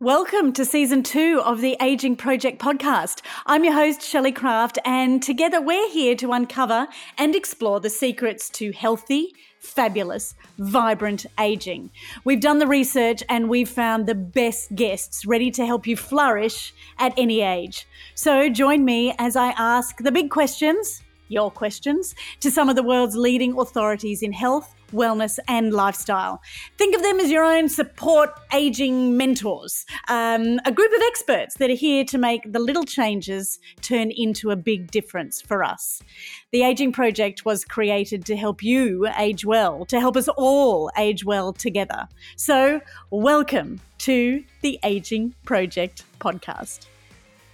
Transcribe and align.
Welcome 0.00 0.52
to 0.52 0.66
season 0.66 1.02
two 1.02 1.40
of 1.42 1.62
the 1.62 1.74
Aging 1.80 2.16
Project 2.16 2.60
podcast. 2.60 3.22
I'm 3.46 3.64
your 3.64 3.72
host, 3.72 4.02
Shelley 4.02 4.30
Craft, 4.30 4.78
and 4.84 5.22
together 5.22 5.58
we're 5.58 5.88
here 5.88 6.14
to 6.16 6.32
uncover 6.32 6.86
and 7.16 7.34
explore 7.34 7.80
the 7.80 7.88
secrets 7.88 8.50
to 8.50 8.72
healthy, 8.72 9.34
fabulous, 9.58 10.34
vibrant 10.58 11.24
aging. 11.40 11.90
We've 12.24 12.42
done 12.42 12.58
the 12.58 12.66
research 12.66 13.22
and 13.30 13.48
we've 13.48 13.70
found 13.70 14.06
the 14.06 14.14
best 14.14 14.74
guests 14.74 15.24
ready 15.24 15.50
to 15.52 15.64
help 15.64 15.86
you 15.86 15.96
flourish 15.96 16.74
at 16.98 17.14
any 17.16 17.40
age. 17.40 17.88
So 18.14 18.50
join 18.50 18.84
me 18.84 19.14
as 19.18 19.34
I 19.34 19.54
ask 19.56 19.96
the 19.96 20.12
big 20.12 20.28
questions, 20.28 21.02
your 21.28 21.50
questions, 21.50 22.14
to 22.40 22.50
some 22.50 22.68
of 22.68 22.76
the 22.76 22.82
world's 22.82 23.16
leading 23.16 23.58
authorities 23.58 24.22
in 24.22 24.34
health 24.34 24.75
wellness, 24.92 25.38
and 25.48 25.72
lifestyle. 25.72 26.40
Think 26.78 26.94
of 26.94 27.02
them 27.02 27.20
as 27.20 27.30
your 27.30 27.44
own 27.44 27.68
support 27.68 28.30
aging 28.52 29.16
mentors, 29.16 29.84
um, 30.08 30.60
a 30.64 30.72
group 30.72 30.92
of 30.92 31.00
experts 31.06 31.56
that 31.56 31.70
are 31.70 31.74
here 31.74 32.04
to 32.04 32.18
make 32.18 32.52
the 32.52 32.58
little 32.58 32.84
changes 32.84 33.58
turn 33.82 34.10
into 34.10 34.50
a 34.50 34.56
big 34.56 34.90
difference 34.90 35.40
for 35.40 35.62
us. 35.62 36.02
The 36.52 36.62
Aging 36.62 36.92
Project 36.92 37.44
was 37.44 37.64
created 37.64 38.24
to 38.26 38.36
help 38.36 38.62
you 38.62 39.08
age 39.18 39.44
well, 39.44 39.84
to 39.86 40.00
help 40.00 40.16
us 40.16 40.28
all 40.28 40.90
age 40.96 41.24
well 41.24 41.52
together. 41.52 42.08
So, 42.36 42.80
welcome 43.10 43.80
to 43.98 44.42
the 44.62 44.78
Aging 44.82 45.34
Project 45.44 46.04
podcast. 46.20 46.86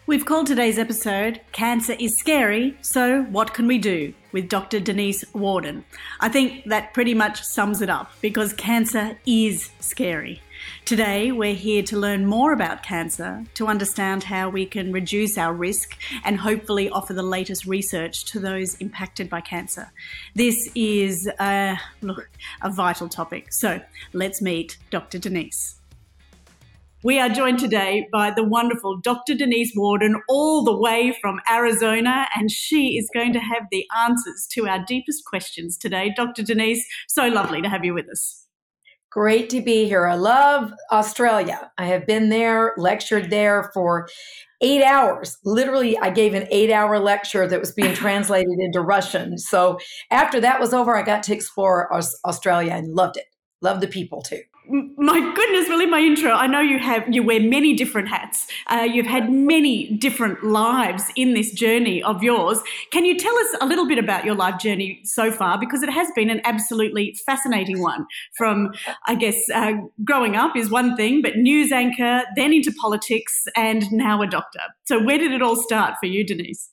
We've 0.04 0.26
called 0.26 0.48
today's 0.48 0.78
episode 0.78 1.40
Cancer 1.52 1.94
is 1.98 2.18
Scary, 2.18 2.76
so 2.82 3.22
what 3.22 3.54
can 3.54 3.68
we 3.68 3.78
do? 3.78 4.14
with 4.32 4.48
Dr. 4.48 4.80
Donese 4.80 5.32
Worden. 5.34 5.84
I 6.18 6.28
think 6.28 6.64
that 6.64 6.94
pretty 6.94 7.14
much 7.14 7.42
sums 7.42 7.82
it 7.82 7.90
up 7.90 8.10
because 8.20 8.52
cancer 8.54 9.18
is 9.26 9.70
scary. 9.80 10.42
Today, 10.84 11.32
we're 11.32 11.54
here 11.54 11.82
to 11.82 11.98
learn 11.98 12.24
more 12.24 12.52
about 12.52 12.82
cancer, 12.82 13.44
to 13.54 13.66
understand 13.66 14.24
how 14.24 14.48
we 14.48 14.64
can 14.64 14.92
reduce 14.92 15.36
our 15.36 15.52
risk, 15.52 15.96
and 16.24 16.38
hopefully 16.38 16.88
offer 16.88 17.12
the 17.12 17.22
latest 17.22 17.66
research 17.66 18.24
to 18.26 18.38
those 18.38 18.76
impacted 18.76 19.28
by 19.28 19.40
cancer. 19.40 19.92
This 20.34 20.70
is, 20.74 21.28
uh, 21.38 21.76
look, 22.00 22.30
a 22.62 22.70
vital 22.70 23.08
topic. 23.08 23.52
So 23.52 23.80
let's 24.12 24.40
meet 24.40 24.78
Dr. 24.90 25.18
Donese. 25.18 25.81
We 27.04 27.18
are 27.18 27.28
joined 27.28 27.58
today 27.58 28.06
by 28.12 28.30
the 28.30 28.44
wonderful 28.44 28.96
Dr. 28.96 29.34
Donese 29.34 29.74
Worden, 29.74 30.22
all 30.28 30.62
the 30.62 30.76
way 30.76 31.12
from 31.20 31.40
Arizona, 31.50 32.28
and 32.36 32.48
she 32.48 32.96
is 32.96 33.10
going 33.12 33.32
to 33.32 33.40
have 33.40 33.64
the 33.72 33.84
answers 34.06 34.46
to 34.52 34.68
our 34.68 34.84
deepest 34.86 35.24
questions 35.24 35.76
today. 35.76 36.12
Dr. 36.14 36.44
Donese, 36.44 36.82
so 37.08 37.26
lovely 37.26 37.60
to 37.60 37.68
have 37.68 37.84
you 37.84 37.92
with 37.92 38.08
us. 38.08 38.46
Great 39.10 39.50
to 39.50 39.60
be 39.60 39.86
here. 39.86 40.06
I 40.06 40.14
love 40.14 40.72
Australia. 40.92 41.72
I 41.76 41.86
have 41.86 42.06
been 42.06 42.28
there, 42.28 42.72
lectured 42.76 43.30
there 43.30 43.72
for 43.74 44.08
eight 44.60 44.84
hours. 44.84 45.38
Literally, 45.44 45.98
I 45.98 46.10
gave 46.10 46.34
an 46.34 46.46
eight 46.52 46.70
hour 46.70 47.00
lecture 47.00 47.48
that 47.48 47.58
was 47.58 47.72
being 47.72 47.94
translated 47.96 48.60
into 48.60 48.80
Russian. 48.80 49.38
So 49.38 49.80
after 50.12 50.40
that 50.40 50.60
was 50.60 50.72
over, 50.72 50.96
I 50.96 51.02
got 51.02 51.24
to 51.24 51.34
explore 51.34 51.92
Australia 52.24 52.74
and 52.74 52.94
loved 52.94 53.16
it. 53.16 53.26
Loved 53.60 53.80
the 53.80 53.88
people 53.88 54.22
too 54.22 54.42
my 54.68 55.32
goodness, 55.34 55.68
well, 55.68 55.80
in 55.80 55.90
my 55.90 55.98
intro, 55.98 56.30
I 56.30 56.46
know 56.46 56.60
you 56.60 56.78
have 56.78 57.04
you 57.12 57.22
wear 57.22 57.40
many 57.40 57.74
different 57.74 58.08
hats. 58.08 58.46
Uh, 58.68 58.86
you've 58.90 59.06
had 59.06 59.30
many 59.30 59.96
different 59.96 60.44
lives 60.44 61.04
in 61.16 61.34
this 61.34 61.52
journey 61.52 62.02
of 62.02 62.22
yours. 62.22 62.60
Can 62.90 63.04
you 63.04 63.18
tell 63.18 63.36
us 63.36 63.56
a 63.60 63.66
little 63.66 63.88
bit 63.88 63.98
about 63.98 64.24
your 64.24 64.34
life 64.34 64.60
journey 64.60 65.00
so 65.04 65.32
far? 65.32 65.58
Because 65.58 65.82
it 65.82 65.90
has 65.90 66.08
been 66.14 66.30
an 66.30 66.40
absolutely 66.44 67.16
fascinating 67.26 67.80
one. 67.80 68.06
From, 68.36 68.72
I 69.06 69.16
guess, 69.16 69.36
uh, 69.52 69.72
growing 70.04 70.36
up 70.36 70.56
is 70.56 70.70
one 70.70 70.96
thing, 70.96 71.22
but 71.22 71.36
news 71.36 71.72
anchor, 71.72 72.22
then 72.36 72.52
into 72.52 72.72
politics, 72.72 73.44
and 73.56 73.90
now 73.90 74.22
a 74.22 74.26
doctor. 74.26 74.60
So, 74.84 75.02
where 75.02 75.18
did 75.18 75.32
it 75.32 75.42
all 75.42 75.56
start 75.56 75.94
for 75.98 76.06
you, 76.06 76.24
Donese? 76.24 76.68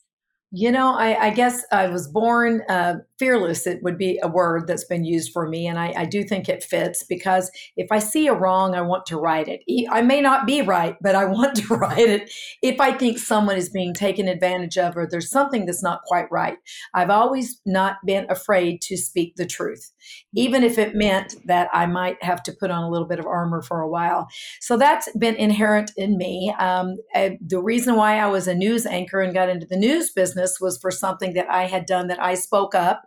You 0.52 0.72
know, 0.72 0.94
I, 0.94 1.26
I, 1.26 1.30
guess 1.30 1.64
I 1.70 1.86
was 1.86 2.08
born 2.08 2.62
uh, 2.68 2.94
fearless. 3.20 3.68
It 3.68 3.84
would 3.84 3.96
be 3.96 4.18
a 4.20 4.26
word 4.26 4.66
that's 4.66 4.82
been 4.82 5.04
used 5.04 5.32
for 5.32 5.48
me. 5.48 5.68
And 5.68 5.78
I, 5.78 5.94
I, 5.96 6.04
do 6.06 6.24
think 6.24 6.48
it 6.48 6.64
fits 6.64 7.04
because 7.04 7.52
if 7.76 7.86
I 7.92 8.00
see 8.00 8.26
a 8.26 8.34
wrong, 8.34 8.74
I 8.74 8.80
want 8.80 9.06
to 9.06 9.16
right 9.16 9.46
it. 9.46 9.60
I 9.88 10.02
may 10.02 10.20
not 10.20 10.48
be 10.48 10.60
right, 10.62 10.96
but 11.00 11.14
I 11.14 11.24
want 11.26 11.54
to 11.58 11.74
right 11.76 11.98
it 11.98 12.32
if 12.62 12.80
I 12.80 12.90
think 12.90 13.18
someone 13.18 13.56
is 13.56 13.68
being 13.68 13.94
taken 13.94 14.26
advantage 14.26 14.76
of 14.76 14.96
or 14.96 15.06
there's 15.08 15.30
something 15.30 15.66
that's 15.66 15.84
not 15.84 16.02
quite 16.02 16.26
right. 16.32 16.58
I've 16.94 17.10
always 17.10 17.60
not 17.64 17.98
been 18.04 18.26
afraid 18.28 18.82
to 18.82 18.96
speak 18.96 19.36
the 19.36 19.46
truth, 19.46 19.92
even 20.34 20.64
if 20.64 20.78
it 20.78 20.94
meant 20.94 21.36
that 21.46 21.68
I 21.72 21.86
might 21.86 22.22
have 22.22 22.42
to 22.44 22.52
put 22.52 22.70
on 22.70 22.82
a 22.82 22.90
little 22.90 23.08
bit 23.08 23.18
of 23.18 23.26
armor 23.26 23.62
for 23.62 23.80
a 23.80 23.88
while. 23.88 24.28
So 24.60 24.76
that's 24.76 25.08
been 25.16 25.36
inherent 25.36 25.92
in 25.96 26.16
me. 26.16 26.54
Um, 26.58 26.96
the 27.14 27.62
reason 27.62 27.96
why 27.96 28.18
I 28.18 28.26
was 28.26 28.48
a 28.48 28.54
news 28.54 28.86
anchor 28.86 29.20
and 29.20 29.34
got 29.34 29.48
into 29.48 29.66
the 29.66 29.76
news 29.76 30.10
business 30.10 30.30
business 30.40 30.60
was 30.60 30.78
for 30.78 30.90
something 30.90 31.34
that 31.34 31.50
I 31.50 31.66
had 31.66 31.86
done 31.86 32.08
that 32.08 32.22
I 32.22 32.34
spoke 32.34 32.74
up 32.74 33.02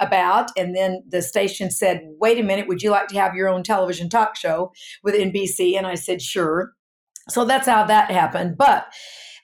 about. 0.00 0.50
And 0.56 0.74
then 0.74 1.02
the 1.08 1.22
station 1.22 1.70
said, 1.70 2.02
wait 2.20 2.38
a 2.38 2.42
minute, 2.42 2.68
would 2.68 2.82
you 2.82 2.90
like 2.90 3.08
to 3.08 3.18
have 3.18 3.34
your 3.34 3.48
own 3.48 3.62
television 3.62 4.08
talk 4.08 4.36
show 4.36 4.72
with 5.02 5.14
NBC? 5.14 5.76
And 5.76 5.86
I 5.86 5.94
said, 5.94 6.22
sure. 6.22 6.72
So 7.28 7.44
that's 7.44 7.66
how 7.66 7.84
that 7.84 8.10
happened. 8.10 8.56
But 8.56 8.86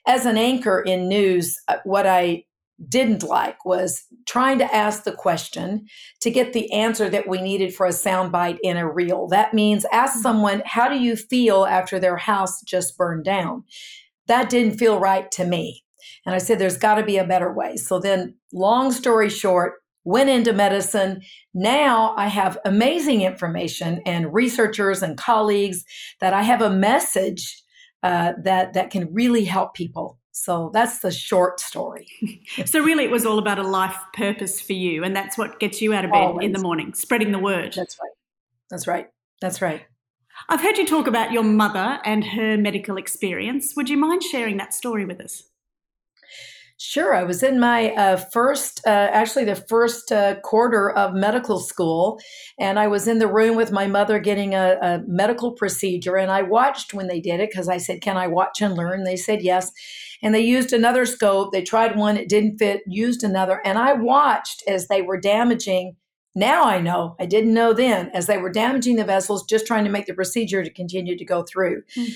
as 0.07 0.25
an 0.25 0.37
anchor 0.37 0.81
in 0.81 1.07
news, 1.07 1.57
uh, 1.67 1.77
what 1.83 2.07
I 2.07 2.45
didn't 2.89 3.23
like 3.23 3.63
was 3.65 4.03
trying 4.25 4.59
to 4.59 4.75
ask 4.75 5.03
the 5.03 5.11
question 5.11 5.85
to 6.21 6.29
get 6.29 6.53
the 6.53 6.71
answer 6.71 7.09
that 7.09 7.27
we 7.27 7.41
needed 7.41 7.73
for 7.73 7.85
a 7.85 7.91
soundbite 7.91 8.57
in 8.63 8.77
a 8.77 8.91
reel. 8.91 9.27
That 9.27 9.53
means 9.53 9.85
ask 9.91 10.13
mm-hmm. 10.13 10.21
someone, 10.21 10.63
how 10.65 10.89
do 10.89 10.99
you 10.99 11.15
feel 11.15 11.65
after 11.65 11.99
their 11.99 12.17
house 12.17 12.61
just 12.63 12.97
burned 12.97 13.23
down? 13.23 13.63
That 14.27 14.49
didn't 14.49 14.77
feel 14.77 14.99
right 14.99 15.31
to 15.31 15.45
me. 15.45 15.83
And 16.25 16.35
I 16.35 16.39
said, 16.39 16.59
there's 16.59 16.77
got 16.77 16.95
to 16.95 17.03
be 17.03 17.17
a 17.17 17.27
better 17.27 17.53
way. 17.53 17.77
So 17.77 17.99
then, 17.99 18.35
long 18.51 18.91
story 18.91 19.29
short, 19.29 19.75
went 20.03 20.29
into 20.29 20.53
medicine. 20.53 21.21
Now 21.53 22.13
I 22.15 22.27
have 22.27 22.57
amazing 22.65 23.21
information 23.21 24.01
and 24.05 24.33
researchers 24.33 25.01
and 25.01 25.17
colleagues 25.17 25.83
that 26.21 26.33
I 26.33 26.43
have 26.43 26.61
a 26.61 26.69
message 26.69 27.61
uh, 28.03 28.33
that 28.43 28.73
that 28.73 28.91
can 28.91 29.11
really 29.13 29.45
help 29.45 29.73
people. 29.73 30.19
So 30.37 30.69
that's 30.73 30.99
the 30.99 31.11
short 31.11 31.61
story. 31.61 32.07
so 32.65 32.81
really, 32.81 33.05
it 33.05 33.09
was 33.09 33.25
all 33.25 33.39
about 33.39 33.57
a 33.57 33.63
life 33.63 33.95
purpose 34.13 34.59
for 34.59 34.73
you, 34.73 35.01
and 35.01 35.15
that's 35.15 35.37
what 35.37 35.61
gets 35.61 35.81
you 35.81 35.93
out 35.93 36.03
of 36.03 36.11
bed 36.11 36.17
Always. 36.17 36.45
in 36.45 36.51
the 36.51 36.59
morning, 36.59 36.93
spreading 36.93 37.31
the 37.31 37.39
word. 37.39 37.71
That's 37.73 37.97
right. 38.03 38.11
That's 38.69 38.85
right. 38.85 39.07
That's 39.39 39.61
right. 39.61 39.85
I've 40.49 40.59
heard 40.59 40.77
you 40.77 40.85
talk 40.85 41.07
about 41.07 41.31
your 41.31 41.43
mother 41.43 41.99
and 42.03 42.25
her 42.25 42.57
medical 42.57 42.97
experience. 42.97 43.77
Would 43.77 43.89
you 43.89 43.95
mind 43.95 44.23
sharing 44.23 44.57
that 44.57 44.73
story 44.73 45.05
with 45.05 45.21
us? 45.21 45.43
Sure. 46.87 47.15
I 47.15 47.23
was 47.23 47.41
in 47.41 47.59
my 47.59 47.93
uh, 47.95 48.15
first, 48.15 48.79
uh, 48.85 49.09
actually, 49.11 49.45
the 49.45 49.55
first 49.55 50.11
uh, 50.11 50.35
quarter 50.41 50.91
of 50.91 51.15
medical 51.15 51.59
school, 51.59 52.19
and 52.59 52.77
I 52.77 52.85
was 52.85 53.07
in 53.07 53.17
the 53.17 53.27
room 53.27 53.55
with 53.55 53.71
my 53.71 53.87
mother 53.87 54.19
getting 54.19 54.53
a, 54.53 54.77
a 54.79 55.01
medical 55.07 55.51
procedure. 55.51 56.15
And 56.15 56.29
I 56.29 56.43
watched 56.43 56.93
when 56.93 57.07
they 57.07 57.19
did 57.19 57.39
it 57.39 57.49
because 57.49 57.67
I 57.67 57.77
said, 57.77 58.01
Can 58.01 58.17
I 58.17 58.27
watch 58.27 58.61
and 58.61 58.75
learn? 58.75 59.03
They 59.03 59.15
said 59.15 59.41
yes. 59.41 59.71
And 60.21 60.33
they 60.35 60.41
used 60.41 60.73
another 60.73 61.07
scope. 61.07 61.51
They 61.51 61.63
tried 61.63 61.97
one, 61.97 62.17
it 62.17 62.29
didn't 62.29 62.59
fit, 62.59 62.83
used 62.85 63.23
another. 63.23 63.61
And 63.65 63.79
I 63.79 63.93
watched 63.93 64.63
as 64.67 64.87
they 64.87 65.01
were 65.01 65.19
damaging. 65.19 65.95
Now 66.35 66.65
I 66.65 66.81
know, 66.81 67.15
I 67.19 67.25
didn't 67.25 67.53
know 67.53 67.73
then, 67.73 68.11
as 68.13 68.27
they 68.27 68.37
were 68.37 68.51
damaging 68.51 68.97
the 68.97 69.05
vessels, 69.05 69.45
just 69.45 69.65
trying 69.65 69.85
to 69.85 69.89
make 69.89 70.05
the 70.05 70.13
procedure 70.13 70.63
to 70.63 70.69
continue 70.69 71.17
to 71.17 71.25
go 71.25 71.43
through. 71.43 71.81
Mm 71.97 72.13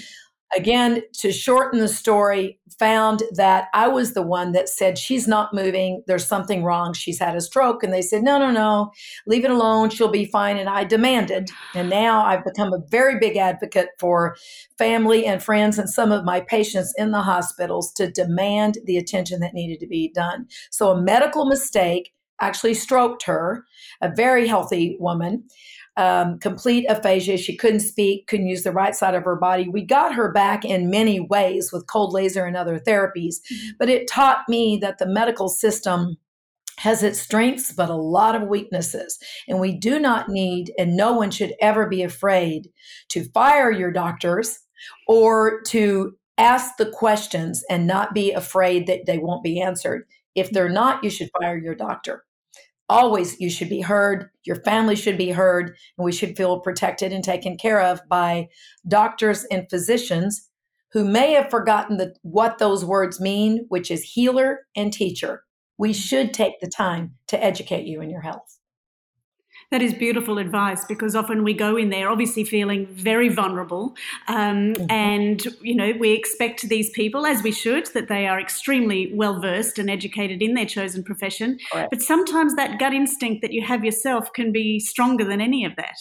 again, 0.55 1.01
to 1.13 1.31
shorten 1.31 1.79
the 1.79 1.87
story, 1.87 2.59
found 2.77 3.23
that 3.33 3.67
I 3.73 3.87
was 3.87 4.13
the 4.13 4.21
one 4.21 4.51
that 4.53 4.69
said, 4.69 4.97
She's 4.97 5.27
not 5.27 5.53
moving. 5.53 6.03
There's 6.07 6.25
something 6.25 6.63
wrong. 6.63 6.93
She's 6.93 7.19
had 7.19 7.35
a 7.35 7.41
stroke. 7.41 7.83
And 7.83 7.93
they 7.93 8.01
said, 8.01 8.23
No, 8.23 8.39
no, 8.39 8.51
no, 8.51 8.91
leave 9.27 9.45
it 9.45 9.51
alone. 9.51 9.89
She'll 9.89 10.07
be 10.07 10.25
fine. 10.25 10.57
And 10.57 10.69
I 10.69 10.83
demanded. 10.83 11.49
And 11.75 11.89
now 11.89 12.25
I've 12.25 12.43
become 12.43 12.73
a 12.73 12.81
very 12.89 13.19
big 13.19 13.37
advocate 13.37 13.89
for 13.99 14.35
family 14.77 15.25
and 15.25 15.43
friends 15.43 15.77
and 15.77 15.89
some 15.89 16.11
of 16.11 16.25
my 16.25 16.39
patients 16.41 16.93
in 16.97 17.11
the 17.11 17.21
hospitals 17.21 17.91
to 17.93 18.11
demand 18.11 18.77
the 18.85 18.97
attention 18.97 19.39
that 19.41 19.53
needed 19.53 19.79
to 19.81 19.87
be 19.87 20.11
done. 20.13 20.47
So 20.71 20.91
a 20.91 21.01
medical 21.01 21.45
mistake 21.45 22.13
actually 22.41 22.73
stroked 22.73 23.23
her, 23.23 23.65
a 24.01 24.09
very 24.09 24.47
healthy 24.47 24.95
woman 24.99 25.43
um, 25.99 26.39
complete 26.39 26.85
aphasia. 26.89 27.35
She 27.35 27.57
couldn't 27.57 27.81
speak, 27.81 28.27
couldn't 28.27 28.47
use 28.47 28.63
the 28.63 28.71
right 28.71 28.95
side 28.95 29.15
of 29.15 29.25
her 29.25 29.35
body. 29.35 29.67
We 29.67 29.83
got 29.83 30.15
her 30.15 30.31
back 30.31 30.63
in 30.63 30.89
many 30.89 31.19
ways 31.19 31.73
with 31.73 31.87
cold 31.87 32.13
laser 32.13 32.45
and 32.45 32.55
other 32.55 32.79
therapies, 32.79 33.35
mm-hmm. 33.51 33.71
but 33.77 33.89
it 33.89 34.07
taught 34.07 34.47
me 34.47 34.77
that 34.81 34.97
the 34.97 35.05
medical 35.05 35.49
system 35.49 36.15
has 36.77 37.03
its 37.03 37.19
strengths, 37.19 37.73
but 37.73 37.89
a 37.89 37.95
lot 37.95 38.33
of 38.33 38.47
weaknesses. 38.47 39.19
And 39.49 39.59
we 39.59 39.73
do 39.73 39.99
not 39.99 40.29
need, 40.29 40.71
and 40.79 40.95
no 40.95 41.11
one 41.11 41.31
should 41.31 41.53
ever 41.59 41.85
be 41.85 42.01
afraid 42.01 42.69
to 43.09 43.25
fire 43.31 43.69
your 43.69 43.91
doctors 43.91 44.57
or 45.05 45.61
to 45.63 46.15
ask 46.37 46.77
the 46.77 46.89
questions 46.89 47.61
and 47.69 47.85
not 47.85 48.13
be 48.13 48.31
afraid 48.31 48.87
that 48.87 49.05
they 49.05 49.17
won't 49.17 49.43
be 49.43 49.59
answered. 49.59 50.07
If 50.33 50.51
they're 50.51 50.69
not, 50.69 51.03
you 51.03 51.09
should 51.09 51.29
fire 51.41 51.57
your 51.57 51.75
doctor 51.75 52.23
always 52.89 53.39
you 53.39 53.49
should 53.49 53.69
be 53.69 53.81
heard 53.81 54.29
your 54.43 54.57
family 54.63 54.95
should 54.95 55.17
be 55.17 55.29
heard 55.29 55.67
and 55.97 56.03
we 56.05 56.11
should 56.11 56.35
feel 56.35 56.59
protected 56.59 57.13
and 57.13 57.23
taken 57.23 57.55
care 57.55 57.79
of 57.79 58.01
by 58.09 58.47
doctors 58.87 59.45
and 59.51 59.69
physicians 59.69 60.49
who 60.91 61.05
may 61.05 61.33
have 61.33 61.51
forgotten 61.51 61.97
the, 61.97 62.15
what 62.23 62.57
those 62.57 62.83
words 62.83 63.21
mean, 63.21 63.65
which 63.69 63.91
is 63.91 64.01
healer 64.01 64.61
and 64.75 64.91
teacher. 64.91 65.43
We 65.77 65.93
should 65.93 66.33
take 66.33 66.59
the 66.59 66.67
time 66.67 67.15
to 67.27 67.41
educate 67.43 67.85
you 67.85 68.01
in 68.01 68.09
your 68.09 68.21
health. 68.21 68.58
That 69.71 69.83
is 69.83 69.93
beautiful 69.93 70.39
advice 70.39 70.83
because 70.85 71.15
often 71.15 71.43
we 71.43 71.53
go 71.53 71.77
in 71.77 71.89
there 71.89 72.09
obviously 72.09 72.43
feeling 72.43 72.87
very 72.87 73.29
vulnerable. 73.29 73.95
Um, 74.27 74.73
mm-hmm. 74.73 74.85
And, 74.89 75.45
you 75.61 75.75
know, 75.75 75.93
we 75.99 76.11
expect 76.11 76.67
these 76.69 76.89
people, 76.89 77.27
as 77.27 77.43
we 77.43 77.51
should, 77.51 77.85
that 77.93 78.07
they 78.07 78.25
are 78.25 78.39
extremely 78.39 79.11
well 79.13 79.39
versed 79.39 79.77
and 79.77 79.89
educated 79.89 80.41
in 80.41 80.55
their 80.55 80.65
chosen 80.65 81.03
profession. 81.03 81.59
Right. 81.73 81.87
But 81.89 82.01
sometimes 82.01 82.55
that 82.55 82.79
gut 82.79 82.93
instinct 82.93 83.43
that 83.43 83.53
you 83.53 83.63
have 83.63 83.85
yourself 83.85 84.33
can 84.33 84.51
be 84.51 84.79
stronger 84.79 85.23
than 85.23 85.39
any 85.39 85.63
of 85.65 85.75
that. 85.75 85.97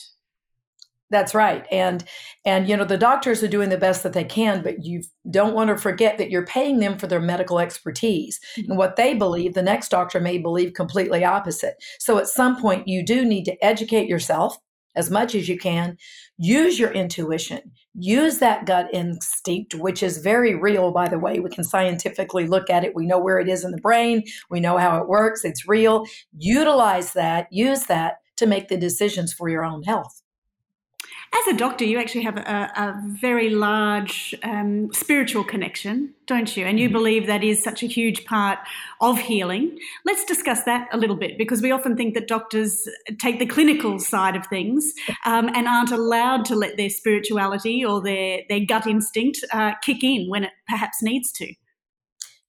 That's 1.10 1.34
right. 1.34 1.66
And 1.70 2.04
and 2.44 2.68
you 2.68 2.76
know 2.76 2.84
the 2.84 2.98
doctors 2.98 3.42
are 3.42 3.48
doing 3.48 3.70
the 3.70 3.78
best 3.78 4.02
that 4.02 4.12
they 4.12 4.24
can, 4.24 4.62
but 4.62 4.84
you 4.84 5.02
don't 5.30 5.54
want 5.54 5.68
to 5.68 5.78
forget 5.78 6.18
that 6.18 6.30
you're 6.30 6.44
paying 6.44 6.80
them 6.80 6.98
for 6.98 7.06
their 7.06 7.20
medical 7.20 7.58
expertise. 7.58 8.38
Mm-hmm. 8.56 8.70
And 8.70 8.78
what 8.78 8.96
they 8.96 9.14
believe, 9.14 9.54
the 9.54 9.62
next 9.62 9.88
doctor 9.88 10.20
may 10.20 10.38
believe 10.38 10.74
completely 10.74 11.24
opposite. 11.24 11.76
So 11.98 12.18
at 12.18 12.28
some 12.28 12.60
point 12.60 12.88
you 12.88 13.04
do 13.04 13.24
need 13.24 13.44
to 13.44 13.64
educate 13.64 14.08
yourself 14.08 14.58
as 14.96 15.10
much 15.10 15.34
as 15.34 15.48
you 15.48 15.56
can. 15.56 15.96
Use 16.36 16.78
your 16.78 16.90
intuition. 16.90 17.60
Use 17.94 18.38
that 18.38 18.66
gut 18.66 18.88
instinct, 18.92 19.74
which 19.74 20.02
is 20.02 20.18
very 20.18 20.54
real, 20.54 20.90
by 20.90 21.08
the 21.08 21.18
way. 21.18 21.40
We 21.40 21.50
can 21.50 21.64
scientifically 21.64 22.46
look 22.46 22.68
at 22.68 22.84
it. 22.84 22.94
We 22.94 23.06
know 23.06 23.18
where 23.18 23.38
it 23.38 23.48
is 23.48 23.64
in 23.64 23.70
the 23.70 23.80
brain. 23.80 24.24
We 24.50 24.60
know 24.60 24.76
how 24.76 24.98
it 24.98 25.08
works. 25.08 25.44
It's 25.44 25.68
real. 25.68 26.04
Utilize 26.36 27.12
that. 27.14 27.46
Use 27.50 27.84
that 27.84 28.16
to 28.36 28.46
make 28.46 28.68
the 28.68 28.76
decisions 28.76 29.32
for 29.32 29.48
your 29.48 29.64
own 29.64 29.82
health. 29.84 30.22
As 31.34 31.54
a 31.54 31.56
doctor, 31.56 31.84
you 31.84 31.98
actually 31.98 32.22
have 32.22 32.38
a, 32.38 32.40
a 32.40 33.02
very 33.06 33.50
large 33.50 34.34
um, 34.42 34.92
spiritual 34.92 35.44
connection, 35.44 36.14
don't 36.26 36.56
you? 36.56 36.64
And 36.64 36.80
you 36.80 36.88
mm-hmm. 36.88 36.94
believe 36.94 37.26
that 37.26 37.44
is 37.44 37.62
such 37.62 37.82
a 37.82 37.86
huge 37.86 38.24
part 38.24 38.58
of 39.00 39.18
healing. 39.18 39.78
Let's 40.04 40.24
discuss 40.24 40.64
that 40.64 40.88
a 40.90 40.96
little 40.96 41.16
bit 41.16 41.36
because 41.36 41.60
we 41.60 41.70
often 41.70 41.96
think 41.96 42.14
that 42.14 42.28
doctors 42.28 42.88
take 43.18 43.38
the 43.38 43.46
clinical 43.46 43.98
side 43.98 44.36
of 44.36 44.46
things 44.46 44.94
um, 45.26 45.50
and 45.54 45.68
aren't 45.68 45.92
allowed 45.92 46.44
to 46.46 46.56
let 46.56 46.76
their 46.76 46.90
spirituality 46.90 47.84
or 47.84 48.02
their, 48.02 48.42
their 48.48 48.64
gut 48.64 48.86
instinct 48.86 49.44
uh, 49.52 49.72
kick 49.82 50.02
in 50.02 50.28
when 50.28 50.44
it 50.44 50.52
perhaps 50.66 51.02
needs 51.02 51.30
to 51.32 51.52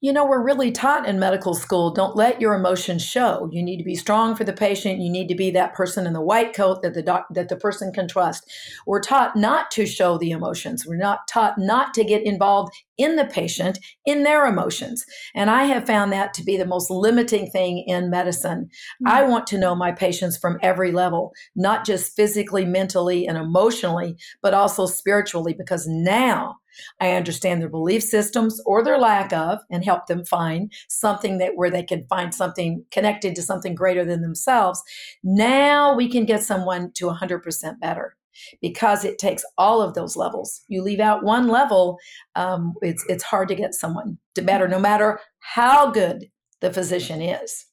you 0.01 0.13
know, 0.13 0.25
we're 0.25 0.43
really 0.43 0.71
taught 0.71 1.07
in 1.07 1.19
medical 1.19 1.53
school 1.53 1.91
don't 1.91 2.15
let 2.15 2.39
your 2.39 2.53
emotions 2.53 3.03
show. 3.03 3.49
You 3.51 3.61
need 3.61 3.77
to 3.77 3.83
be 3.83 3.95
strong 3.95 4.35
for 4.35 4.45
the 4.45 4.53
patient. 4.53 5.01
You 5.01 5.09
need 5.09 5.27
to 5.27 5.35
be 5.35 5.51
that 5.51 5.73
person 5.73 6.07
in 6.07 6.13
the 6.13 6.21
white 6.21 6.53
coat 6.53 6.81
that 6.83 6.93
the 6.93 7.01
doc, 7.01 7.27
that 7.31 7.49
the 7.49 7.57
person 7.57 7.91
can 7.91 8.07
trust. 8.07 8.49
We're 8.85 9.01
taught 9.01 9.35
not 9.35 9.71
to 9.71 9.85
show 9.85 10.17
the 10.17 10.31
emotions. 10.31 10.85
We're 10.85 10.95
not 10.95 11.27
taught 11.27 11.57
not 11.57 11.93
to 11.95 12.05
get 12.05 12.23
involved 12.23 12.73
in 12.97 13.17
the 13.17 13.25
patient 13.25 13.79
in 14.05 14.23
their 14.23 14.45
emotions. 14.45 15.05
And 15.35 15.49
I 15.49 15.63
have 15.63 15.85
found 15.85 16.13
that 16.13 16.33
to 16.35 16.43
be 16.43 16.57
the 16.57 16.65
most 16.65 16.89
limiting 16.89 17.49
thing 17.49 17.83
in 17.87 18.09
medicine. 18.09 18.69
Mm-hmm. 19.03 19.07
I 19.07 19.23
want 19.23 19.47
to 19.47 19.57
know 19.57 19.75
my 19.75 19.91
patients 19.91 20.37
from 20.37 20.59
every 20.61 20.93
level, 20.93 21.33
not 21.55 21.85
just 21.85 22.15
physically, 22.15 22.65
mentally, 22.65 23.27
and 23.27 23.37
emotionally, 23.37 24.15
but 24.41 24.53
also 24.53 24.85
spiritually, 24.85 25.53
because 25.57 25.87
now 25.87 26.55
I 26.99 27.11
understand 27.11 27.61
their 27.61 27.69
belief 27.69 28.03
systems 28.03 28.61
or 28.65 28.83
their 28.83 28.97
lack 28.97 29.33
of 29.33 29.59
and 29.69 29.83
help 29.83 30.07
them 30.07 30.25
find 30.25 30.71
something 30.87 31.37
that 31.39 31.55
where 31.55 31.71
they 31.71 31.83
can 31.83 32.05
find 32.07 32.33
something 32.33 32.85
connected 32.91 33.35
to 33.35 33.41
something 33.41 33.75
greater 33.75 34.05
than 34.05 34.21
themselves. 34.21 34.81
Now 35.23 35.95
we 35.95 36.09
can 36.09 36.25
get 36.25 36.43
someone 36.43 36.91
to 36.95 37.05
100% 37.05 37.79
better 37.79 38.15
because 38.61 39.03
it 39.03 39.17
takes 39.17 39.43
all 39.57 39.81
of 39.81 39.93
those 39.93 40.15
levels. 40.15 40.61
You 40.67 40.81
leave 40.81 40.99
out 40.99 41.23
one 41.23 41.47
level, 41.47 41.97
um, 42.35 42.73
it's 42.81 43.03
it's 43.09 43.23
hard 43.23 43.47
to 43.49 43.55
get 43.55 43.73
someone 43.73 44.17
to 44.35 44.41
better, 44.41 44.67
no 44.67 44.79
matter 44.79 45.19
how 45.39 45.91
good 45.91 46.29
the 46.61 46.71
physician 46.71 47.21
is. 47.21 47.65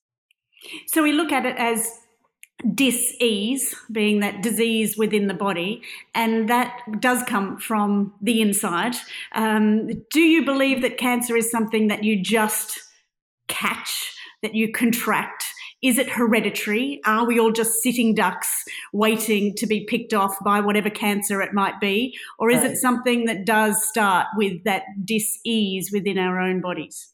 So 0.88 1.02
we 1.02 1.12
look 1.12 1.32
at 1.32 1.47
it 1.47 1.56
as 1.56 2.00
dis-ease 2.75 3.75
being 3.93 4.20
that 4.20 4.43
disease 4.43 4.97
within 4.97 5.26
the 5.26 5.35
body 5.35 5.82
and 6.14 6.49
that 6.49 6.81
does 7.00 7.23
come 7.25 7.58
from 7.58 8.14
the 8.23 8.41
inside. 8.41 8.97
Um, 9.35 9.88
do 10.11 10.20
you 10.20 10.44
believe 10.44 10.82
that 10.82 10.97
cancer 10.97 11.37
is 11.37 11.50
something 11.50 11.88
that 11.88 12.03
you 12.03 12.23
just 12.23 12.81
catch 13.49 14.14
that 14.43 14.55
you 14.55 14.73
contract? 14.73 15.44
Is 15.82 15.99
it 15.99 16.08
hereditary? 16.08 17.00
Are 17.05 17.26
we 17.26 17.38
all 17.38 17.53
just 17.53 17.82
sitting 17.82 18.14
ducks 18.14 18.64
waiting 18.93 19.55
to 19.56 19.67
be 19.67 19.85
picked 19.85 20.14
off 20.14 20.37
by 20.43 20.61
whatever 20.61 20.88
cancer 20.88 21.43
it 21.43 21.52
might 21.52 21.79
be? 21.79 22.17
Or 22.38 22.50
is 22.50 22.62
right. 22.62 22.70
it 22.70 22.76
something 22.79 23.26
that 23.26 23.44
does 23.44 23.87
start 23.87 24.29
with 24.37 24.64
that 24.64 24.85
dis-ease 25.05 25.91
within 25.93 26.19
our 26.19 26.41
own 26.41 26.62
bodies 26.62 27.12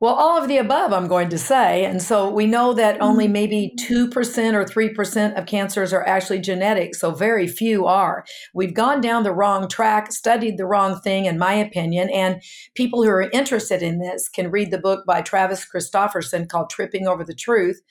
well, 0.00 0.14
all 0.14 0.40
of 0.40 0.46
the 0.46 0.58
above, 0.58 0.92
I'm 0.92 1.08
going 1.08 1.28
to 1.30 1.38
say. 1.38 1.84
And 1.84 2.00
so 2.00 2.30
we 2.30 2.46
know 2.46 2.72
that 2.72 3.02
only 3.02 3.24
mm-hmm. 3.24 3.32
maybe 3.32 3.74
2% 3.80 4.08
or 4.54 4.64
3% 4.64 5.36
of 5.36 5.46
cancers 5.46 5.92
are 5.92 6.06
actually 6.06 6.38
genetic. 6.40 6.94
So 6.94 7.10
very 7.10 7.48
few 7.48 7.84
are. 7.86 8.24
We've 8.54 8.74
gone 8.74 9.00
down 9.00 9.24
the 9.24 9.32
wrong 9.32 9.66
track, 9.66 10.12
studied 10.12 10.56
the 10.56 10.66
wrong 10.66 11.00
thing, 11.00 11.24
in 11.24 11.36
my 11.36 11.54
opinion. 11.54 12.10
And 12.10 12.40
people 12.74 13.02
who 13.02 13.08
are 13.08 13.28
interested 13.32 13.82
in 13.82 13.98
this 13.98 14.28
can 14.28 14.52
read 14.52 14.70
the 14.70 14.78
book 14.78 15.04
by 15.04 15.20
Travis 15.20 15.66
Christofferson 15.68 16.48
called 16.48 16.70
Tripping 16.70 17.08
Over 17.08 17.24
the 17.24 17.34
Truth. 17.34 17.82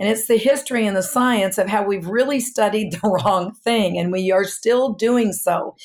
And 0.00 0.08
it's 0.08 0.26
the 0.26 0.38
history 0.38 0.84
and 0.84 0.96
the 0.96 1.02
science 1.02 1.58
of 1.58 1.68
how 1.68 1.84
we've 1.84 2.08
really 2.08 2.40
studied 2.40 2.94
the 2.94 3.08
wrong 3.24 3.54
thing. 3.54 3.96
And 3.98 4.10
we 4.10 4.32
are 4.32 4.44
still 4.44 4.94
doing 4.94 5.32
so. 5.32 5.76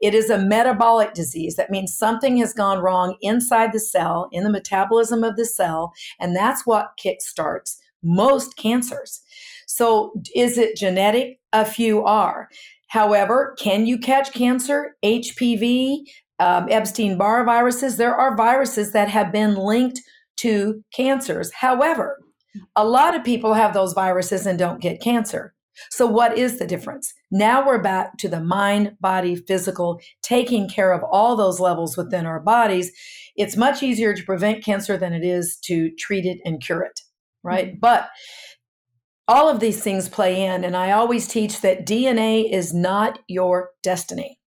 It 0.00 0.14
is 0.14 0.30
a 0.30 0.38
metabolic 0.38 1.12
disease. 1.12 1.56
That 1.56 1.70
means 1.70 1.94
something 1.94 2.38
has 2.38 2.54
gone 2.54 2.78
wrong 2.78 3.16
inside 3.20 3.74
the 3.74 3.80
cell, 3.80 4.30
in 4.32 4.42
the 4.42 4.50
metabolism 4.50 5.25
of 5.26 5.36
the 5.36 5.44
cell, 5.44 5.92
and 6.20 6.34
that's 6.34 6.66
what 6.66 6.92
kickstarts 7.02 7.76
most 8.02 8.56
cancers. 8.56 9.20
So, 9.66 10.12
is 10.34 10.58
it 10.58 10.76
genetic? 10.76 11.38
A 11.52 11.64
few 11.64 12.04
are. 12.04 12.48
However, 12.88 13.56
can 13.58 13.86
you 13.86 13.98
catch 13.98 14.32
cancer? 14.32 14.96
HPV, 15.04 15.98
um, 16.38 16.68
Epstein 16.70 17.18
Barr 17.18 17.44
viruses, 17.44 17.96
there 17.96 18.14
are 18.14 18.36
viruses 18.36 18.92
that 18.92 19.08
have 19.08 19.32
been 19.32 19.56
linked 19.56 20.00
to 20.36 20.84
cancers. 20.94 21.52
However, 21.52 22.18
a 22.76 22.86
lot 22.86 23.14
of 23.14 23.24
people 23.24 23.54
have 23.54 23.74
those 23.74 23.92
viruses 23.92 24.46
and 24.46 24.58
don't 24.58 24.80
get 24.80 25.00
cancer. 25.00 25.54
So, 25.90 26.06
what 26.06 26.36
is 26.36 26.58
the 26.58 26.66
difference? 26.66 27.12
Now 27.30 27.66
we're 27.66 27.82
back 27.82 28.18
to 28.18 28.28
the 28.28 28.40
mind, 28.40 28.96
body, 29.00 29.36
physical, 29.36 30.00
taking 30.22 30.68
care 30.68 30.92
of 30.92 31.02
all 31.10 31.36
those 31.36 31.60
levels 31.60 31.96
within 31.96 32.26
our 32.26 32.40
bodies. 32.40 32.92
It's 33.36 33.56
much 33.56 33.82
easier 33.82 34.14
to 34.14 34.24
prevent 34.24 34.64
cancer 34.64 34.96
than 34.96 35.12
it 35.12 35.24
is 35.24 35.58
to 35.64 35.90
treat 35.98 36.24
it 36.24 36.38
and 36.44 36.62
cure 36.62 36.82
it, 36.82 37.00
right? 37.42 37.68
Mm-hmm. 37.68 37.80
But 37.80 38.08
all 39.28 39.48
of 39.48 39.60
these 39.60 39.82
things 39.82 40.08
play 40.08 40.44
in. 40.44 40.64
And 40.64 40.76
I 40.76 40.92
always 40.92 41.26
teach 41.26 41.60
that 41.60 41.86
DNA 41.86 42.50
is 42.50 42.72
not 42.72 43.18
your 43.28 43.70
destiny. 43.82 44.38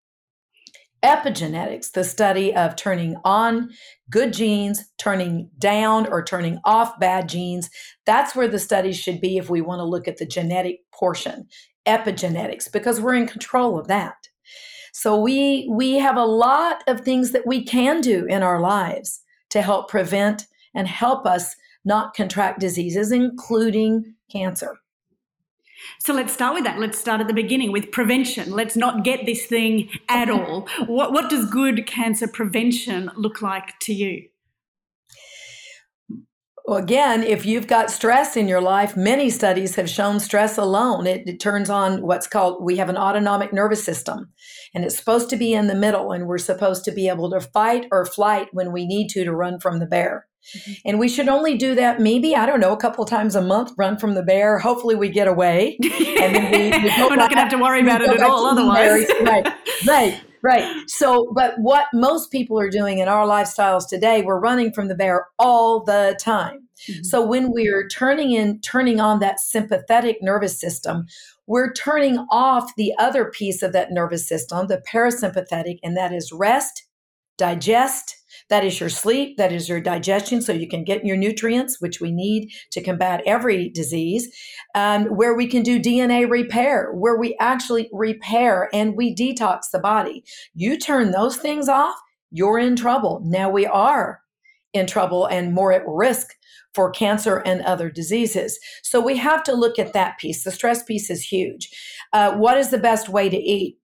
Epigenetics, 1.03 1.93
the 1.93 2.03
study 2.03 2.53
of 2.53 2.75
turning 2.75 3.15
on 3.23 3.69
good 4.09 4.33
genes, 4.33 4.83
turning 4.97 5.49
down 5.57 6.05
or 6.11 6.21
turning 6.21 6.59
off 6.65 6.99
bad 6.99 7.29
genes, 7.29 7.69
that's 8.05 8.35
where 8.35 8.49
the 8.49 8.59
studies 8.59 8.99
should 8.99 9.21
be 9.21 9.37
if 9.37 9.49
we 9.49 9.61
want 9.61 9.79
to 9.79 9.85
look 9.85 10.09
at 10.09 10.17
the 10.17 10.25
genetic 10.25 10.79
portion, 10.99 11.47
epigenetics, 11.85 12.71
because 12.71 12.99
we're 12.99 13.15
in 13.15 13.27
control 13.27 13.79
of 13.79 13.87
that. 13.87 14.27
So 14.91 15.19
we 15.19 15.67
we 15.71 15.93
have 15.93 16.17
a 16.17 16.25
lot 16.25 16.83
of 16.87 17.01
things 17.01 17.31
that 17.31 17.47
we 17.47 17.63
can 17.63 18.01
do 18.01 18.25
in 18.25 18.43
our 18.43 18.59
lives 18.59 19.21
to 19.49 19.61
help 19.61 19.89
prevent 19.89 20.47
and 20.73 20.87
help 20.87 21.25
us 21.25 21.55
not 21.85 22.13
contract 22.13 22.59
diseases 22.59 23.11
including 23.11 24.15
cancer. 24.31 24.77
So 25.99 26.13
let's 26.13 26.33
start 26.33 26.55
with 26.55 26.63
that. 26.65 26.79
Let's 26.79 26.99
start 26.99 27.21
at 27.21 27.27
the 27.27 27.33
beginning 27.33 27.71
with 27.71 27.91
prevention. 27.91 28.51
Let's 28.51 28.75
not 28.75 29.03
get 29.03 29.25
this 29.25 29.45
thing 29.45 29.89
at 30.09 30.29
all. 30.29 30.67
what, 30.85 31.13
what 31.13 31.29
does 31.29 31.49
good 31.49 31.87
cancer 31.87 32.27
prevention 32.27 33.09
look 33.15 33.41
like 33.41 33.79
to 33.81 33.93
you? 33.93 34.28
Well, 36.69 36.77
again, 36.77 37.23
if 37.23 37.47
you've 37.47 37.65
got 37.65 37.89
stress 37.89 38.37
in 38.37 38.47
your 38.47 38.61
life, 38.61 38.95
many 38.95 39.31
studies 39.31 39.73
have 39.73 39.89
shown 39.89 40.19
stress 40.19 40.55
alone. 40.55 41.07
It, 41.07 41.27
it, 41.27 41.39
turns 41.39 41.67
on 41.67 42.03
what's 42.03 42.27
called, 42.27 42.63
we 42.63 42.77
have 42.77 42.89
an 42.89 42.95
autonomic 42.95 43.51
nervous 43.51 43.83
system, 43.83 44.31
and 44.75 44.85
it's 44.85 44.95
supposed 44.95 45.31
to 45.31 45.35
be 45.35 45.51
in 45.51 45.65
the 45.65 45.73
middle, 45.73 46.11
and 46.11 46.27
we're 46.27 46.37
supposed 46.37 46.85
to 46.85 46.91
be 46.91 47.07
able 47.07 47.31
to 47.31 47.41
fight 47.41 47.87
or 47.91 48.05
flight 48.05 48.49
when 48.51 48.71
we 48.71 48.85
need 48.85 49.07
to 49.07 49.23
to 49.23 49.33
run 49.33 49.59
from 49.59 49.79
the 49.79 49.87
bear. 49.87 50.27
Mm-hmm. 50.55 50.73
And 50.85 50.99
we 50.99 51.09
should 51.09 51.27
only 51.27 51.57
do 51.57 51.73
that 51.73 51.99
maybe, 51.99 52.35
I 52.35 52.45
don't 52.45 52.59
know, 52.59 52.73
a 52.73 52.77
couple 52.77 53.03
times 53.05 53.33
a 53.33 53.41
month, 53.41 53.71
run 53.75 53.97
from 53.97 54.13
the 54.13 54.21
bear. 54.21 54.59
Hopefully 54.59 54.93
we 54.93 55.09
get 55.09 55.27
away. 55.27 55.75
and 55.83 56.35
then 56.35 56.51
we, 56.51 56.69
we 56.69 56.89
We're 57.01 57.15
not 57.15 57.31
going 57.31 57.37
to 57.37 57.37
have 57.37 57.49
to 57.49 57.57
worry 57.57 57.81
about 57.81 58.03
it 58.03 58.09
at 58.09 58.21
all 58.21 58.45
otherwise. 58.45 59.07
right, 59.21 59.47
right, 59.87 60.21
right. 60.41 60.89
So, 60.89 61.31
but 61.35 61.55
what 61.57 61.87
most 61.93 62.31
people 62.31 62.59
are 62.59 62.69
doing 62.69 62.99
in 62.99 63.07
our 63.07 63.25
lifestyles 63.25 63.87
today, 63.87 64.21
we're 64.21 64.39
running 64.39 64.71
from 64.71 64.87
the 64.87 64.95
bear 64.95 65.27
all 65.37 65.83
the 65.83 66.17
time. 66.21 66.67
Mm-hmm. 66.87 67.03
So 67.03 67.25
when 67.25 67.51
we're 67.51 67.87
turning 67.87 68.31
in, 68.31 68.61
turning 68.61 68.99
on 68.99 69.19
that 69.19 69.39
sympathetic 69.39 70.17
nervous 70.21 70.59
system, 70.59 71.05
we're 71.47 71.73
turning 71.73 72.19
off 72.29 72.75
the 72.75 72.93
other 72.99 73.25
piece 73.25 73.63
of 73.63 73.73
that 73.73 73.91
nervous 73.91 74.27
system, 74.27 74.67
the 74.67 74.83
parasympathetic, 74.91 75.79
and 75.83 75.97
that 75.97 76.13
is 76.13 76.31
rest 76.31 76.83
digest, 77.39 78.15
that 78.49 78.63
is 78.63 78.79
your 78.79 78.89
sleep, 78.89 79.37
that 79.37 79.51
is 79.51 79.69
your 79.69 79.79
digestion, 79.79 80.41
so 80.41 80.51
you 80.51 80.67
can 80.67 80.83
get 80.83 81.05
your 81.05 81.17
nutrients, 81.17 81.79
which 81.79 82.01
we 82.01 82.11
need 82.11 82.51
to 82.71 82.81
combat 82.81 83.21
every 83.25 83.69
disease. 83.69 84.27
Um, 84.75 85.05
where 85.05 85.33
we 85.33 85.47
can 85.47 85.63
do 85.63 85.79
DNA 85.79 86.29
repair, 86.29 86.91
where 86.93 87.17
we 87.17 87.35
actually 87.39 87.89
repair 87.91 88.69
and 88.73 88.95
we 88.95 89.15
detox 89.15 89.71
the 89.71 89.79
body. 89.79 90.23
You 90.53 90.77
turn 90.77 91.11
those 91.11 91.37
things 91.37 91.69
off, 91.69 91.95
you're 92.31 92.59
in 92.59 92.75
trouble. 92.75 93.21
Now 93.23 93.49
we 93.49 93.65
are 93.65 94.21
in 94.73 94.85
trouble 94.85 95.25
and 95.25 95.53
more 95.53 95.73
at 95.73 95.83
risk 95.87 96.35
for 96.73 96.91
cancer 96.91 97.37
and 97.45 97.61
other 97.61 97.89
diseases. 97.89 98.59
So 98.83 98.99
we 99.01 99.17
have 99.17 99.43
to 99.43 99.53
look 99.53 99.79
at 99.79 99.93
that 99.93 100.19
piece. 100.19 100.43
The 100.43 100.51
stress 100.51 100.83
piece 100.83 101.09
is 101.09 101.23
huge. 101.23 101.69
Uh, 102.13 102.35
what 102.35 102.57
is 102.57 102.69
the 102.69 102.77
best 102.77 103.09
way 103.09 103.29
to 103.29 103.37
eat? 103.37 103.78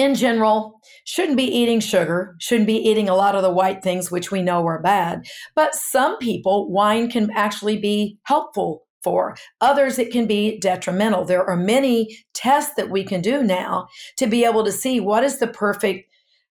In 0.00 0.14
general, 0.14 0.80
shouldn't 1.04 1.36
be 1.36 1.44
eating 1.44 1.80
sugar, 1.80 2.36
shouldn't 2.38 2.66
be 2.66 2.76
eating 2.76 3.08
a 3.08 3.14
lot 3.14 3.34
of 3.34 3.42
the 3.42 3.50
white 3.50 3.82
things, 3.82 4.10
which 4.10 4.30
we 4.30 4.42
know 4.42 4.66
are 4.66 4.80
bad. 4.80 5.24
But 5.54 5.74
some 5.74 6.16
people, 6.18 6.70
wine 6.70 7.10
can 7.10 7.30
actually 7.34 7.78
be 7.78 8.18
helpful 8.24 8.86
for. 9.02 9.36
Others, 9.60 9.98
it 9.98 10.12
can 10.12 10.26
be 10.26 10.58
detrimental. 10.58 11.24
There 11.24 11.44
are 11.44 11.56
many 11.56 12.18
tests 12.34 12.74
that 12.76 12.90
we 12.90 13.04
can 13.04 13.20
do 13.20 13.42
now 13.42 13.88
to 14.16 14.26
be 14.26 14.44
able 14.44 14.64
to 14.64 14.72
see 14.72 15.00
what 15.00 15.24
is 15.24 15.38
the 15.38 15.46
perfect 15.48 16.06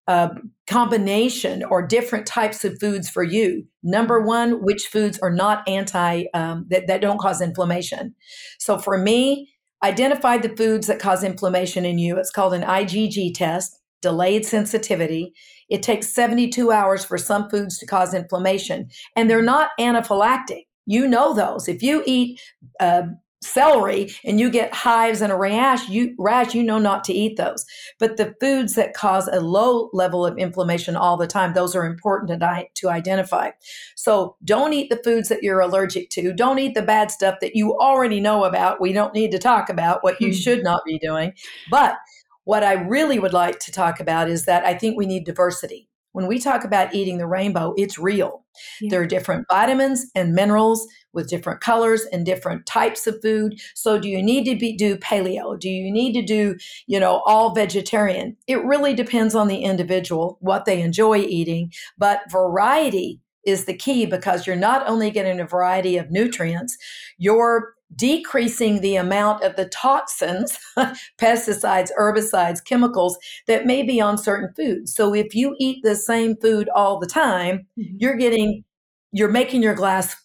uh, 0.08 0.30
combination 0.66 1.64
or 1.66 1.86
different 1.86 2.26
types 2.26 2.66
of 2.66 2.80
foods 2.80 3.08
for 3.08 3.22
you. 3.22 3.64
Number 3.84 4.20
one, 4.20 4.64
which 4.64 4.88
foods 4.88 5.20
are 5.20 5.32
not 5.32 5.68
anti, 5.68 6.24
um, 6.34 6.66
that, 6.70 6.88
that 6.88 7.02
don't 7.02 7.20
cause 7.20 7.42
inflammation. 7.42 8.16
So 8.58 8.80
for 8.80 8.98
me, 8.98 9.52
identify 9.84 10.38
the 10.38 10.56
foods 10.56 10.88
that 10.88 11.00
cause 11.00 11.24
inflammation 11.24 11.86
in 11.86 11.98
you. 11.98 12.18
It's 12.18 12.32
called 12.32 12.54
an 12.54 12.64
IgG 12.64 13.34
test, 13.34 13.80
delayed 14.02 14.46
sensitivity. 14.46 15.34
It 15.70 15.84
takes 15.84 16.14
72 16.14 16.72
hours 16.72 17.06
for 17.06 17.18
some 17.18 17.50
foods 17.50 17.78
to 17.80 17.86
cause 17.86 18.14
inflammation, 18.14 18.90
and 19.16 19.30
they're 19.30 19.42
not 19.42 19.72
anaphylactic. 19.80 20.66
You 20.86 21.08
know 21.08 21.34
those. 21.34 21.68
If 21.68 21.84
you 21.84 22.04
eat 22.06 22.42
uh, 22.80 23.04
celery 23.42 24.12
and 24.26 24.40
you 24.40 24.50
get 24.50 24.74
hives 24.74 25.22
and 25.22 25.32
a 25.32 25.36
rash, 25.36 25.88
you 25.90 26.14
rash, 26.18 26.54
you 26.54 26.64
know 26.64 26.78
not 26.78 27.04
to 27.06 27.14
eat 27.14 27.38
those. 27.38 27.66
But 27.98 28.18
the 28.18 28.36
foods 28.40 28.76
that 28.76 28.94
cause 28.94 29.28
a 29.28 29.40
low 29.40 29.90
level 29.94 30.26
of 30.26 30.38
inflammation 30.38 30.96
all 30.96 31.18
the 31.18 31.28
time, 31.28 31.54
those 31.54 31.76
are 31.76 31.86
important 31.86 32.30
to, 32.30 32.66
to 32.76 32.90
identify. 32.90 33.52
So 33.96 34.36
don't 34.44 34.74
eat 34.74 34.90
the 34.90 35.02
foods 35.04 35.30
that 35.30 35.44
you're 35.44 35.62
allergic 35.62 36.10
to. 36.12 36.34
Don't 36.34 36.60
eat 36.60 36.76
the 36.76 36.82
bad 36.82 37.12
stuff 37.12 37.36
that 37.42 37.56
you 37.56 37.78
already 37.78 38.20
know 38.20 38.44
about. 38.44 38.82
We 38.82 38.94
don't 38.94 39.14
need 39.14 39.32
to 39.32 39.40
talk 39.40 39.70
about 39.70 40.04
what 40.04 40.20
you 40.20 40.30
hmm. 40.30 40.34
should 40.34 40.64
not 40.64 40.84
be 40.86 41.00
doing. 41.00 41.34
But 41.70 41.98
what 42.44 42.64
I 42.64 42.74
really 42.74 43.20
would 43.20 43.34
like 43.34 43.60
to 43.60 43.72
talk 43.72 44.00
about 44.00 44.30
is 44.30 44.46
that 44.46 44.66
I 44.66 44.74
think 44.74 44.98
we 44.98 45.06
need 45.06 45.26
diversity. 45.26 45.89
When 46.12 46.28
we 46.28 46.40
talk 46.40 46.64
about 46.64 46.94
eating 46.94 47.18
the 47.18 47.28
rainbow, 47.28 47.74
it's 47.78 48.00
real. 48.00 48.46
Yeah. 48.82 48.90
There 48.92 49.02
are 49.02 49.08
different 49.08 49.46
vitamins 49.50 50.06
and 50.16 50.34
minerals 50.34 50.88
with 51.14 51.30
different 51.30 51.62
colors 51.62 52.04
and 52.12 52.26
different 52.26 52.66
types 52.66 53.08
of 53.08 53.22
food. 53.22 53.60
So 53.76 54.00
do 54.00 54.08
you 54.08 54.22
need 54.22 54.46
to 54.46 54.56
be 54.56 54.76
do 54.76 54.98
paleo? 54.98 55.60
Do 55.60 55.70
you 55.70 55.92
need 55.92 56.14
to 56.14 56.22
do, 56.22 56.58
you 56.88 57.00
know, 57.00 57.22
all 57.26 57.54
vegetarian? 57.54 58.36
It 58.48 58.64
really 58.64 58.94
depends 58.94 59.36
on 59.36 59.48
the 59.48 59.64
individual, 59.64 60.38
what 60.42 60.66
they 60.66 60.82
enjoy 60.82 61.20
eating, 61.20 61.72
but 61.98 62.22
variety 62.32 63.22
is 63.46 63.66
the 63.66 63.74
key 63.74 64.06
because 64.06 64.46
you're 64.46 64.56
not 64.56 64.88
only 64.88 65.10
getting 65.12 65.40
a 65.40 65.46
variety 65.46 65.98
of 65.98 66.12
nutrients, 66.12 66.78
you're 67.18 67.74
decreasing 67.96 68.82
the 68.82 68.96
amount 68.96 69.44
of 69.44 69.56
the 69.56 69.66
toxins, 69.66 70.58
pesticides, 71.18 71.90
herbicides, 71.98 72.64
chemicals 72.64 73.18
that 73.48 73.66
may 73.66 73.84
be 73.84 74.00
on 74.00 74.18
certain 74.18 74.54
foods. 74.56 74.94
So 74.94 75.14
if 75.14 75.34
you 75.34 75.56
eat 75.60 75.80
the 75.84 75.96
same 75.96 76.36
food 76.38 76.70
all 76.76 77.00
the 77.00 77.08
time, 77.08 77.68
mm-hmm. 77.78 77.96
you're 77.98 78.18
getting 78.18 78.64
you're 79.12 79.30
making 79.30 79.64
your 79.64 79.74
glass 79.74 80.16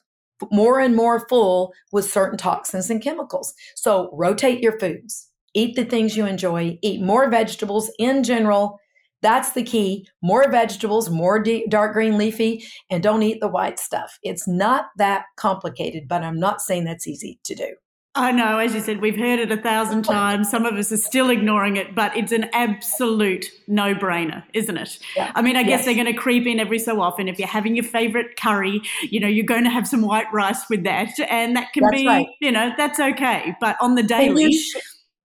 more 0.51 0.79
and 0.79 0.95
more 0.95 1.27
full 1.29 1.73
with 1.93 2.11
certain 2.11 2.37
toxins 2.37 2.91
and 2.91 3.03
chemicals. 3.03 3.55
So 3.77 4.11
rotate 4.13 4.61
your 4.61 4.79
foods. 4.79 5.31
Eat 5.55 5.77
the 5.77 5.85
things 5.85 6.17
you 6.17 6.27
enjoy, 6.27 6.79
eat 6.83 7.01
more 7.01 7.31
vegetables 7.31 7.91
in 7.99 8.25
general. 8.25 8.81
That's 9.25 9.53
the 9.53 9.63
key. 9.63 10.07
More 10.23 10.51
vegetables, 10.51 11.09
more 11.09 11.43
deep, 11.43 11.71
dark 11.71 11.95
green 11.95 12.19
leafy, 12.19 12.63
and 12.91 13.03
don't 13.03 13.23
eat 13.23 13.41
the 13.41 13.49
white 13.49 13.79
stuff. 13.79 14.19
It's 14.23 14.47
not 14.47 14.89
that 14.99 15.25
complicated, 15.37 16.07
but 16.07 16.23
I'm 16.23 16.39
not 16.39 16.61
saying 16.61 16.85
that's 16.85 17.07
easy 17.07 17.41
to 17.45 17.55
do. 17.55 17.75
I 18.17 18.33
know, 18.33 18.59
as 18.59 18.75
you 18.75 18.81
said, 18.81 19.01
we've 19.01 19.19
heard 19.19 19.41
it 19.41 19.51
a 19.51 19.57
thousand 19.57 20.03
times. 20.03 20.49
Some 20.49 20.67
of 20.67 20.75
us 20.75 20.93
are 20.93 20.99
still 20.99 21.31
ignoring 21.31 21.77
it, 21.77 21.95
but 21.95 22.15
it's 22.17 22.33
an 22.33 22.51
absolute 22.53 23.47
no 23.67 23.95
brainer, 23.95 24.45
isn't 24.53 24.77
it? 24.77 24.99
Yeah. 25.17 25.33
I 25.35 25.41
mean, 25.41 25.57
I 25.57 25.63
guess 25.63 25.79
yes. 25.81 25.85
they're 25.87 25.95
going 25.95 26.07
to 26.07 26.13
creep 26.13 26.47
in 26.47 26.61
every 26.61 26.79
so 26.79 27.01
often. 27.01 27.27
If 27.27 27.39
you're 27.39 27.49
having 27.49 27.75
your 27.75 27.85
favorite 27.85 28.37
curry, 28.37 28.83
you 29.11 29.19
know, 29.19 29.27
you're 29.27 29.47
going 29.47 29.65
to 29.65 29.71
have 29.71 29.89
some 29.89 30.03
white 30.03 30.33
rice 30.33 30.69
with 30.69 30.85
that. 30.85 31.19
And 31.29 31.57
that 31.57 31.73
can 31.73 31.83
that's 31.83 31.97
be, 31.97 32.07
right. 32.07 32.29
you 32.41 32.53
know, 32.53 32.73
that's 32.77 33.01
okay. 33.01 33.57
But 33.59 33.77
on 33.81 33.95
the 33.95 34.03
daily. 34.03 34.55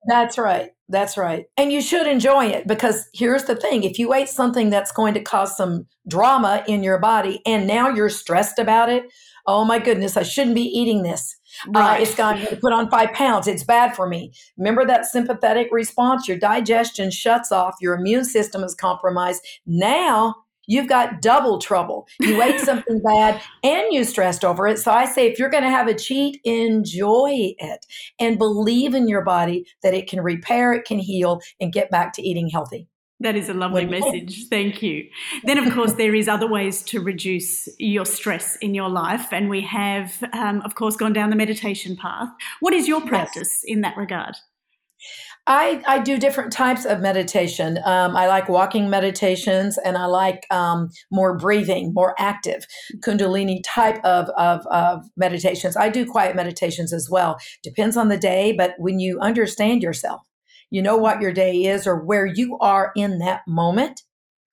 That's 0.10 0.38
right. 0.38 0.72
That's 0.90 1.18
right. 1.18 1.46
And 1.56 1.72
you 1.72 1.82
should 1.82 2.08
enjoy 2.08 2.48
it 2.48 2.68
because 2.68 3.08
here's 3.14 3.44
the 3.44 3.56
thing 3.56 3.84
if 3.84 4.00
you 4.00 4.14
ate 4.14 4.30
something 4.30 4.70
that's 4.70 4.92
going 4.92 5.14
to 5.14 5.22
cause 5.22 5.56
some 5.56 5.86
drama 6.08 6.64
in 6.68 6.84
your 6.84 7.00
body 7.00 7.42
and 7.46 7.68
now 7.68 7.90
you're 7.90 8.10
stressed 8.10 8.58
about 8.58 8.90
it, 8.90 9.06
oh 9.46 9.64
my 9.64 9.78
goodness, 9.78 10.18
I 10.18 10.24
shouldn't 10.24 10.56
be 10.56 10.64
eating 10.64 11.04
this 11.04 11.40
Right. 11.68 12.00
Uh, 12.00 12.02
it's 12.02 12.16
going 12.16 12.46
to 12.46 12.56
put 12.58 12.74
on 12.74 12.90
five 12.90 13.12
pounds. 13.14 13.48
It's 13.48 13.64
bad 13.64 13.96
for 13.96 14.08
me. 14.08 14.32
Remember 14.58 14.86
that 14.86 15.06
sympathetic 15.06 15.68
response? 15.72 16.28
Your 16.28 16.38
digestion 16.38 17.12
shuts 17.12 17.52
off. 17.52 17.76
Your 17.82 17.96
immune 17.96 18.26
system 18.26 18.64
is 18.64 18.76
compromised. 18.76 19.44
Now 19.66 20.36
you've 20.70 20.88
got 20.88 21.22
double 21.22 21.60
trouble. 21.60 22.08
You 22.22 22.42
ate 22.42 22.60
something 22.62 23.02
bad 23.02 23.42
and 23.64 23.92
you 23.92 24.06
stressed 24.06 24.46
over 24.46 24.68
it. 24.68 24.78
So 24.78 24.92
I 24.92 25.06
say, 25.06 25.28
if 25.28 25.38
you're 25.38 25.50
going 25.50 25.64
to 25.64 25.70
have 25.70 25.88
a 25.88 25.94
cheat, 25.94 26.40
enjoy 26.46 27.54
it 27.58 27.86
and 28.20 28.38
believe 28.38 28.94
in 28.94 29.10
your 29.10 29.24
body 29.24 29.66
that 29.84 29.94
it 29.94 30.08
can 30.08 30.22
repair, 30.22 30.72
it 30.72 30.86
can 30.86 31.00
heal, 31.00 31.42
and 31.60 31.74
get 31.74 31.90
back 31.90 32.14
to 32.14 32.22
eating 32.22 32.48
healthy. 32.48 32.88
That 33.22 33.36
is 33.36 33.50
a 33.50 33.54
lovely 33.54 33.86
message. 33.86 34.48
Thank 34.50 34.82
you. 34.82 35.10
Then, 35.44 35.58
of 35.58 35.74
course, 35.74 35.94
there 35.94 36.16
is 36.16 36.30
other 36.30 36.48
ways 36.48 36.82
to 36.84 37.02
reduce 37.02 37.68
your 37.78 38.06
stress 38.06 38.56
in 38.58 38.74
your 38.74 38.88
life, 38.88 39.34
and 39.34 39.50
we 39.50 39.60
have, 39.62 40.24
um, 40.32 40.62
of 40.62 40.76
course, 40.76 40.96
gone 40.96 41.12
down 41.12 41.30
the 41.30 41.36
meditation 41.36 41.98
path. 41.98 42.30
What 42.62 42.74
is 42.74 42.88
your 42.88 43.02
practice 43.02 43.64
yes. 43.66 43.76
in 43.76 43.82
that 43.82 43.98
regard? 43.98 44.36
I, 45.50 45.82
I 45.88 46.00
do 46.00 46.18
different 46.18 46.54
types 46.54 46.86
of 46.86 47.02
meditation. 47.02 47.80
Um, 47.84 48.16
I 48.16 48.28
like 48.28 48.48
walking 48.48 48.90
meditations, 48.90 49.78
and 49.80 49.98
I 49.98 50.06
like 50.06 50.46
um, 50.52 50.90
more 51.12 51.38
breathing, 51.38 51.92
more 51.94 52.16
active 52.18 52.66
Kundalini 53.04 53.60
type 53.66 54.00
of, 54.06 54.30
of, 54.38 54.66
of 54.68 55.04
meditations. 55.18 55.76
I 55.76 55.90
do 55.90 56.06
quiet 56.06 56.36
meditations 56.36 56.94
as 56.94 57.10
well. 57.10 57.38
Depends 57.64 57.98
on 57.98 58.08
the 58.08 58.18
day, 58.18 58.54
but 58.54 58.76
when 58.78 59.00
you 59.00 59.20
understand 59.20 59.84
yourself 59.84 60.22
you 60.70 60.82
know 60.82 60.98
what 60.98 61.22
your 61.22 61.34
day 61.34 61.66
is 61.66 61.88
or 61.88 62.04
where 62.04 62.26
you 62.26 62.58
are 62.60 62.92
in 62.96 63.20
that 63.20 63.42
moment. 63.48 64.04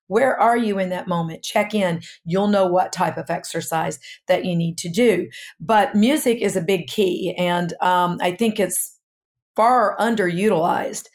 Where 0.08 0.38
are 0.38 0.56
you 0.56 0.78
in 0.78 0.90
that 0.90 1.08
moment? 1.08 1.42
Check 1.42 1.74
in. 1.74 2.00
You'll 2.24 2.48
know 2.48 2.66
what 2.66 2.92
type 2.92 3.16
of 3.16 3.28
exercise 3.28 3.98
that 4.28 4.44
you 4.44 4.54
need 4.54 4.78
to 4.78 4.88
do. 4.88 5.28
But 5.58 5.96
music 5.96 6.40
is 6.40 6.56
a 6.56 6.62
big 6.62 6.86
key. 6.86 7.34
And 7.36 7.72
um, 7.80 8.18
I 8.20 8.30
think 8.30 8.60
it's 8.60 8.95
far 9.56 9.96
underutilized 9.98 11.06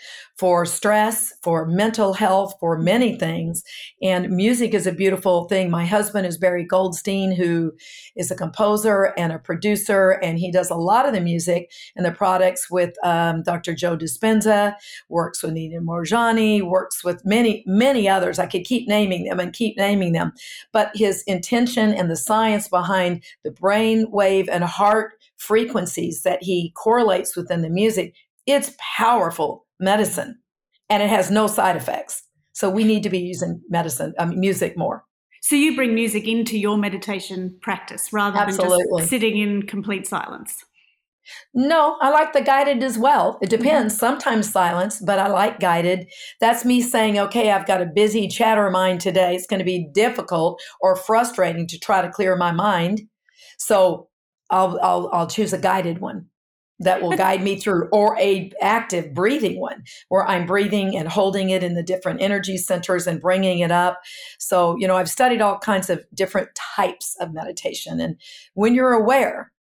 for 0.41 0.65
stress, 0.65 1.31
for 1.43 1.67
mental 1.67 2.13
health, 2.13 2.55
for 2.59 2.75
many 2.75 3.15
things. 3.15 3.63
And 4.01 4.31
music 4.31 4.73
is 4.73 4.87
a 4.87 4.91
beautiful 4.91 5.43
thing. 5.43 5.69
My 5.69 5.85
husband 5.85 6.25
is 6.25 6.35
Barry 6.35 6.65
Goldstein, 6.65 7.31
who 7.31 7.73
is 8.15 8.31
a 8.31 8.35
composer 8.35 9.13
and 9.19 9.31
a 9.31 9.37
producer, 9.37 10.19
and 10.23 10.39
he 10.39 10.51
does 10.51 10.71
a 10.71 10.75
lot 10.75 11.07
of 11.07 11.13
the 11.13 11.21
music 11.21 11.71
and 11.95 12.03
the 12.03 12.11
products 12.11 12.71
with 12.71 12.95
um, 13.05 13.43
Dr. 13.43 13.75
Joe 13.75 13.95
Dispenza, 13.95 14.73
works 15.09 15.43
with 15.43 15.51
Anita 15.51 15.77
Moorjani, 15.77 16.63
works 16.63 17.03
with 17.03 17.23
many, 17.23 17.63
many 17.67 18.09
others. 18.09 18.39
I 18.39 18.47
could 18.47 18.63
keep 18.63 18.87
naming 18.87 19.25
them 19.25 19.39
and 19.39 19.53
keep 19.53 19.77
naming 19.77 20.13
them. 20.13 20.33
But 20.71 20.89
his 20.95 21.21
intention 21.27 21.93
and 21.93 22.09
the 22.09 22.17
science 22.17 22.67
behind 22.67 23.23
the 23.43 23.51
brain 23.51 24.09
wave 24.09 24.49
and 24.49 24.63
heart 24.63 25.13
frequencies 25.37 26.21
that 26.23 26.41
he 26.41 26.71
correlates 26.75 27.35
within 27.35 27.61
the 27.61 27.69
music, 27.69 28.15
it's 28.45 28.75
powerful 28.97 29.65
medicine 29.79 30.39
and 30.89 31.01
it 31.01 31.09
has 31.09 31.31
no 31.31 31.47
side 31.47 31.75
effects. 31.75 32.23
So 32.53 32.69
we 32.69 32.83
need 32.83 33.03
to 33.03 33.09
be 33.09 33.19
using 33.19 33.61
medicine, 33.69 34.13
mean, 34.25 34.39
music 34.39 34.77
more. 34.77 35.05
So 35.41 35.55
you 35.55 35.75
bring 35.75 35.95
music 35.95 36.27
into 36.27 36.57
your 36.57 36.77
meditation 36.77 37.57
practice 37.61 38.13
rather 38.13 38.37
Absolutely. 38.37 38.77
than 38.77 38.97
just 38.99 39.09
sitting 39.09 39.37
in 39.37 39.63
complete 39.63 40.05
silence. 40.05 40.63
No, 41.53 41.97
I 42.01 42.09
like 42.09 42.33
the 42.33 42.41
guided 42.41 42.83
as 42.83 42.97
well. 42.97 43.39
It 43.41 43.49
mm-hmm. 43.49 43.63
depends. 43.63 43.93
Mm-hmm. 43.93 43.99
Sometimes 43.99 44.51
silence, 44.51 44.99
but 44.99 45.19
I 45.19 45.27
like 45.27 45.59
guided. 45.59 46.07
That's 46.39 46.65
me 46.65 46.81
saying, 46.81 47.17
okay, 47.19 47.51
I've 47.51 47.67
got 47.67 47.81
a 47.81 47.85
busy 47.85 48.27
chatter 48.27 48.69
mind 48.69 49.01
today. 49.01 49.35
It's 49.35 49.47
going 49.47 49.59
to 49.59 49.65
be 49.65 49.89
difficult 49.93 50.61
or 50.79 50.95
frustrating 50.95 51.67
to 51.67 51.79
try 51.79 52.01
to 52.01 52.11
clear 52.11 52.35
my 52.35 52.51
mind. 52.51 53.01
So 53.57 54.09
I'll 54.49 54.79
I'll, 54.81 55.09
I'll 55.13 55.27
choose 55.27 55.53
a 55.53 55.57
guided 55.57 55.99
one 55.99 56.27
that 56.83 57.01
will 57.01 57.11
guide 57.17 57.41
me 57.41 57.55
through 57.55 57.87
or 57.91 58.17
a 58.19 58.51
active 58.61 59.13
breathing 59.13 59.59
one 59.59 59.83
where 60.09 60.27
i'm 60.27 60.45
breathing 60.45 60.95
and 60.95 61.07
holding 61.07 61.49
it 61.49 61.63
in 61.63 61.75
the 61.75 61.83
different 61.83 62.21
energy 62.21 62.57
centers 62.57 63.07
and 63.07 63.21
bringing 63.21 63.59
it 63.59 63.71
up 63.71 64.01
so 64.39 64.75
you 64.77 64.87
know 64.87 64.97
i've 64.97 65.09
studied 65.09 65.41
all 65.41 65.57
kinds 65.59 65.89
of 65.89 66.03
different 66.13 66.49
types 66.75 67.15
of 67.19 67.33
meditation 67.33 67.99
and 67.99 68.15
when 68.53 68.73
you're 68.75 68.93
aware 68.93 69.51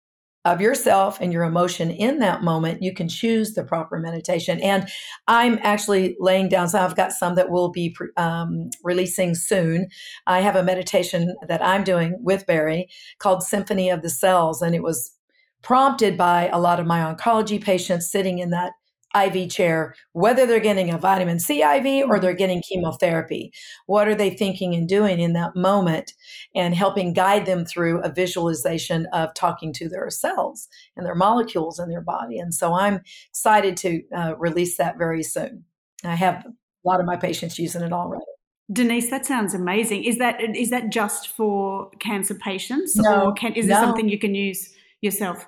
of 0.45 0.61
yourself 0.61 1.19
and 1.21 1.33
your 1.33 1.45
emotion 1.45 1.91
in 1.91 2.19
that 2.19 2.43
moment, 2.43 2.83
you 2.83 2.95
can 2.95 3.09
choose 3.09 3.53
the 3.53 3.63
proper 3.63 3.99
meditation. 3.99 4.59
And 4.61 4.89
I'm 5.29 5.59
actually 5.63 6.17
laying 6.19 6.49
down, 6.49 6.69
so 6.69 6.79
I've 6.81 6.97
got 6.97 7.13
some 7.13 7.35
that 7.35 7.51
will 7.51 7.71
be 7.71 7.95
um, 8.17 8.71
releasing 8.83 9.35
soon. 9.35 9.89
I 10.27 10.41
have 10.41 10.57
a 10.57 10.63
meditation 10.63 11.37
that 11.47 11.63
I'm 11.63 11.85
doing 11.85 12.17
with 12.23 12.47
Barry 12.47 12.89
called 13.19 13.43
Symphony 13.43 13.91
of 13.91 14.01
the 14.01 14.09
Cells, 14.09 14.63
and 14.63 14.75
it 14.75 14.83
was 14.83 15.15
prompted 15.63 16.17
by 16.17 16.49
a 16.49 16.61
lot 16.61 16.81
of 16.81 16.87
my 16.87 17.01
oncology 17.01 17.63
patients 17.63 18.11
sitting 18.11 18.39
in 18.39 18.51
that 18.51 18.73
IV 19.15 19.51
chair, 19.51 19.95
whether 20.13 20.47
they're 20.47 20.61
getting 20.61 20.91
a 20.91 20.99
vitamin 20.99 21.41
C 21.41 21.63
IV 21.63 22.09
or 22.09 22.21
they're 22.21 22.33
getting 22.33 22.63
chemotherapy. 22.63 23.53
What 23.87 24.09
are 24.09 24.15
they 24.15 24.31
thinking 24.31 24.75
and 24.75 24.89
doing 24.89 25.21
in 25.21 25.33
that 25.33 25.57
moment 25.57 26.13
and 26.55 26.75
helping 26.75 27.13
guide 27.13 27.47
them 27.47 27.65
through 27.65 28.01
a 28.03 28.13
visualization 28.13 29.07
of 29.13 29.35
talking 29.35 29.73
to 29.75 29.89
their 29.89 30.09
cells 30.11 30.69
and 30.97 31.05
their 31.05 31.15
molecules 31.15 31.79
in 31.79 31.89
their 31.89 32.01
body. 32.01 32.39
And 32.39 32.55
so 32.55 32.73
I'm 32.73 33.01
excited 33.31 33.77
to 33.79 34.03
uh, 34.17 34.35
release 34.39 34.77
that 34.77 34.97
very 34.97 35.23
soon. 35.23 35.65
I 36.05 36.15
have 36.15 36.47
a 36.47 36.89
lot 36.89 37.01
of 37.01 37.07
my 37.07 37.17
patients 37.17 37.59
using 37.59 37.83
it 37.83 37.93
already. 37.93 38.25
Donese, 38.73 39.11
that 39.11 39.27
sounds 39.27 39.53
amazing. 39.53 40.05
Is 40.05 40.19
that 40.19 40.41
is 40.41 40.71
that 40.71 40.91
just 40.91 41.29
for 41.29 41.91
cancer 41.99 42.37
patients, 42.37 42.95
no, 42.95 43.25
or 43.25 43.33
can, 43.33 43.53
is 43.55 43.67
no. 43.67 43.75
something 43.75 44.09
you 44.09 44.19
can 44.19 44.37
use 44.37 44.73
yourself? 45.01 45.47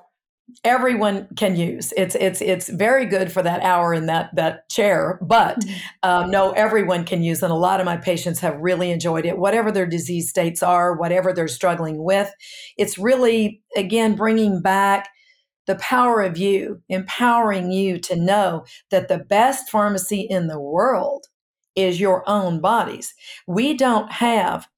everyone 0.65 1.29
can 1.37 1.57
use 1.57 1.93
it's 1.97 2.15
it's 2.17 2.41
it's 2.41 2.69
very 2.69 3.07
good 3.07 3.33
for 3.33 3.43
that 3.43 3.63
hour 3.63 3.95
in 3.95 4.07
that 4.07 4.35
that 4.35 4.69
chair 4.69 5.19
but 5.23 5.59
mm-hmm. 5.61 5.79
um, 6.03 6.31
no 6.31 6.51
everyone 6.53 7.05
can 7.05 7.23
use 7.23 7.43
and 7.43 7.53
a 7.53 7.57
lot 7.57 7.81
of 7.81 7.87
my 7.87 7.97
patients 7.97 8.41
have 8.41 8.61
really 8.61 8.91
enjoyed 8.91 9.25
it 9.25 9.39
whatever 9.39 9.73
their 9.73 9.87
disease 9.87 10.29
states 10.29 10.63
are 10.63 10.95
whatever 10.97 11.33
they're 11.33 11.49
struggling 11.49 12.03
with 12.03 12.31
it's 12.77 12.99
really 12.99 13.63
again 13.77 14.15
bringing 14.15 14.61
back 14.61 15.09
the 15.67 15.77
power 15.77 16.21
of 16.21 16.37
you 16.37 16.83
empowering 16.89 17.71
you 17.71 17.99
to 17.99 18.17
know 18.17 18.65
that 18.91 19.09
the 19.09 19.19
best 19.19 19.71
pharmacy 19.71 20.21
in 20.21 20.49
the 20.49 20.61
world 20.61 21.25
is 21.77 22.01
your 22.01 22.29
own 22.29 22.61
bodies 22.61 23.15
we 23.47 23.75
don't 23.75 24.13
have 24.13 24.69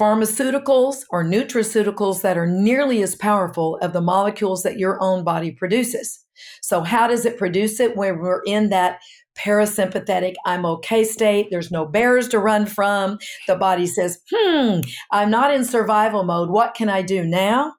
pharmaceuticals 0.00 1.04
or 1.10 1.22
nutraceuticals 1.22 2.22
that 2.22 2.38
are 2.38 2.46
nearly 2.46 3.02
as 3.02 3.14
powerful 3.14 3.76
of 3.82 3.92
the 3.92 4.00
molecules 4.00 4.62
that 4.62 4.78
your 4.78 5.00
own 5.02 5.22
body 5.22 5.50
produces. 5.50 6.24
So, 6.62 6.80
how 6.80 7.06
does 7.06 7.26
it 7.26 7.36
produce 7.36 7.80
it 7.80 7.98
when 7.98 8.18
we're 8.18 8.42
in 8.46 8.70
that 8.70 9.00
parasympathetic, 9.36 10.36
I'm 10.46 10.64
okay 10.64 11.04
state? 11.04 11.48
There's 11.50 11.70
no 11.70 11.84
bears 11.84 12.28
to 12.28 12.38
run 12.38 12.64
from. 12.64 13.18
The 13.46 13.56
body 13.56 13.86
says, 13.86 14.18
hmm, 14.32 14.80
I'm 15.12 15.30
not 15.30 15.54
in 15.54 15.66
survival 15.66 16.24
mode. 16.24 16.48
What 16.48 16.74
can 16.74 16.88
I 16.88 17.02
do 17.02 17.22
now? 17.22 17.74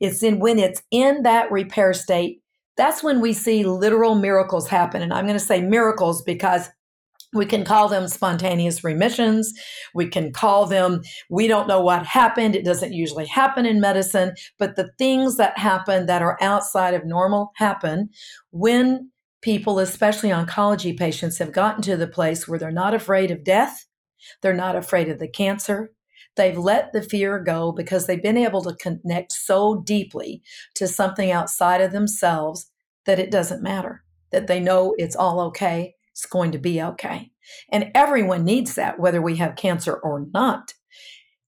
It's 0.00 0.24
in 0.24 0.40
when 0.40 0.58
it's 0.58 0.82
in 0.90 1.22
that 1.22 1.52
repair 1.52 1.94
state. 1.94 2.40
That's 2.76 3.04
when 3.04 3.20
we 3.20 3.32
see 3.32 3.62
literal 3.62 4.16
miracles 4.16 4.66
happen. 4.66 5.00
And 5.00 5.14
I'm 5.14 5.26
going 5.26 5.38
to 5.38 5.44
say 5.44 5.60
miracles 5.60 6.22
because 6.22 6.68
we 7.32 7.46
can 7.46 7.64
call 7.64 7.88
them 7.88 8.08
spontaneous 8.08 8.84
remissions. 8.84 9.52
We 9.94 10.08
can 10.08 10.32
call 10.32 10.66
them, 10.66 11.02
we 11.30 11.48
don't 11.48 11.68
know 11.68 11.80
what 11.80 12.04
happened. 12.04 12.54
It 12.54 12.64
doesn't 12.64 12.92
usually 12.92 13.26
happen 13.26 13.64
in 13.64 13.80
medicine, 13.80 14.34
but 14.58 14.76
the 14.76 14.90
things 14.98 15.36
that 15.36 15.58
happen 15.58 16.06
that 16.06 16.22
are 16.22 16.38
outside 16.40 16.94
of 16.94 17.06
normal 17.06 17.52
happen 17.56 18.10
when 18.50 19.10
people, 19.40 19.78
especially 19.78 20.28
oncology 20.28 20.96
patients, 20.96 21.38
have 21.38 21.52
gotten 21.52 21.82
to 21.82 21.96
the 21.96 22.06
place 22.06 22.46
where 22.46 22.58
they're 22.58 22.70
not 22.70 22.94
afraid 22.94 23.30
of 23.30 23.44
death. 23.44 23.86
They're 24.40 24.54
not 24.54 24.76
afraid 24.76 25.08
of 25.08 25.18
the 25.18 25.28
cancer. 25.28 25.92
They've 26.36 26.56
let 26.56 26.92
the 26.92 27.02
fear 27.02 27.38
go 27.38 27.72
because 27.72 28.06
they've 28.06 28.22
been 28.22 28.38
able 28.38 28.62
to 28.62 28.76
connect 28.76 29.32
so 29.32 29.82
deeply 29.84 30.42
to 30.76 30.86
something 30.86 31.30
outside 31.30 31.80
of 31.80 31.92
themselves 31.92 32.70
that 33.04 33.18
it 33.18 33.30
doesn't 33.30 33.62
matter, 33.62 34.04
that 34.30 34.46
they 34.46 34.60
know 34.60 34.94
it's 34.96 35.16
all 35.16 35.40
okay 35.40 35.94
it's 36.12 36.26
going 36.26 36.52
to 36.52 36.58
be 36.58 36.80
okay. 36.82 37.30
And 37.70 37.90
everyone 37.94 38.44
needs 38.44 38.74
that, 38.74 39.00
whether 39.00 39.20
we 39.20 39.36
have 39.36 39.56
cancer 39.56 39.94
or 39.94 40.26
not. 40.32 40.74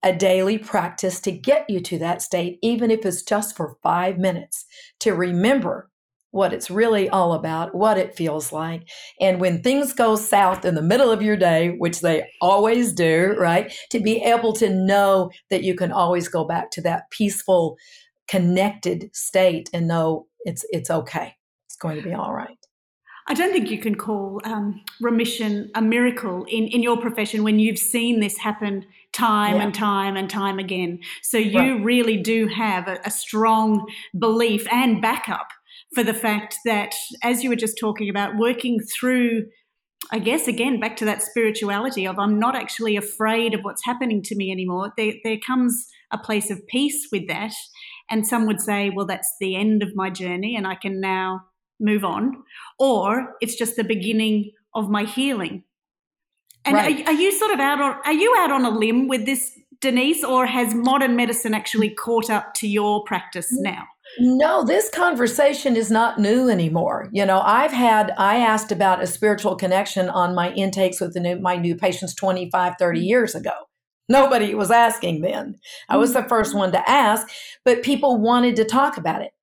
A 0.03 0.14
daily 0.14 0.59
practice 0.59 1.18
to 1.20 1.33
get 1.33 1.68
you 1.70 1.81
to 1.81 1.98
that 1.98 2.20
state, 2.20 2.59
even 2.62 2.90
if 2.90 3.07
it's 3.07 3.22
just 3.22 3.57
for 3.57 3.79
five 3.83 4.18
minutes, 4.18 4.66
to 5.00 5.12
remember 5.12 5.90
what 6.31 6.53
it's 6.53 6.68
really 6.68 7.09
all 7.09 7.33
about, 7.33 7.74
what 7.77 7.96
it 7.96 8.16
feels 8.16 8.53
like. 8.53 8.88
And 9.20 9.40
when 9.40 9.62
things 9.62 9.92
go 9.92 10.16
south 10.16 10.64
in 10.64 10.74
the 10.74 10.83
middle 10.83 11.11
of 11.11 11.22
your 11.22 11.37
day, 11.37 11.77
which 11.79 12.00
they 12.00 12.29
always 12.42 12.92
do, 12.92 13.37
right? 13.38 13.72
To 13.92 14.00
be 14.00 14.20
able 14.24 14.53
to 14.55 14.68
know 14.68 15.31
that 15.48 15.62
you 15.62 15.77
can 15.77 15.92
always 15.92 16.27
go 16.27 16.44
back 16.44 16.72
to 16.72 16.83
that 16.83 17.09
peaceful, 17.11 17.77
connected 18.27 19.14
state 19.14 19.70
and 19.72 19.87
know 19.87 20.27
it's 20.40 20.64
it's 20.70 20.90
okay. 20.90 21.35
It's 21.66 21.77
going 21.77 21.96
to 21.96 22.03
be 22.03 22.14
all 22.14 22.35
right. 22.35 22.59
I 23.26 23.34
don't 23.34 23.52
think 23.52 23.70
you 23.70 23.78
can 23.78 23.94
call 23.94 24.40
um, 24.44 24.82
remission 25.00 25.70
a 25.74 25.80
miracle 25.80 26.44
in, 26.44 26.66
in 26.68 26.82
your 26.82 27.00
profession 27.00 27.42
when 27.42 27.58
you've 27.58 27.78
seen 27.78 28.20
this 28.20 28.37
happen 28.37 28.84
time 29.12 29.56
yeah. 29.56 29.62
and 29.62 29.74
time 29.74 30.16
and 30.16 30.28
time 30.28 30.58
again. 30.58 31.00
So 31.22 31.38
you 31.38 31.58
right. 31.58 31.84
really 31.84 32.18
do 32.18 32.48
have 32.48 32.87
a, 32.87 33.00
a 33.04 33.10
strong 33.10 33.87
belief 34.18 34.66
and 34.70 35.00
backup 35.00 35.48
for 35.94 36.02
the 36.02 36.12
fact 36.12 36.56
that, 36.64 36.94
as 37.22 37.42
you 37.42 37.48
were 37.48 37.56
just 37.56 37.78
talking 37.78 38.10
about, 38.10 38.37
working 38.37 38.80
through 38.80 39.46
I 40.10 40.18
guess 40.18 40.48
again 40.48 40.80
back 40.80 40.96
to 40.98 41.06
that 41.06 41.22
spirituality 41.22 42.06
of 42.06 42.18
I'm 42.18 42.38
not 42.38 42.54
actually 42.54 42.96
afraid 42.96 43.54
of 43.54 43.62
what's 43.62 43.84
happening 43.87 44.22
to 44.24 44.37
me 44.37 44.52
anymore. 44.52 44.92
There, 44.98 45.14
there 45.24 45.38
comes 45.38 45.88
a 46.10 46.18
place 46.18 46.50
of 46.50 46.66
peace 46.66 47.08
with 47.10 47.26
that, 47.28 47.54
and 48.10 48.26
some 48.26 48.46
would 48.46 48.60
say, 48.60 48.90
well, 48.90 49.06
that's 49.06 49.34
the 49.40 49.56
end 49.56 49.82
of 49.82 49.96
my 49.96 50.10
journey, 50.10 50.56
and 50.56 50.66
I 50.66 50.74
can 50.74 51.00
now 51.00 51.40
move 51.85 52.05
on, 52.05 52.42
or 52.79 53.35
it's 53.40 53.55
just 53.55 53.77
the 53.77 53.85
beginning 53.85 54.51
of 54.75 54.90
my 54.90 55.05
healing. 55.05 55.64
And 56.64 56.75
right. 56.75 57.07
are, 57.07 57.11
are, 57.11 57.12
you 57.12 57.31
sort 57.31 57.53
of 57.53 57.61
out 57.61 57.81
on 57.81 57.97
are 58.05 58.12
you 58.12 58.35
out 58.38 58.51
on 58.51 58.64
a 58.64 58.70
limb 58.70 59.07
with 59.07 59.27
this, 59.27 59.53
Donese, 59.81 60.23
or 60.23 60.47
has 60.47 60.75
modern 60.75 61.14
medicine 61.14 61.53
actually 61.53 61.90
caught 61.90 62.31
up 62.31 62.55
to 62.55 62.66
your 62.66 63.05
practice 63.05 63.49
now? 63.51 63.85
No, 64.18 64.64
this 64.64 64.88
conversation 64.90 65.77
is 65.77 65.90
not 65.90 66.18
new 66.18 66.49
anymore. 66.49 67.09
You 67.12 67.27
know, 67.27 67.40
I've 67.40 67.73
had, 67.73 68.12
I 68.16 68.37
asked 68.37 68.70
about 68.70 69.03
a 69.03 69.07
spiritual 69.07 69.57
connection 69.57 70.09
on 70.09 70.35
my 70.35 70.53
intakes 70.53 71.01
with 71.01 71.16
new, 71.16 71.37
my 71.37 71.57
new 71.57 71.75
patients 71.75 72.14
25, 72.14 72.75
30 72.79 72.99
mm-hmm. 72.99 73.05
years 73.05 73.35
ago. 73.35 73.53
Nobody 74.09 74.55
was 74.55 74.70
asking 74.70 75.23
then. 75.23 75.57
I 75.88 75.97
was 75.97 76.12
the 76.12 76.23
first 76.25 76.51
mm-hmm. 76.51 76.59
one 76.59 76.73
to 76.73 76.90
ask, 76.90 77.29
but 77.64 77.83
people 77.83 78.18
wanted 78.18 78.57
to 78.57 78.64
talk 78.64 78.97
about 78.97 79.23
it 79.23 79.34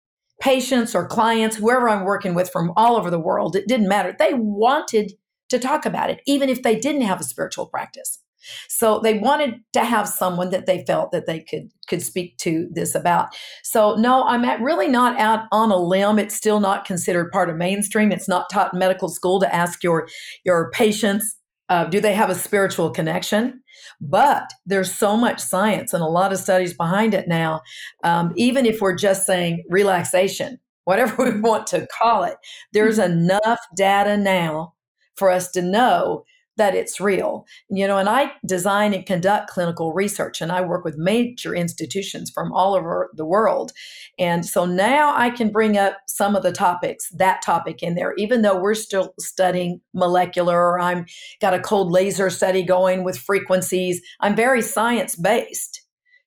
patients 0.42 0.94
or 0.94 1.08
clients, 1.08 1.56
whoever 1.56 1.88
I'm 1.88 2.04
working 2.04 2.34
with 2.34 2.50
from 2.50 2.74
all 2.76 2.98
over 2.98 3.10
the 3.10 3.20
world, 3.20 3.56
it 3.56 3.68
didn't 3.68 3.88
matter. 3.88 4.16
They 4.18 4.34
wanted 4.34 5.14
to 5.50 5.60
talk 5.60 5.86
about 5.86 6.10
it, 6.10 6.22
even 6.26 6.50
if 6.50 6.64
they 6.64 6.78
didn't 6.78 7.02
have 7.02 7.22
a 7.22 7.26
spiritual 7.26 7.68
practice. 7.68 8.20
So 8.68 9.00
they 9.00 9.20
wanted 9.20 9.60
to 9.74 9.84
have 9.84 10.08
someone 10.10 10.50
that 10.50 10.66
they 10.66 10.84
felt 10.86 11.12
that 11.12 11.28
they 11.28 11.42
could 11.42 11.70
could 11.88 12.02
speak 12.02 12.38
to 12.40 12.68
this 12.72 12.96
about. 12.96 13.30
So 13.62 13.96
no, 13.96 14.24
I'm 14.24 14.44
at 14.46 14.60
really 14.62 14.88
not 14.88 15.20
out 15.20 15.46
on 15.52 15.72
a 15.72 15.78
limb. 15.78 16.18
It's 16.18 16.36
still 16.36 16.60
not 16.60 16.86
considered 16.86 17.32
part 17.32 17.52
of 17.52 17.58
mainstream. 17.58 18.12
It's 18.12 18.28
not 18.28 18.50
taught 18.50 18.74
in 18.74 18.80
medical 18.80 19.10
school 19.10 19.40
to 19.42 19.56
ask 19.56 19.84
your 19.84 20.08
your 20.44 20.72
patients 20.72 21.38
uh, 21.72 21.86
do 21.86 22.02
they 22.02 22.14
have 22.14 22.30
a 22.30 22.36
spiritual 22.36 22.90
connection? 22.90 23.61
But 24.02 24.52
there's 24.66 24.94
so 24.94 25.16
much 25.16 25.40
science 25.40 25.94
and 25.94 26.04
a 26.04 26.08
lot 26.08 26.34
of 26.34 26.40
studies 26.40 26.74
behind 26.74 27.14
it 27.14 27.28
now. 27.28 27.62
Um, 28.04 28.34
even 28.36 28.66
if 28.66 28.82
we're 28.82 28.96
just 28.96 29.28
saying 29.28 29.64
relaxation, 29.70 30.60
whatever 30.86 31.24
we 31.32 31.40
want 31.40 31.68
to 31.68 31.88
call 31.88 32.24
it, 32.24 32.38
there's 32.74 32.98
mm-hmm. 32.98 33.30
enough 33.30 33.60
data 33.76 34.18
now 34.18 34.74
for 35.16 35.30
us 35.30 35.52
to 35.52 35.62
know 35.62 36.24
that 36.58 36.76
it's 36.76 37.00
real. 37.00 37.46
You 37.70 37.88
know, 37.88 37.98
and 37.98 38.10
I 38.10 38.32
design 38.46 38.94
and 38.94 39.06
conduct 39.06 39.50
clinical 39.50 39.94
research 39.94 40.42
and 40.42 40.52
I 40.52 40.62
work 40.62 40.84
with 40.84 40.98
major 40.98 41.56
institutions 41.56 42.30
from 42.30 42.52
all 42.52 42.76
over 42.76 43.10
the 43.16 43.26
world. 43.26 43.72
And 44.20 44.46
so 44.46 44.66
now 44.66 45.16
I 45.16 45.30
can 45.30 45.52
bring 45.52 45.78
up 45.78 45.98
some 46.08 46.36
of 46.36 46.44
the 46.44 46.52
topics, 46.52 47.10
that 47.12 47.42
topic 47.42 47.82
in 47.82 47.96
there, 47.96 48.14
even 48.18 48.42
though 48.42 48.60
we're 48.60 48.76
still 48.76 49.14
studying 49.20 49.82
molecular 49.94 50.58
or 50.58 50.80
I'm 50.80 51.06
got 51.40 51.54
a 51.54 51.60
cold 51.60 51.92
laser 51.92 52.30
study 52.30 52.64
going 52.64 53.04
with 53.04 53.18
frequencies. 53.18 54.02
I'm 54.20 54.36
very 54.36 54.62
science 54.62 55.16
based. 55.16 55.82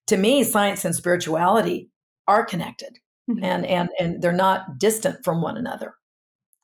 To 0.09 0.17
me, 0.17 0.45
science 0.45 0.85
and 0.85 0.95
spirituality 0.95 1.89
are 2.27 2.45
connected 2.45 2.99
mm-hmm. 3.31 3.45
and, 3.45 3.67
and, 3.67 3.89
and 3.99 4.23
they're 4.23 4.33
not 4.33 4.79
distant 4.79 5.25
from 5.25 5.43
one 5.43 5.57
another. 5.57 5.95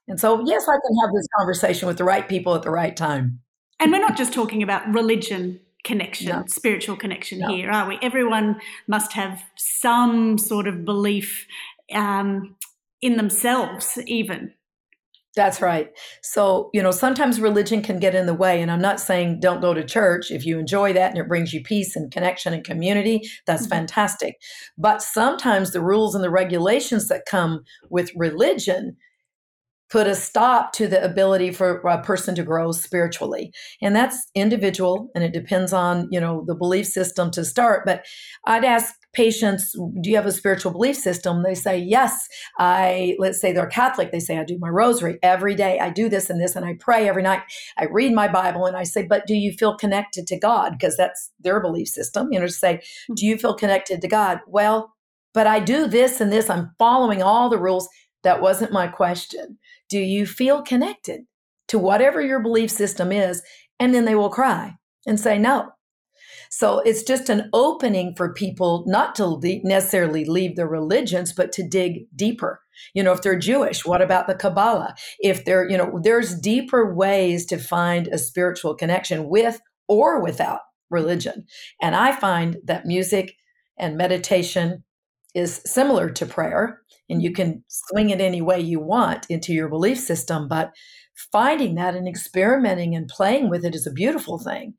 And 0.09 0.19
so, 0.19 0.45
yes, 0.45 0.67
I 0.69 0.75
can 0.75 0.97
have 1.03 1.15
this 1.15 1.27
conversation 1.39 1.87
with 1.87 1.97
the 1.97 2.05
right 2.05 2.29
people 2.29 2.55
at 2.55 2.63
the 2.63 2.71
right 2.71 2.97
time. 2.97 3.41
And 3.81 3.91
we're 3.91 3.99
not 3.99 4.17
just 4.17 4.33
talking 4.33 4.63
about 4.63 4.87
religion 4.93 5.61
connection, 5.83 6.29
no. 6.29 6.45
spiritual 6.47 6.97
connection 6.97 7.39
no. 7.39 7.49
here, 7.49 7.71
are 7.71 7.89
we? 7.89 7.99
Everyone 8.03 8.61
must 8.87 9.15
have 9.15 9.43
some 9.57 10.37
sort 10.37 10.69
of 10.69 10.85
belief 10.85 11.47
um, 11.93 12.57
in 13.01 13.17
themselves, 13.17 13.99
even. 14.07 14.53
That's 15.37 15.63
right. 15.63 15.91
So, 16.23 16.71
you 16.75 16.83
know, 16.83 16.91
sometimes 16.91 17.41
religion 17.41 17.83
can 17.83 18.01
get 18.01 18.17
in 18.17 18.27
the 18.27 18.35
way. 18.35 18.61
And 18.61 18.71
I'm 18.71 18.81
not 18.81 18.99
saying 18.99 19.39
don't 19.39 19.61
go 19.61 19.73
to 19.73 19.85
church. 19.85 20.31
If 20.31 20.45
you 20.45 20.59
enjoy 20.59 20.93
that 20.95 21.11
and 21.11 21.19
it 21.19 21.29
brings 21.29 21.55
you 21.55 21.63
peace 21.63 21.95
and 21.95 22.11
connection 22.11 22.53
and 22.53 22.65
community, 22.65 23.23
that's 23.47 23.63
mm-hmm. 23.63 23.71
fantastic. 23.71 24.41
But 24.77 25.03
sometimes 25.03 25.71
the 25.71 25.83
rules 25.83 26.17
and 26.17 26.25
the 26.25 26.31
regulations 26.31 27.07
that 27.09 27.27
come 27.31 27.63
with 27.91 28.11
religion 28.17 28.97
put 29.91 30.07
a 30.07 30.15
stop 30.15 30.73
to 30.73 30.87
the 30.87 31.03
ability 31.05 31.51
for 31.51 31.79
a 31.79 32.03
person 32.03 32.35
to 32.35 32.43
grow 32.43 32.73
spiritually 32.73 33.53
and 33.83 33.95
that's 33.95 34.31
individual 34.35 35.11
and 35.15 35.25
it 35.25 35.33
depends 35.33 35.73
on 35.73 36.09
you 36.11 36.21
know 36.21 36.45
the 36.47 36.55
belief 36.55 36.87
system 36.87 37.31
to 37.31 37.45
start 37.45 37.85
but 37.85 38.05
i'd 38.47 38.65
ask 38.65 38.95
patients, 39.13 39.73
do 40.01 40.09
you 40.09 40.17
have 40.17 40.27
a 40.27 40.33
spiritual 40.33 40.73
belief 40.73 40.97
system? 40.97 41.43
They 41.43 41.55
say, 41.55 41.79
yes. 41.79 42.29
I, 42.59 43.17
let's 43.19 43.41
say 43.41 43.53
they're 43.53 43.67
Catholic. 43.67 44.13
They 44.13 44.21
say, 44.21 44.39
I 44.39 44.45
do 44.45 44.59
my 44.59 44.69
rosary 44.69 45.19
every 45.23 45.55
day. 45.55 45.79
I 45.81 45.91
do 45.91 46.09
this 46.09 46.31
and 46.31 46.41
this, 46.41 46.55
and 46.55 46.65
I 46.65 46.75
pray 46.79 47.09
every 47.09 47.23
night. 47.23 47.43
I 47.79 47.87
read 47.87 48.13
my 48.13 48.29
Bible 48.29 48.67
and 48.67 48.77
I 48.77 48.85
say, 48.85 49.05
but 49.05 49.27
do 49.27 49.35
you 49.35 49.53
feel 49.53 49.77
connected 49.77 50.27
to 50.29 50.39
God? 50.39 50.73
Because 50.73 50.97
that's 50.97 51.33
their 51.41 51.61
belief 51.61 51.89
system. 51.89 52.29
You 52.31 52.41
know, 52.41 52.47
to 52.47 52.53
say, 52.53 52.83
hmm. 53.09 53.15
do 53.15 53.27
you 53.27 53.37
feel 53.37 53.55
connected 53.55 54.01
to 54.03 54.09
God? 54.09 54.41
Well, 54.47 54.95
but 55.33 55.47
I 55.47 55.61
do 55.61 55.87
this 55.87 56.21
and 56.21 56.33
this. 56.33 56.51
I'm 56.51 56.75
following 56.79 57.23
all 57.23 57.49
the 57.49 57.59
rules. 57.59 57.89
That 58.23 58.43
wasn't 58.43 58.73
my 58.73 58.87
question. 58.87 59.59
Do 59.91 59.99
you 59.99 60.27
feel 60.27 60.63
connected 60.63 61.23
to 61.69 61.79
whatever 61.79 62.23
your 62.23 62.41
belief 62.41 62.71
system 62.71 63.13
is? 63.13 63.43
And 63.79 63.95
then 63.95 64.07
they 64.07 64.15
will 64.15 64.31
cry 64.31 64.77
and 65.07 65.21
say, 65.21 65.39
no, 65.39 65.73
so 66.51 66.81
it's 66.81 67.05
just 67.05 67.29
an 67.29 67.49
opening 67.53 68.15
for 68.17 68.35
people 68.35 68.85
not 68.87 69.15
to 69.15 69.27
le- 69.27 69.61
necessarily 69.63 70.25
leave 70.25 70.57
their 70.57 70.67
religions, 70.67 71.33
but 71.33 71.53
to 71.53 71.67
dig 71.67 72.07
deeper. 72.15 72.61
You 72.93 73.03
know, 73.03 73.13
if 73.13 73.23
they're 73.23 73.39
Jewish, 73.39 73.87
what 73.87 74.03
about 74.03 74.27
the 74.27 74.35
Kabbalah? 74.35 74.95
If 75.21 75.45
they're, 75.45 75.69
you 75.69 75.77
know, 75.77 76.01
there's 76.03 76.39
deeper 76.39 76.93
ways 76.93 77.47
to 77.47 77.59
find 77.59 78.09
a 78.09 78.19
spiritual 78.19 78.75
connection 78.75 79.29
with 79.29 79.61
or 79.89 80.23
without 80.23 80.61
religion. 80.91 81.47
And 81.81 81.95
I 81.95 82.13
find 82.13 82.57
that 82.65 82.85
music 82.85 83.37
and 83.79 83.97
meditation 83.97 84.83
is 85.35 85.63
similar 85.65 86.11
to 86.11 86.27
prayer, 86.27 86.81
and 87.11 87.23
you 87.23 87.33
can 87.33 87.65
swing 87.69 88.11
it 88.11 88.21
any 88.21 88.41
way 88.41 88.61
you 88.61 88.81
want 88.81 89.27
into 89.29 89.53
your 89.53 89.69
belief 89.69 89.99
system, 89.99 90.49
but 90.49 90.73
finding 91.33 91.75
that 91.75 91.95
and 91.95 92.09
experimenting 92.09 92.95
and 92.95 93.09
playing 93.09 93.51
with 93.51 93.65
it 93.65 93.75
is 93.75 93.87
a 93.87 93.93
beautiful 93.93 94.39
thing. 94.39 94.75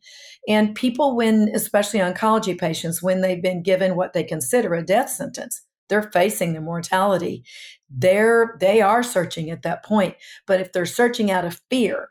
And 0.48 0.74
people, 0.74 1.16
when, 1.16 1.50
especially 1.54 2.00
oncology 2.00 2.58
patients, 2.58 3.04
when 3.04 3.22
they've 3.22 3.42
been 3.42 3.62
given 3.62 3.96
what 3.96 4.14
they 4.14 4.24
consider 4.24 4.74
a 4.74 4.84
death 4.84 5.10
sentence, 5.10 5.62
they're 5.90 6.10
facing 6.12 6.54
the 6.54 6.62
mortality. 6.62 7.44
They're, 7.90 8.56
they 8.60 8.82
are 8.82 9.04
searching 9.04 9.52
at 9.52 9.62
that 9.64 9.84
point. 9.84 10.16
But 10.48 10.62
if 10.62 10.72
they're 10.72 10.86
searching 10.86 11.30
out 11.30 11.46
of 11.46 11.62
fear, 11.70 12.10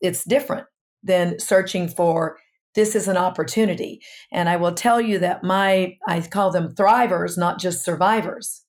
it's 0.00 0.24
different 0.24 0.66
than 1.02 1.38
searching 1.38 1.88
for 1.88 2.38
this 2.74 2.94
is 2.94 3.08
an 3.08 3.16
opportunity. 3.16 4.00
And 4.30 4.48
I 4.48 4.56
will 4.56 4.72
tell 4.72 5.00
you 5.00 5.18
that 5.18 5.44
my, 5.44 5.98
I 6.06 6.20
call 6.22 6.50
them 6.50 6.74
thrivers, 6.74 7.36
not 7.36 7.58
just 7.58 7.84
survivors. 7.84 8.62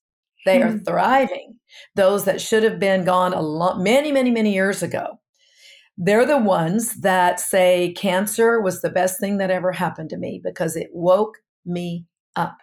They 0.46 0.62
are 0.62 0.72
hmm. 0.72 0.84
thriving. 0.84 1.60
Those 1.96 2.26
that 2.26 2.42
should 2.42 2.64
have 2.64 2.80
been 2.80 3.06
gone 3.06 3.34
a 3.34 3.42
lot, 3.42 3.80
many, 3.80 4.12
many, 4.12 4.32
many 4.32 4.54
years 4.54 4.84
ago. 4.84 5.20
They're 5.98 6.26
the 6.26 6.40
ones 6.40 7.02
that 7.02 7.40
say 7.40 7.94
cancer 7.96 8.60
was 8.60 8.82
the 8.82 8.90
best 8.90 9.20
thing 9.20 9.38
that 9.38 9.52
ever 9.52 9.72
happened 9.72 10.10
to 10.10 10.18
me 10.18 10.42
because 10.44 10.76
it 10.76 10.90
woke 10.92 11.38
me 11.66 12.06
up. 12.36 12.58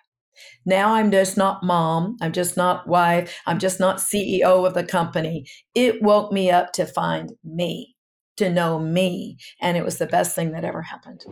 Now 0.64 0.94
I'm 0.94 1.10
just 1.10 1.36
not 1.36 1.62
mom. 1.62 2.16
I'm 2.20 2.32
just 2.32 2.56
not 2.56 2.86
wife. 2.88 3.40
I'm 3.46 3.58
just 3.58 3.78
not 3.78 3.98
CEO 3.98 4.66
of 4.66 4.74
the 4.74 4.84
company. 4.84 5.46
It 5.74 6.02
woke 6.02 6.32
me 6.32 6.50
up 6.50 6.72
to 6.74 6.86
find 6.86 7.32
me, 7.44 7.94
to 8.36 8.50
know 8.50 8.78
me. 8.78 9.36
And 9.60 9.76
it 9.76 9.84
was 9.84 9.98
the 9.98 10.06
best 10.06 10.34
thing 10.34 10.52
that 10.52 10.64
ever 10.64 10.82
happened. 10.82 11.24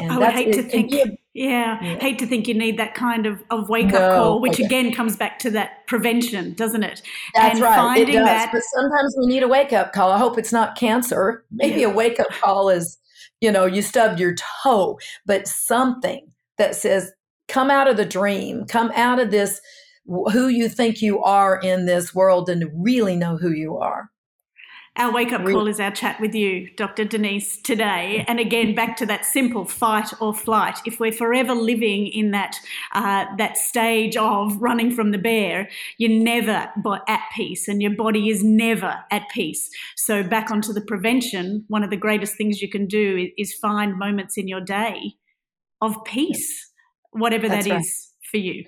And 0.00 0.12
I 0.12 0.18
would 0.18 0.30
hate 0.30 0.52
to 0.54 0.62
think, 0.62 0.92
yeah, 0.92 1.04
yeah, 1.34 1.98
hate 1.98 2.18
to 2.20 2.26
think 2.26 2.46
you 2.46 2.54
need 2.54 2.78
that 2.78 2.94
kind 2.94 3.26
of, 3.26 3.42
of 3.50 3.68
wake 3.68 3.92
up 3.92 4.14
call, 4.14 4.40
which 4.40 4.54
okay. 4.54 4.64
again 4.64 4.92
comes 4.92 5.16
back 5.16 5.38
to 5.40 5.50
that 5.50 5.86
prevention, 5.86 6.54
doesn't 6.54 6.82
it? 6.82 7.02
That's 7.34 7.54
and 7.54 7.62
right, 7.62 7.96
it 7.98 8.06
does. 8.06 8.24
That, 8.24 8.50
but 8.52 8.62
sometimes 8.74 9.16
we 9.18 9.26
need 9.26 9.42
a 9.42 9.48
wake 9.48 9.72
up 9.72 9.92
call. 9.92 10.12
I 10.12 10.18
hope 10.18 10.38
it's 10.38 10.52
not 10.52 10.76
cancer. 10.76 11.44
Maybe 11.50 11.80
yeah. 11.80 11.88
a 11.88 11.94
wake 11.94 12.20
up 12.20 12.28
call 12.40 12.68
is, 12.68 12.98
you 13.40 13.50
know, 13.52 13.66
you 13.66 13.82
stubbed 13.82 14.20
your 14.20 14.34
toe, 14.62 14.98
but 15.26 15.46
something 15.46 16.26
that 16.58 16.74
says, 16.74 17.12
come 17.48 17.70
out 17.70 17.88
of 17.88 17.96
the 17.96 18.04
dream, 18.04 18.64
come 18.66 18.90
out 18.94 19.18
of 19.18 19.30
this, 19.30 19.60
who 20.06 20.48
you 20.48 20.68
think 20.68 21.02
you 21.02 21.22
are 21.22 21.58
in 21.60 21.86
this 21.86 22.14
world, 22.14 22.48
and 22.48 22.70
really 22.74 23.16
know 23.16 23.36
who 23.36 23.50
you 23.50 23.76
are. 23.76 24.10
Our 24.98 25.12
wake 25.12 25.32
up 25.32 25.44
call 25.44 25.68
is 25.68 25.78
our 25.78 25.92
chat 25.92 26.20
with 26.20 26.34
you, 26.34 26.70
Dr. 26.74 27.04
Donese, 27.04 27.62
today. 27.62 28.24
And 28.26 28.40
again, 28.40 28.74
back 28.74 28.96
to 28.96 29.06
that 29.06 29.24
simple 29.24 29.64
fight 29.64 30.12
or 30.20 30.34
flight. 30.34 30.80
If 30.86 30.98
we're 30.98 31.12
forever 31.12 31.54
living 31.54 32.08
in 32.08 32.32
that 32.32 32.56
uh, 32.92 33.26
that 33.36 33.56
stage 33.56 34.16
of 34.16 34.60
running 34.60 34.90
from 34.90 35.12
the 35.12 35.18
bear, 35.18 35.68
you're 35.98 36.10
never 36.10 36.72
at 37.06 37.22
peace, 37.32 37.68
and 37.68 37.80
your 37.80 37.94
body 37.94 38.28
is 38.28 38.42
never 38.42 38.96
at 39.12 39.22
peace. 39.32 39.70
So 39.96 40.24
back 40.24 40.50
onto 40.50 40.72
the 40.72 40.80
prevention. 40.80 41.64
One 41.68 41.84
of 41.84 41.90
the 41.90 41.96
greatest 41.96 42.36
things 42.36 42.60
you 42.60 42.68
can 42.68 42.86
do 42.86 43.28
is 43.38 43.54
find 43.54 43.96
moments 43.96 44.36
in 44.36 44.48
your 44.48 44.60
day 44.60 45.14
of 45.80 45.94
peace, 46.06 46.72
whatever 47.12 47.48
That's 47.48 47.66
that 47.66 47.72
right. 47.72 47.80
is 47.80 48.08
for 48.32 48.38
you. 48.38 48.64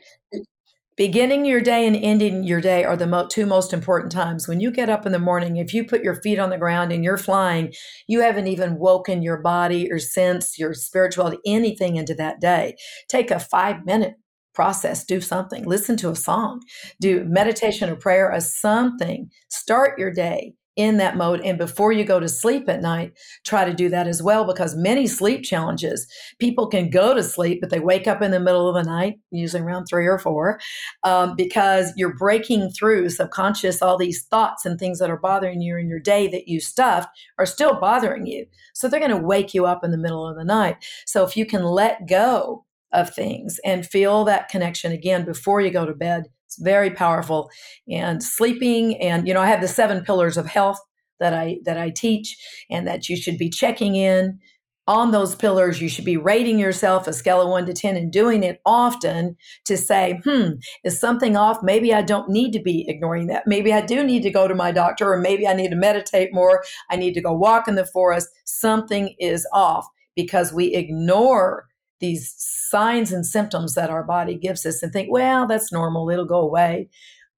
Beginning 1.00 1.46
your 1.46 1.62
day 1.62 1.86
and 1.86 1.96
ending 1.96 2.44
your 2.44 2.60
day 2.60 2.84
are 2.84 2.94
the 2.94 3.06
mo- 3.06 3.26
two 3.26 3.46
most 3.46 3.72
important 3.72 4.12
times. 4.12 4.46
When 4.46 4.60
you 4.60 4.70
get 4.70 4.90
up 4.90 5.06
in 5.06 5.12
the 5.12 5.18
morning, 5.18 5.56
if 5.56 5.72
you 5.72 5.82
put 5.82 6.04
your 6.04 6.20
feet 6.20 6.38
on 6.38 6.50
the 6.50 6.58
ground 6.58 6.92
and 6.92 7.02
you're 7.02 7.16
flying, 7.16 7.72
you 8.06 8.20
haven't 8.20 8.48
even 8.48 8.78
woken 8.78 9.22
your 9.22 9.38
body 9.38 9.90
or 9.90 9.98
sense 9.98 10.58
your 10.58 10.74
spirituality, 10.74 11.38
anything 11.46 11.96
into 11.96 12.14
that 12.16 12.38
day. 12.38 12.76
Take 13.08 13.30
a 13.30 13.40
five 13.40 13.86
minute 13.86 14.16
process, 14.52 15.02
do 15.02 15.22
something, 15.22 15.64
listen 15.64 15.96
to 15.96 16.10
a 16.10 16.14
song, 16.14 16.60
do 17.00 17.24
meditation 17.24 17.88
or 17.88 17.96
prayer, 17.96 18.30
or 18.30 18.40
something. 18.42 19.30
Start 19.48 19.98
your 19.98 20.12
day 20.12 20.52
in 20.76 20.96
that 20.98 21.16
mode. 21.16 21.40
And 21.40 21.58
before 21.58 21.92
you 21.92 22.04
go 22.04 22.20
to 22.20 22.28
sleep 22.28 22.68
at 22.68 22.80
night, 22.80 23.12
try 23.44 23.64
to 23.64 23.74
do 23.74 23.88
that 23.88 24.06
as 24.06 24.22
well 24.22 24.44
because 24.44 24.76
many 24.76 25.06
sleep 25.06 25.42
challenges, 25.44 26.06
people 26.38 26.68
can 26.68 26.90
go 26.90 27.12
to 27.14 27.22
sleep, 27.22 27.60
but 27.60 27.70
they 27.70 27.80
wake 27.80 28.06
up 28.06 28.22
in 28.22 28.30
the 28.30 28.40
middle 28.40 28.68
of 28.68 28.74
the 28.74 28.88
night, 28.88 29.18
usually 29.30 29.62
around 29.62 29.86
three 29.86 30.06
or 30.06 30.18
four, 30.18 30.60
um, 31.02 31.34
because 31.36 31.92
you're 31.96 32.16
breaking 32.16 32.70
through 32.70 33.10
subconscious, 33.10 33.82
all 33.82 33.98
these 33.98 34.24
thoughts 34.24 34.64
and 34.64 34.78
things 34.78 34.98
that 34.98 35.10
are 35.10 35.18
bothering 35.18 35.60
you 35.60 35.76
in 35.76 35.88
your 35.88 36.00
day 36.00 36.28
that 36.28 36.48
you 36.48 36.60
stuffed 36.60 37.08
are 37.38 37.46
still 37.46 37.78
bothering 37.80 38.26
you. 38.26 38.46
So 38.72 38.88
they're 38.88 39.00
going 39.00 39.10
to 39.10 39.16
wake 39.16 39.52
you 39.54 39.66
up 39.66 39.84
in 39.84 39.90
the 39.90 39.98
middle 39.98 40.26
of 40.26 40.36
the 40.36 40.44
night. 40.44 40.76
So 41.04 41.24
if 41.24 41.36
you 41.36 41.46
can 41.46 41.64
let 41.64 42.08
go 42.08 42.64
of 42.92 43.14
things 43.14 43.60
and 43.64 43.86
feel 43.86 44.24
that 44.24 44.48
connection 44.48 44.92
again 44.92 45.24
before 45.24 45.60
you 45.60 45.70
go 45.70 45.86
to 45.86 45.94
bed, 45.94 46.28
it's 46.50 46.60
very 46.60 46.90
powerful. 46.90 47.48
And 47.88 48.20
sleeping, 48.22 49.00
and 49.00 49.26
you 49.28 49.32
know, 49.32 49.40
I 49.40 49.46
have 49.46 49.60
the 49.60 49.68
seven 49.68 50.04
pillars 50.04 50.36
of 50.36 50.46
health 50.46 50.80
that 51.20 51.32
I 51.32 51.58
that 51.64 51.78
I 51.78 51.90
teach, 51.90 52.36
and 52.68 52.88
that 52.88 53.08
you 53.08 53.16
should 53.16 53.38
be 53.38 53.48
checking 53.48 53.94
in 53.94 54.40
on 54.88 55.12
those 55.12 55.36
pillars. 55.36 55.80
You 55.80 55.88
should 55.88 56.04
be 56.04 56.16
rating 56.16 56.58
yourself 56.58 57.06
a 57.06 57.12
scale 57.12 57.40
of 57.40 57.48
one 57.48 57.66
to 57.66 57.72
ten 57.72 57.96
and 57.96 58.10
doing 58.10 58.42
it 58.42 58.60
often 58.66 59.36
to 59.66 59.76
say, 59.76 60.20
hmm, 60.24 60.54
is 60.82 60.98
something 60.98 61.36
off? 61.36 61.62
Maybe 61.62 61.94
I 61.94 62.02
don't 62.02 62.28
need 62.28 62.50
to 62.54 62.60
be 62.60 62.84
ignoring 62.88 63.28
that. 63.28 63.46
Maybe 63.46 63.72
I 63.72 63.80
do 63.80 64.02
need 64.02 64.24
to 64.24 64.30
go 64.30 64.48
to 64.48 64.54
my 64.54 64.72
doctor, 64.72 65.12
or 65.12 65.20
maybe 65.20 65.46
I 65.46 65.52
need 65.52 65.70
to 65.70 65.76
meditate 65.76 66.34
more. 66.34 66.64
I 66.90 66.96
need 66.96 67.14
to 67.14 67.22
go 67.22 67.32
walk 67.32 67.68
in 67.68 67.76
the 67.76 67.86
forest. 67.86 68.28
Something 68.44 69.14
is 69.20 69.46
off 69.52 69.86
because 70.16 70.52
we 70.52 70.74
ignore 70.74 71.69
these 72.00 72.34
signs 72.38 73.12
and 73.12 73.26
symptoms 73.26 73.74
that 73.74 73.90
our 73.90 74.02
body 74.02 74.34
gives 74.36 74.64
us 74.66 74.82
and 74.82 74.92
think, 74.92 75.10
well, 75.10 75.46
that's 75.46 75.72
normal, 75.72 76.10
it'll 76.10 76.24
go 76.24 76.40
away. 76.40 76.88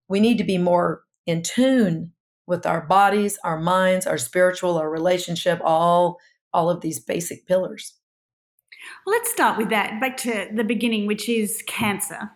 We 0.09 0.21
need 0.21 0.39
to 0.39 0.45
be 0.45 0.59
more 0.59 1.03
in 1.27 1.43
tune 1.43 2.13
with 2.47 2.67
our 2.67 2.83
bodies, 2.83 3.39
our 3.45 3.61
minds, 3.61 4.07
our 4.07 4.19
spiritual, 4.19 4.79
our 4.79 4.91
relationship, 4.91 5.61
all 5.65 6.19
all 6.55 6.69
of 6.69 6.83
these 6.83 7.01
basic 7.01 7.47
pillars. 7.47 7.95
Well, 9.07 9.17
let's 9.17 9.31
start 9.31 9.57
with 9.57 9.71
that. 9.71 10.01
Back 10.01 10.17
to 10.19 10.49
the 10.55 10.65
beginning, 10.65 11.07
which 11.07 11.29
is 11.29 11.63
cancer. 11.67 12.31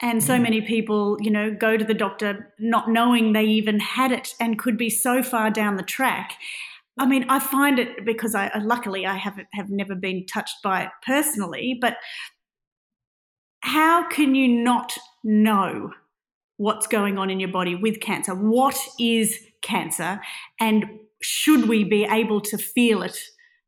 And 0.00 0.22
so 0.22 0.36
mm. 0.36 0.42
many 0.42 0.60
people, 0.60 1.16
you 1.20 1.30
know, 1.30 1.50
go 1.52 1.76
to 1.76 1.84
the 1.84 1.94
doctor 1.94 2.52
not 2.58 2.90
knowing 2.90 3.32
they 3.32 3.44
even 3.44 3.80
had 3.80 4.12
it 4.12 4.34
and 4.40 4.58
could 4.58 4.76
be 4.76 4.90
so 4.90 5.22
far 5.22 5.50
down 5.50 5.76
the 5.76 5.82
track. 5.82 6.32
I 6.98 7.06
mean, 7.06 7.24
I 7.28 7.38
find 7.38 7.78
it 7.78 8.04
because 8.04 8.34
I 8.34 8.48
uh, 8.48 8.60
luckily 8.62 9.06
I 9.06 9.16
have 9.16 9.38
have 9.52 9.70
never 9.70 9.94
been 9.94 10.26
touched 10.26 10.56
by 10.62 10.82
it 10.82 10.90
personally, 11.04 11.78
but 11.80 11.96
how 13.62 14.08
can 14.08 14.34
you 14.34 14.48
not 14.48 14.96
know 15.22 15.92
what's 16.56 16.86
going 16.86 17.18
on 17.18 17.30
in 17.30 17.40
your 17.40 17.50
body 17.50 17.74
with 17.74 18.00
cancer? 18.00 18.34
What 18.34 18.78
is 18.98 19.38
cancer, 19.62 20.20
and 20.58 20.84
should 21.22 21.68
we 21.68 21.84
be 21.84 22.04
able 22.04 22.40
to 22.42 22.58
feel 22.58 23.02
it 23.02 23.18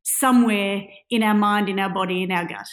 somewhere 0.02 0.82
in 1.10 1.22
our 1.22 1.34
mind, 1.34 1.68
in 1.68 1.78
our 1.78 1.90
body, 1.90 2.22
in 2.22 2.32
our 2.32 2.46
gut? 2.46 2.66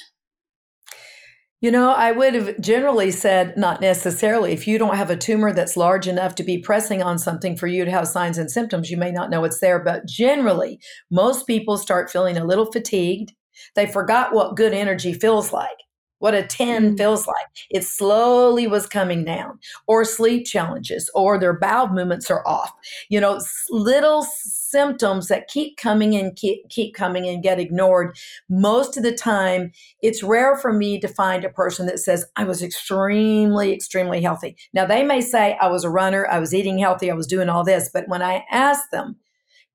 You 1.62 1.72
know, 1.72 1.92
I 1.92 2.14
would 2.14 2.36
have 2.36 2.62
generally 2.62 3.12
said 3.12 3.58
not 3.58 3.82
necessarily. 3.82 4.54
If 4.54 4.66
you 4.66 4.78
don't 4.78 4.96
have 4.96 5.10
a 5.10 5.18
tumor 5.18 5.52
that's 5.52 5.76
large 5.76 6.08
enough 6.08 6.36
to 6.36 6.44
be 6.44 6.58
pressing 6.58 7.04
on 7.04 7.20
something 7.20 7.58
for 7.58 7.68
you 7.68 7.84
to 7.84 7.92
have 7.92 8.08
signs 8.08 8.38
and 8.38 8.50
symptoms, 8.50 8.90
you 8.90 8.96
may 8.96 9.12
not 9.12 9.30
know 9.30 9.44
it's 9.44 9.60
there. 9.60 9.80
But 9.80 10.06
generally, 10.06 10.80
most 11.12 11.48
people 11.48 11.78
start 11.78 12.10
feeling 12.10 12.38
a 12.38 12.46
little 12.46 12.72
fatigued. 12.72 13.34
They 13.76 13.88
forgot 13.88 14.34
what 14.34 14.56
good 14.56 14.74
energy 14.74 15.12
feels 15.12 15.52
like 15.52 15.68
what 16.20 16.36
a 16.36 16.44
10 16.44 16.94
mm. 16.94 16.98
feels 16.98 17.26
like. 17.26 17.36
It 17.70 17.84
slowly 17.84 18.68
was 18.68 18.86
coming 18.86 19.26
down, 19.26 19.60
or 19.88 20.06
sleep 20.06 20.46
challenges, 20.46 21.10
or 21.14 21.40
their 21.40 21.58
bowel 21.58 21.90
movements 21.90 22.30
are 22.30 22.48
off. 22.48 22.72
You 23.10 23.20
know, 23.20 23.42
little 23.70 24.24
symptoms 24.24 25.28
that 25.28 25.48
keep 25.48 25.78
coming 25.78 26.16
and 26.16 26.36
keep, 26.36 26.70
keep 26.70 26.94
coming 26.94 27.28
and 27.28 27.42
get 27.42 27.60
ignored. 27.60 28.16
Most 28.50 28.98
of 28.98 29.04
the 29.04 29.16
time, 29.16 29.72
it's 30.02 30.22
rare 30.22 30.56
for 30.58 30.72
me 30.72 31.00
to 31.00 31.08
find 31.08 31.44
a 31.44 31.50
person 31.50 31.86
that 31.88 32.00
says, 32.00 32.26
I 32.36 32.44
was 32.44 32.62
extremely, 32.62 33.74
extremely 33.74 34.22
healthy. 34.22 34.56
Now, 34.74 34.86
they 34.86 35.04
may 35.04 35.22
say, 35.22 35.58
I 35.60 35.68
was 35.68 35.84
a 35.84 35.90
runner, 35.90 36.28
I 36.28 36.40
was 36.40 36.54
eating 36.54 36.78
healthy, 36.78 37.10
I 37.10 37.16
was 37.16 37.28
doing 37.28 37.50
all 37.50 37.64
this. 37.64 37.90
But 37.92 38.08
when 38.08 38.22
I 38.22 38.46
ask 38.52 38.90
them, 38.92 39.16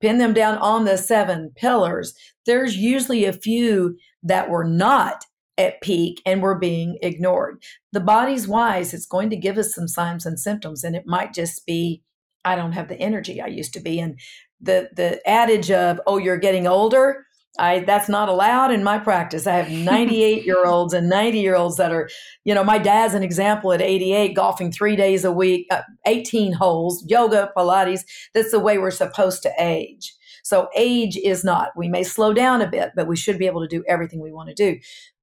pin 0.01 0.19
them 0.19 0.35
down 0.35 0.59
on 0.59 0.85
the 0.85 0.99
seven 0.99 1.51
pillars, 1.57 2.15
there's 2.47 2.77
usually 2.77 3.25
a 3.25 3.33
few 3.33 3.97
that 4.23 4.51
were 4.51 4.65
not 4.65 5.25
at 5.59 5.81
peak 5.81 6.21
and 6.27 6.43
we're 6.43 6.59
being 6.59 6.99
ignored. 7.03 7.63
The 7.93 8.01
body's 8.01 8.49
wise, 8.49 8.93
it's 8.93 9.07
going 9.07 9.31
to 9.31 9.37
give 9.37 9.59
us 9.59 9.75
some 9.75 9.89
signs 9.89 10.27
and 10.27 10.39
symptoms, 10.39 10.85
and 10.85 10.97
it 10.97 11.07
might 11.07 11.33
just 11.33 11.65
be, 11.67 12.03
I 12.45 12.57
don't 12.57 12.73
have 12.73 12.89
the 12.89 12.99
energy 12.99 13.41
I 13.41 13.47
used 13.47 13.73
to 13.75 13.81
be. 13.81 14.01
And 14.01 14.19
the 14.61 14.91
the 14.95 15.27
adage 15.29 15.71
of, 15.71 16.01
oh, 16.07 16.19
you're 16.19 16.39
getting 16.39 16.67
older, 16.67 17.27
I 17.59 17.81
that's 17.81 18.09
not 18.09 18.29
allowed 18.29 18.73
in 18.73 18.83
my 18.83 18.99
practice. 18.99 19.47
I 19.47 19.57
have 19.57 19.71
98 19.85 20.45
year 20.45 20.67
olds 20.67 20.93
and 20.93 21.09
90 21.09 21.39
year 21.39 21.57
olds 21.57 21.77
that 21.77 21.93
are, 21.93 22.09
you 22.45 22.55
know, 22.55 22.65
my 22.65 22.79
dad's 22.79 23.15
an 23.15 23.23
example 23.23 23.73
at 23.73 23.83
88, 23.83 24.35
golfing 24.35 24.73
three 24.73 24.97
days 24.97 25.25
a 25.25 25.33
week, 25.33 25.67
uh, 25.71 25.83
18 26.07 26.53
holes, 26.53 27.05
yoga, 27.07 27.53
Pilates. 27.57 28.03
That's 28.35 28.51
the 28.51 28.61
way 28.61 28.79
we're 28.79 28.91
supposed 28.91 29.43
to 29.45 29.53
age. 29.59 30.15
So 30.43 30.69
age 30.77 31.17
is 31.17 31.43
not. 31.43 31.71
We 31.75 31.89
may 31.89 32.05
slow 32.05 32.35
down 32.35 32.61
a 32.61 32.69
bit, 32.69 32.93
but 32.95 33.07
we 33.07 33.17
should 33.17 33.39
be 33.39 33.47
able 33.47 33.63
to 33.63 33.69
do 33.69 33.83
everything 33.89 34.21
we 34.21 34.33
want 34.33 34.51
to 34.51 34.55
do. 34.55 34.79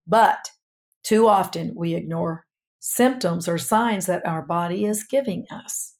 But 0.07 0.51
too 1.03 1.27
often 1.27 1.73
we 1.75 1.95
ignore 1.95 2.45
symptoms 2.79 3.47
or 3.47 3.57
signs 3.57 4.05
that 4.07 4.25
our 4.25 4.41
body 4.41 4.85
is 4.85 5.03
giving 5.03 5.45
us. 5.51 5.93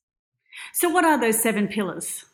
So, 0.74 0.90
what 0.90 1.06
are 1.06 1.20
those 1.20 1.42
seven 1.42 1.68
pillars? 1.68 2.26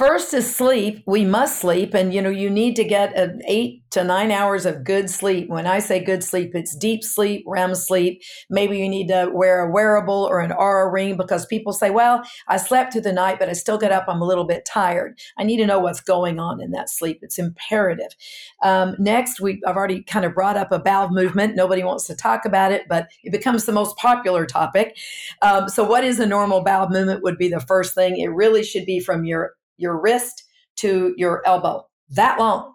First 0.00 0.32
is 0.32 0.56
sleep. 0.56 1.02
We 1.06 1.26
must 1.26 1.60
sleep, 1.60 1.92
and 1.92 2.14
you 2.14 2.22
know 2.22 2.30
you 2.30 2.48
need 2.48 2.74
to 2.76 2.84
get 2.84 3.14
an 3.18 3.42
eight 3.46 3.82
to 3.90 4.02
nine 4.02 4.30
hours 4.30 4.64
of 4.64 4.82
good 4.82 5.10
sleep. 5.10 5.50
When 5.50 5.66
I 5.66 5.78
say 5.78 6.02
good 6.02 6.24
sleep, 6.24 6.52
it's 6.54 6.74
deep 6.74 7.04
sleep, 7.04 7.44
REM 7.46 7.74
sleep. 7.74 8.22
Maybe 8.48 8.78
you 8.78 8.88
need 8.88 9.08
to 9.08 9.28
wear 9.30 9.60
a 9.60 9.70
wearable 9.70 10.26
or 10.30 10.40
an 10.40 10.52
Oura 10.52 10.90
ring 10.90 11.18
because 11.18 11.44
people 11.44 11.74
say, 11.74 11.90
"Well, 11.90 12.22
I 12.48 12.56
slept 12.56 12.94
through 12.94 13.02
the 13.02 13.12
night, 13.12 13.38
but 13.38 13.50
I 13.50 13.52
still 13.52 13.76
get 13.76 13.92
up. 13.92 14.06
I'm 14.08 14.22
a 14.22 14.26
little 14.26 14.46
bit 14.46 14.64
tired." 14.64 15.18
I 15.38 15.44
need 15.44 15.58
to 15.58 15.66
know 15.66 15.80
what's 15.80 16.00
going 16.00 16.38
on 16.38 16.62
in 16.62 16.70
that 16.70 16.88
sleep. 16.88 17.18
It's 17.20 17.38
imperative. 17.38 18.16
Um, 18.62 18.96
next, 18.98 19.38
we 19.38 19.60
I've 19.66 19.76
already 19.76 20.02
kind 20.02 20.24
of 20.24 20.32
brought 20.34 20.56
up 20.56 20.72
a 20.72 20.78
bowel 20.78 21.10
movement. 21.10 21.56
Nobody 21.56 21.84
wants 21.84 22.06
to 22.06 22.16
talk 22.16 22.46
about 22.46 22.72
it, 22.72 22.88
but 22.88 23.08
it 23.22 23.32
becomes 23.32 23.66
the 23.66 23.72
most 23.72 23.98
popular 23.98 24.46
topic. 24.46 24.96
Um, 25.42 25.68
so, 25.68 25.84
what 25.84 26.04
is 26.04 26.18
a 26.20 26.26
normal 26.26 26.64
bowel 26.64 26.88
movement? 26.88 27.22
Would 27.22 27.36
be 27.36 27.50
the 27.50 27.60
first 27.60 27.94
thing. 27.94 28.18
It 28.18 28.28
really 28.28 28.62
should 28.62 28.86
be 28.86 28.98
from 28.98 29.26
your 29.26 29.56
your 29.80 30.00
wrist 30.00 30.44
to 30.76 31.14
your 31.16 31.42
elbow, 31.46 31.86
that 32.10 32.38
long. 32.38 32.74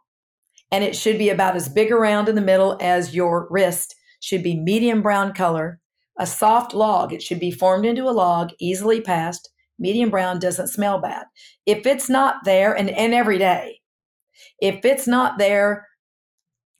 And 0.71 0.83
it 0.83 0.95
should 0.95 1.17
be 1.17 1.29
about 1.29 1.55
as 1.55 1.69
big 1.69 1.91
around 1.91 2.27
in 2.27 2.35
the 2.35 2.41
middle 2.41 2.77
as 2.81 3.15
your 3.15 3.47
wrist, 3.49 3.95
should 4.19 4.43
be 4.43 4.59
medium 4.59 5.01
brown 5.01 5.33
color, 5.33 5.79
a 6.17 6.25
soft 6.25 6.73
log. 6.73 7.13
It 7.13 7.21
should 7.21 7.39
be 7.39 7.51
formed 7.51 7.85
into 7.85 8.09
a 8.09 8.11
log, 8.11 8.51
easily 8.59 9.01
passed. 9.01 9.49
Medium 9.77 10.09
brown 10.09 10.39
doesn't 10.39 10.69
smell 10.69 10.99
bad. 10.99 11.25
If 11.65 11.85
it's 11.85 12.09
not 12.09 12.37
there, 12.43 12.73
and, 12.73 12.89
and 12.89 13.13
every 13.13 13.37
day, 13.37 13.81
if 14.59 14.83
it's 14.83 15.07
not 15.07 15.37
there, 15.37 15.87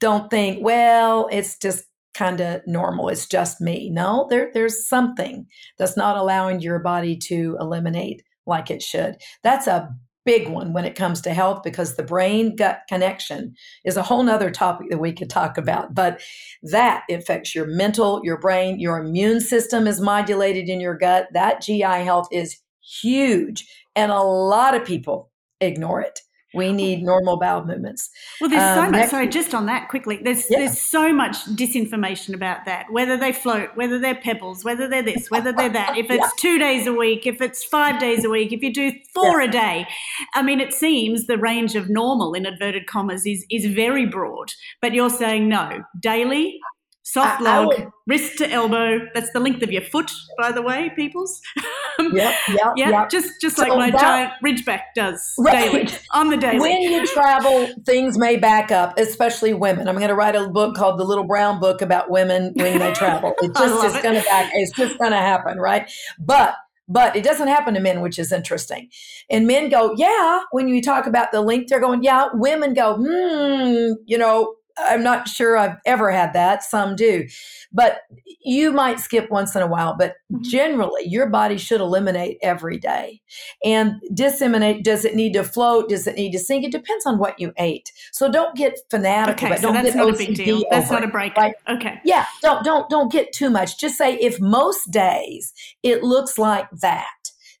don't 0.00 0.30
think, 0.30 0.62
well, 0.62 1.28
it's 1.30 1.58
just 1.58 1.84
kind 2.14 2.40
of 2.40 2.62
normal. 2.66 3.08
It's 3.08 3.26
just 3.26 3.60
me. 3.60 3.90
No, 3.90 4.26
there, 4.30 4.50
there's 4.54 4.88
something 4.88 5.46
that's 5.78 5.96
not 5.96 6.16
allowing 6.16 6.60
your 6.60 6.78
body 6.78 7.16
to 7.28 7.56
eliminate 7.60 8.22
like 8.46 8.70
it 8.70 8.82
should. 8.82 9.16
That's 9.42 9.66
a 9.66 9.90
big 10.26 10.48
one 10.48 10.74
when 10.74 10.84
it 10.84 10.94
comes 10.94 11.22
to 11.22 11.32
health 11.32 11.62
because 11.62 11.96
the 11.96 12.02
brain 12.02 12.54
gut 12.54 12.80
connection 12.88 13.54
is 13.84 13.96
a 13.96 14.02
whole 14.02 14.22
nother 14.22 14.50
topic 14.50 14.90
that 14.90 14.98
we 14.98 15.12
could 15.12 15.30
talk 15.30 15.56
about 15.56 15.94
but 15.94 16.20
that 16.62 17.04
affects 17.08 17.54
your 17.54 17.66
mental 17.66 18.20
your 18.24 18.38
brain 18.38 18.78
your 18.78 18.98
immune 18.98 19.40
system 19.40 19.86
is 19.86 20.00
modulated 20.00 20.68
in 20.68 20.80
your 20.80 20.96
gut. 20.96 21.28
That 21.32 21.62
gi 21.62 21.80
health 21.80 22.28
is 22.32 22.58
huge 22.82 23.66
and 23.94 24.12
a 24.12 24.20
lot 24.20 24.74
of 24.74 24.84
people 24.84 25.30
ignore 25.60 26.00
it 26.00 26.20
we 26.56 26.72
need 26.72 27.02
normal 27.02 27.36
bowel 27.36 27.64
movements. 27.64 28.10
Well, 28.40 28.50
there's 28.50 28.62
um, 28.62 28.86
so 28.86 28.90
much. 28.90 29.10
Sorry, 29.10 29.28
just 29.28 29.54
on 29.54 29.66
that 29.66 29.88
quickly. 29.88 30.20
There's 30.22 30.50
yeah. 30.50 30.60
there's 30.60 30.80
so 30.80 31.12
much 31.12 31.36
disinformation 31.56 32.34
about 32.34 32.64
that. 32.64 32.86
Whether 32.90 33.16
they 33.16 33.32
float, 33.32 33.70
whether 33.76 33.98
they're 33.98 34.14
pebbles, 34.14 34.64
whether 34.64 34.88
they're 34.88 35.02
this, 35.02 35.30
whether 35.30 35.52
they're 35.52 35.68
that. 35.68 35.96
If 35.96 36.06
it's 36.10 36.24
yeah. 36.24 36.30
two 36.38 36.58
days 36.58 36.86
a 36.86 36.92
week, 36.92 37.26
if 37.26 37.40
it's 37.40 37.64
five 37.64 38.00
days 38.00 38.24
a 38.24 38.30
week, 38.30 38.52
if 38.52 38.62
you 38.62 38.72
do 38.72 38.92
four 39.14 39.40
yeah. 39.40 39.48
a 39.48 39.52
day. 39.52 39.86
I 40.34 40.42
mean, 40.42 40.60
it 40.60 40.72
seems 40.72 41.26
the 41.26 41.38
range 41.38 41.74
of 41.74 41.88
normal 41.88 42.34
in 42.34 42.46
inverted 42.46 42.86
commas 42.86 43.26
is 43.26 43.44
is 43.50 43.66
very 43.66 44.06
broad. 44.06 44.52
But 44.80 44.94
you're 44.94 45.10
saying 45.10 45.48
no, 45.48 45.82
daily 46.00 46.58
soft 47.06 47.40
log, 47.40 47.68
would, 47.68 47.88
wrist 48.06 48.36
to 48.38 48.50
elbow. 48.50 48.98
That's 49.14 49.30
the 49.32 49.40
length 49.40 49.62
of 49.62 49.70
your 49.72 49.82
foot, 49.82 50.10
by 50.38 50.52
the 50.52 50.62
way, 50.62 50.90
peoples. 50.94 51.40
yeah, 52.12 52.36
yeah, 52.48 52.72
yeah. 52.76 53.08
Just 53.08 53.40
just 53.40 53.56
so 53.56 53.62
like 53.62 53.72
my 53.76 53.90
that, 53.90 54.00
giant 54.00 54.32
ridgeback 54.44 54.80
does 54.94 55.34
right. 55.38 55.72
daily 55.72 55.88
on 56.12 56.30
the 56.30 56.36
daily. 56.36 56.58
When 56.58 56.82
you 56.82 57.06
travel, 57.06 57.68
things 57.84 58.18
may 58.18 58.36
back 58.36 58.70
up, 58.70 58.98
especially 58.98 59.54
women. 59.54 59.88
I'm 59.88 59.96
going 59.96 60.08
to 60.08 60.14
write 60.14 60.36
a 60.36 60.48
book 60.48 60.76
called 60.76 60.98
The 60.98 61.04
Little 61.04 61.24
Brown 61.24 61.60
Book 61.60 61.82
about 61.82 62.10
women 62.10 62.52
when 62.54 62.78
they 62.78 62.92
travel. 62.92 63.34
It 63.42 63.54
just 63.54 63.84
is 63.84 64.02
going 64.02 64.20
to 64.20 64.24
back. 64.24 64.50
It's 64.54 64.72
just 64.72 64.98
going 64.98 65.12
to 65.12 65.18
happen, 65.18 65.58
right? 65.58 65.90
But 66.18 66.54
but 66.88 67.16
it 67.16 67.24
doesn't 67.24 67.48
happen 67.48 67.74
to 67.74 67.80
men, 67.80 68.00
which 68.00 68.18
is 68.18 68.32
interesting. 68.32 68.88
And 69.28 69.46
men 69.46 69.68
go, 69.68 69.94
yeah, 69.96 70.40
when 70.52 70.68
you 70.68 70.80
talk 70.80 71.06
about 71.06 71.32
the 71.32 71.40
length, 71.40 71.68
they're 71.68 71.80
going, 71.80 72.02
yeah. 72.02 72.28
Women 72.32 72.74
go, 72.74 72.96
hmm, 72.96 74.02
you 74.04 74.18
know, 74.18 74.54
I'm 74.78 75.02
not 75.02 75.28
sure 75.28 75.56
I've 75.56 75.76
ever 75.86 76.10
had 76.10 76.32
that. 76.34 76.62
Some 76.62 76.96
do. 76.96 77.26
But 77.72 78.00
you 78.44 78.72
might 78.72 79.00
skip 79.00 79.30
once 79.30 79.56
in 79.56 79.62
a 79.62 79.66
while, 79.66 79.96
but 79.98 80.14
mm-hmm. 80.32 80.42
generally 80.42 81.02
your 81.06 81.28
body 81.28 81.56
should 81.56 81.80
eliminate 81.80 82.38
every 82.42 82.78
day. 82.78 83.20
And 83.64 83.94
disseminate, 84.12 84.84
does 84.84 85.04
it 85.04 85.14
need 85.14 85.32
to 85.32 85.44
float? 85.44 85.88
Does 85.88 86.06
it 86.06 86.16
need 86.16 86.32
to 86.32 86.38
sink? 86.38 86.64
It 86.64 86.72
depends 86.72 87.06
on 87.06 87.18
what 87.18 87.40
you 87.40 87.52
ate. 87.56 87.90
So 88.12 88.30
don't 88.30 88.54
get 88.56 88.78
fanatical. 88.90 89.48
Okay, 89.48 89.56
so 89.56 89.62
don't 89.62 89.82
that's 89.82 89.96
not 89.96 90.08
OCD 90.08 90.14
a 90.14 90.26
big 90.26 90.36
deal. 90.36 90.64
That's 90.70 90.90
not 90.90 91.04
a 91.04 91.08
break. 91.08 91.36
Right? 91.36 91.54
Okay. 91.68 92.00
Yeah. 92.04 92.26
Don't 92.42 92.64
don't 92.64 92.88
don't 92.90 93.10
get 93.10 93.32
too 93.32 93.50
much. 93.50 93.78
Just 93.78 93.96
say 93.96 94.14
if 94.16 94.40
most 94.40 94.90
days 94.90 95.52
it 95.82 96.02
looks 96.02 96.38
like 96.38 96.68
that, 96.80 97.06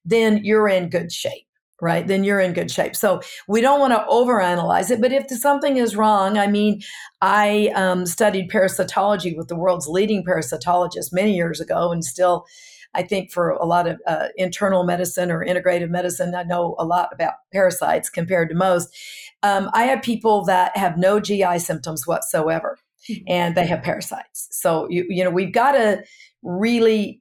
then 0.04 0.40
you're 0.44 0.68
in 0.68 0.88
good 0.88 1.10
shape 1.10 1.45
right? 1.80 2.06
Then 2.06 2.24
you're 2.24 2.40
in 2.40 2.52
good 2.52 2.70
shape. 2.70 2.96
So 2.96 3.20
we 3.48 3.60
don't 3.60 3.80
want 3.80 3.92
to 3.92 4.04
overanalyze 4.08 4.90
it 4.90 5.00
but 5.00 5.12
if 5.12 5.26
something 5.30 5.76
is 5.76 5.96
wrong 5.96 6.38
i 6.38 6.46
mean 6.46 6.80
i 7.20 7.70
um, 7.74 8.06
studied 8.06 8.50
parasitology 8.50 9.36
with 9.36 9.48
the 9.48 9.56
world's 9.56 9.88
leading 9.88 10.24
parasitologist 10.24 11.12
many 11.12 11.34
years 11.34 11.60
ago 11.60 11.90
and 11.90 12.04
still 12.04 12.46
i 12.94 13.02
think 13.02 13.32
for 13.32 13.50
a 13.50 13.64
lot 13.64 13.86
of 13.86 14.00
uh, 14.06 14.28
internal 14.36 14.84
medicine 14.84 15.30
or 15.30 15.44
integrative 15.44 15.90
medicine 15.90 16.34
i 16.34 16.42
know 16.42 16.74
a 16.78 16.84
lot 16.84 17.08
about 17.12 17.34
parasites 17.52 18.08
compared 18.08 18.48
to 18.48 18.54
most. 18.54 18.94
Um, 19.42 19.70
i 19.72 19.84
have 19.84 20.02
people 20.02 20.44
that 20.44 20.76
have 20.76 20.96
no 20.96 21.20
gi 21.20 21.58
symptoms 21.58 22.06
whatsoever 22.06 22.78
mm-hmm. 23.08 23.24
and 23.26 23.54
they 23.54 23.66
have 23.66 23.82
parasites. 23.82 24.48
So 24.50 24.86
you, 24.90 25.06
you 25.08 25.24
know 25.24 25.30
we've 25.30 25.52
got 25.52 25.72
to 25.72 26.02
really 26.42 27.20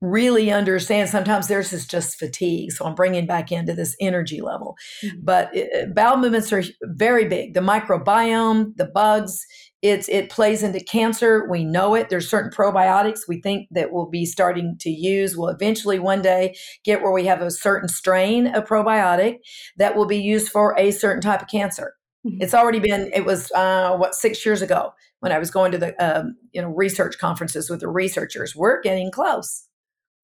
really 0.00 0.52
understand 0.52 1.08
sometimes 1.08 1.48
theirs 1.48 1.72
is 1.72 1.86
just 1.86 2.18
fatigue 2.18 2.70
so 2.70 2.84
i'm 2.84 2.94
bringing 2.94 3.26
back 3.26 3.50
into 3.50 3.72
this 3.72 3.96
energy 3.98 4.42
level. 4.42 4.76
Mm-hmm. 5.02 5.18
but 5.22 5.48
it, 5.54 5.94
bowel 5.94 6.18
movements 6.18 6.52
are 6.52 6.62
very 6.82 7.26
big. 7.26 7.54
The 7.54 7.60
microbiome 7.60 8.76
the 8.76 8.86
bugs 8.86 9.44
it's 9.82 10.08
it 10.08 10.30
plays 10.30 10.62
into 10.62 10.80
cancer. 10.80 11.46
We 11.48 11.64
know 11.64 11.94
it. 11.94 12.08
There's 12.08 12.28
certain 12.28 12.50
probiotics 12.50 13.20
we 13.28 13.40
think 13.40 13.68
that 13.70 13.92
we'll 13.92 14.08
be 14.08 14.26
starting 14.26 14.76
to 14.80 14.90
use 14.90 15.36
we'll 15.36 15.48
eventually 15.48 15.98
one 15.98 16.22
day 16.22 16.56
get 16.84 17.02
where 17.02 17.12
we 17.12 17.26
have 17.26 17.40
a 17.40 17.50
certain 17.50 17.88
strain 17.88 18.48
of 18.48 18.64
probiotic 18.64 19.36
that 19.76 19.96
will 19.96 20.06
be 20.06 20.18
used 20.18 20.48
for 20.48 20.74
a 20.78 20.90
certain 20.90 21.22
type 21.22 21.42
of 21.42 21.48
cancer. 21.48 21.94
Mm-hmm. 22.26 22.42
it's 22.42 22.54
already 22.54 22.80
been 22.80 23.10
it 23.14 23.24
was 23.24 23.52
uh, 23.52 23.96
what 23.96 24.14
six 24.14 24.44
years 24.44 24.60
ago 24.60 24.92
when 25.20 25.30
i 25.30 25.38
was 25.38 25.50
going 25.50 25.70
to 25.70 25.78
the 25.78 25.94
um, 26.04 26.34
you 26.50 26.60
know 26.60 26.68
research 26.68 27.18
conferences 27.18 27.70
with 27.70 27.80
the 27.80 27.88
researchers. 27.88 28.56
We're 28.56 28.80
getting 28.80 29.10
close 29.12 29.66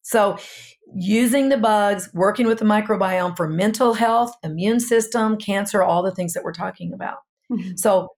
so, 0.02 0.36
using 0.94 1.48
the 1.48 1.56
bugs, 1.56 2.10
working 2.12 2.46
with 2.46 2.58
the 2.58 2.64
microbiome 2.64 3.36
for 3.36 3.48
mental 3.48 3.94
health, 3.94 4.34
immune 4.42 4.80
system, 4.80 5.36
cancer, 5.36 5.82
all 5.82 6.02
the 6.02 6.10
things 6.10 6.34
that 6.34 6.44
we're 6.44 6.52
talking 6.52 6.92
about. 6.92 7.18
Mm-hmm. 7.50 7.76
So, 7.76 8.08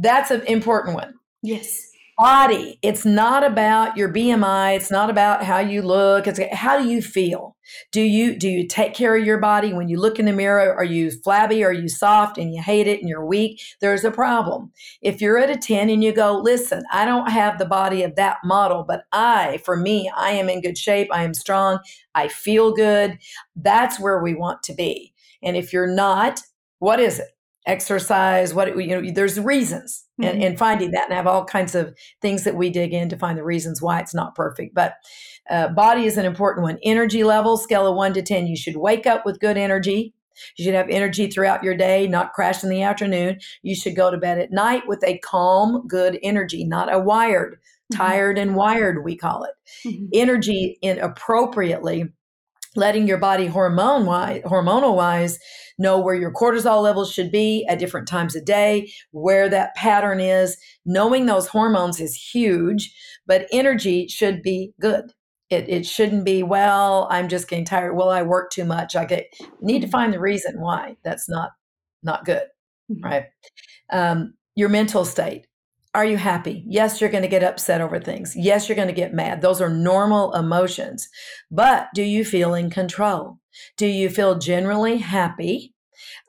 that's 0.00 0.30
an 0.30 0.42
important 0.42 0.96
one. 0.96 1.14
Yes. 1.42 1.90
Body. 2.16 2.78
It's 2.82 3.04
not 3.04 3.44
about 3.44 3.96
your 3.96 4.12
BMI. 4.12 4.76
It's 4.76 4.90
not 4.90 5.10
about 5.10 5.44
how 5.44 5.58
you 5.58 5.82
look. 5.82 6.26
It's 6.26 6.40
how 6.52 6.78
do 6.78 6.88
you 6.88 7.02
feel? 7.02 7.56
Do 7.92 8.00
you 8.00 8.38
do 8.38 8.48
you 8.48 8.66
take 8.66 8.94
care 8.94 9.16
of 9.16 9.26
your 9.26 9.38
body 9.38 9.72
when 9.72 9.88
you 9.88 9.98
look 10.00 10.18
in 10.18 10.26
the 10.26 10.32
mirror? 10.32 10.74
Are 10.74 10.84
you 10.84 11.10
flabby? 11.10 11.62
Are 11.62 11.72
you 11.72 11.88
soft 11.88 12.38
and 12.38 12.54
you 12.54 12.62
hate 12.62 12.86
it 12.86 13.00
and 13.00 13.08
you're 13.08 13.26
weak? 13.26 13.60
There's 13.80 14.04
a 14.04 14.10
problem. 14.10 14.72
If 15.02 15.20
you're 15.20 15.38
at 15.38 15.50
a 15.50 15.56
10 15.56 15.90
and 15.90 16.02
you 16.02 16.12
go, 16.12 16.38
listen, 16.38 16.84
I 16.90 17.04
don't 17.04 17.30
have 17.30 17.58
the 17.58 17.66
body 17.66 18.02
of 18.02 18.14
that 18.16 18.38
model, 18.44 18.84
but 18.86 19.02
I, 19.12 19.60
for 19.64 19.76
me, 19.76 20.10
I 20.16 20.30
am 20.30 20.48
in 20.48 20.62
good 20.62 20.78
shape. 20.78 21.08
I 21.12 21.24
am 21.24 21.34
strong. 21.34 21.80
I 22.14 22.28
feel 22.28 22.72
good. 22.72 23.18
That's 23.56 24.00
where 24.00 24.22
we 24.22 24.34
want 24.34 24.62
to 24.64 24.74
be. 24.74 25.12
And 25.42 25.56
if 25.56 25.72
you're 25.72 25.92
not, 25.92 26.40
what 26.78 27.00
is 27.00 27.18
it? 27.18 27.35
Exercise 27.66 28.54
what 28.54 28.76
you 28.76 28.88
know 28.88 29.12
there's 29.12 29.40
reasons 29.40 30.04
mm-hmm. 30.20 30.30
and, 30.30 30.42
and 30.42 30.58
finding 30.58 30.92
that 30.92 31.06
and 31.06 31.14
have 31.14 31.26
all 31.26 31.44
kinds 31.44 31.74
of 31.74 31.94
things 32.22 32.44
that 32.44 32.54
we 32.54 32.70
dig 32.70 32.92
in 32.92 33.08
to 33.08 33.18
find 33.18 33.36
the 33.36 33.44
reasons 33.44 33.82
why 33.82 33.98
it's 33.98 34.14
not 34.14 34.34
perfect 34.34 34.74
but 34.74 34.94
uh, 35.50 35.68
body 35.68 36.04
is 36.04 36.16
an 36.16 36.24
important 36.24 36.62
one 36.62 36.78
energy 36.84 37.24
level 37.24 37.56
scale 37.56 37.86
of 37.86 37.96
1 37.96 38.14
to 38.14 38.22
10 38.22 38.46
you 38.46 38.56
should 38.56 38.76
wake 38.76 39.06
up 39.06 39.26
with 39.26 39.40
good 39.40 39.56
energy 39.56 40.14
you 40.56 40.64
should 40.64 40.74
have 40.74 40.88
energy 40.88 41.28
throughout 41.28 41.64
your 41.64 41.76
day 41.76 42.06
not 42.06 42.32
crash 42.32 42.62
in 42.62 42.70
the 42.70 42.82
afternoon 42.82 43.38
you 43.62 43.74
should 43.74 43.96
go 43.96 44.10
to 44.10 44.18
bed 44.18 44.38
at 44.38 44.52
night 44.52 44.86
with 44.86 45.02
a 45.04 45.18
calm 45.18 45.86
good 45.88 46.18
energy 46.22 46.64
not 46.64 46.92
a 46.92 46.98
wired 47.00 47.54
mm-hmm. 47.54 47.96
tired 47.96 48.38
and 48.38 48.54
wired 48.54 49.04
we 49.04 49.16
call 49.16 49.42
it 49.42 49.54
mm-hmm. 49.84 50.06
energy 50.12 50.78
in 50.82 50.98
appropriately 51.00 52.04
letting 52.76 53.08
your 53.08 53.18
body 53.18 53.46
hormone 53.46 54.06
wise 54.06 54.42
hormonal 54.42 54.94
wise 54.94 55.38
know 55.78 56.00
where 56.00 56.14
your 56.14 56.32
cortisol 56.32 56.82
levels 56.82 57.12
should 57.12 57.30
be 57.30 57.66
at 57.68 57.78
different 57.78 58.08
times 58.08 58.34
a 58.34 58.40
day, 58.40 58.90
where 59.10 59.48
that 59.48 59.74
pattern 59.74 60.20
is. 60.20 60.56
Knowing 60.84 61.26
those 61.26 61.48
hormones 61.48 62.00
is 62.00 62.14
huge, 62.14 62.94
but 63.26 63.46
energy 63.52 64.08
should 64.08 64.42
be 64.42 64.72
good. 64.80 65.12
It, 65.50 65.68
it 65.68 65.86
shouldn't 65.86 66.24
be, 66.24 66.42
well, 66.42 67.06
I'm 67.10 67.28
just 67.28 67.48
getting 67.48 67.64
tired. 67.64 67.94
Well, 67.94 68.10
I 68.10 68.22
work 68.22 68.50
too 68.50 68.64
much. 68.64 68.96
I 68.96 69.04
get 69.04 69.26
need 69.60 69.82
to 69.82 69.88
find 69.88 70.12
the 70.12 70.20
reason 70.20 70.60
why 70.60 70.96
that's 71.04 71.28
not 71.28 71.50
not 72.02 72.24
good. 72.24 72.46
Mm-hmm. 72.90 73.04
Right. 73.04 73.24
Um, 73.90 74.34
your 74.54 74.68
mental 74.68 75.04
state. 75.04 75.46
Are 75.96 76.04
you 76.04 76.18
happy? 76.18 76.62
Yes, 76.66 77.00
you're 77.00 77.08
going 77.08 77.22
to 77.22 77.28
get 77.28 77.42
upset 77.42 77.80
over 77.80 77.98
things. 77.98 78.36
Yes, 78.36 78.68
you're 78.68 78.76
going 78.76 78.86
to 78.86 78.92
get 78.92 79.14
mad. 79.14 79.40
Those 79.40 79.62
are 79.62 79.70
normal 79.70 80.34
emotions. 80.34 81.08
But 81.50 81.88
do 81.94 82.02
you 82.02 82.22
feel 82.22 82.52
in 82.52 82.68
control? 82.68 83.38
Do 83.78 83.86
you 83.86 84.10
feel 84.10 84.38
generally 84.38 84.98
happy? 84.98 85.72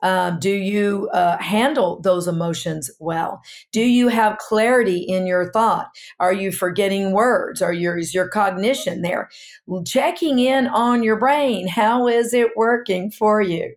Um, 0.02 0.38
do 0.38 0.50
you 0.50 1.10
uh, 1.12 1.36
handle 1.36 2.00
those 2.00 2.26
emotions 2.26 2.90
well? 2.98 3.42
Do 3.70 3.82
you 3.82 4.08
have 4.08 4.38
clarity 4.38 5.00
in 5.00 5.26
your 5.26 5.52
thought? 5.52 5.88
Are 6.18 6.32
you 6.32 6.50
forgetting 6.50 7.12
words? 7.12 7.60
Are 7.60 7.74
your 7.74 7.98
is 7.98 8.14
your 8.14 8.28
cognition 8.28 9.02
there? 9.02 9.28
Checking 9.84 10.38
in 10.38 10.66
on 10.68 11.02
your 11.02 11.18
brain. 11.18 11.68
How 11.68 12.08
is 12.08 12.32
it 12.32 12.56
working 12.56 13.10
for 13.10 13.42
you? 13.42 13.74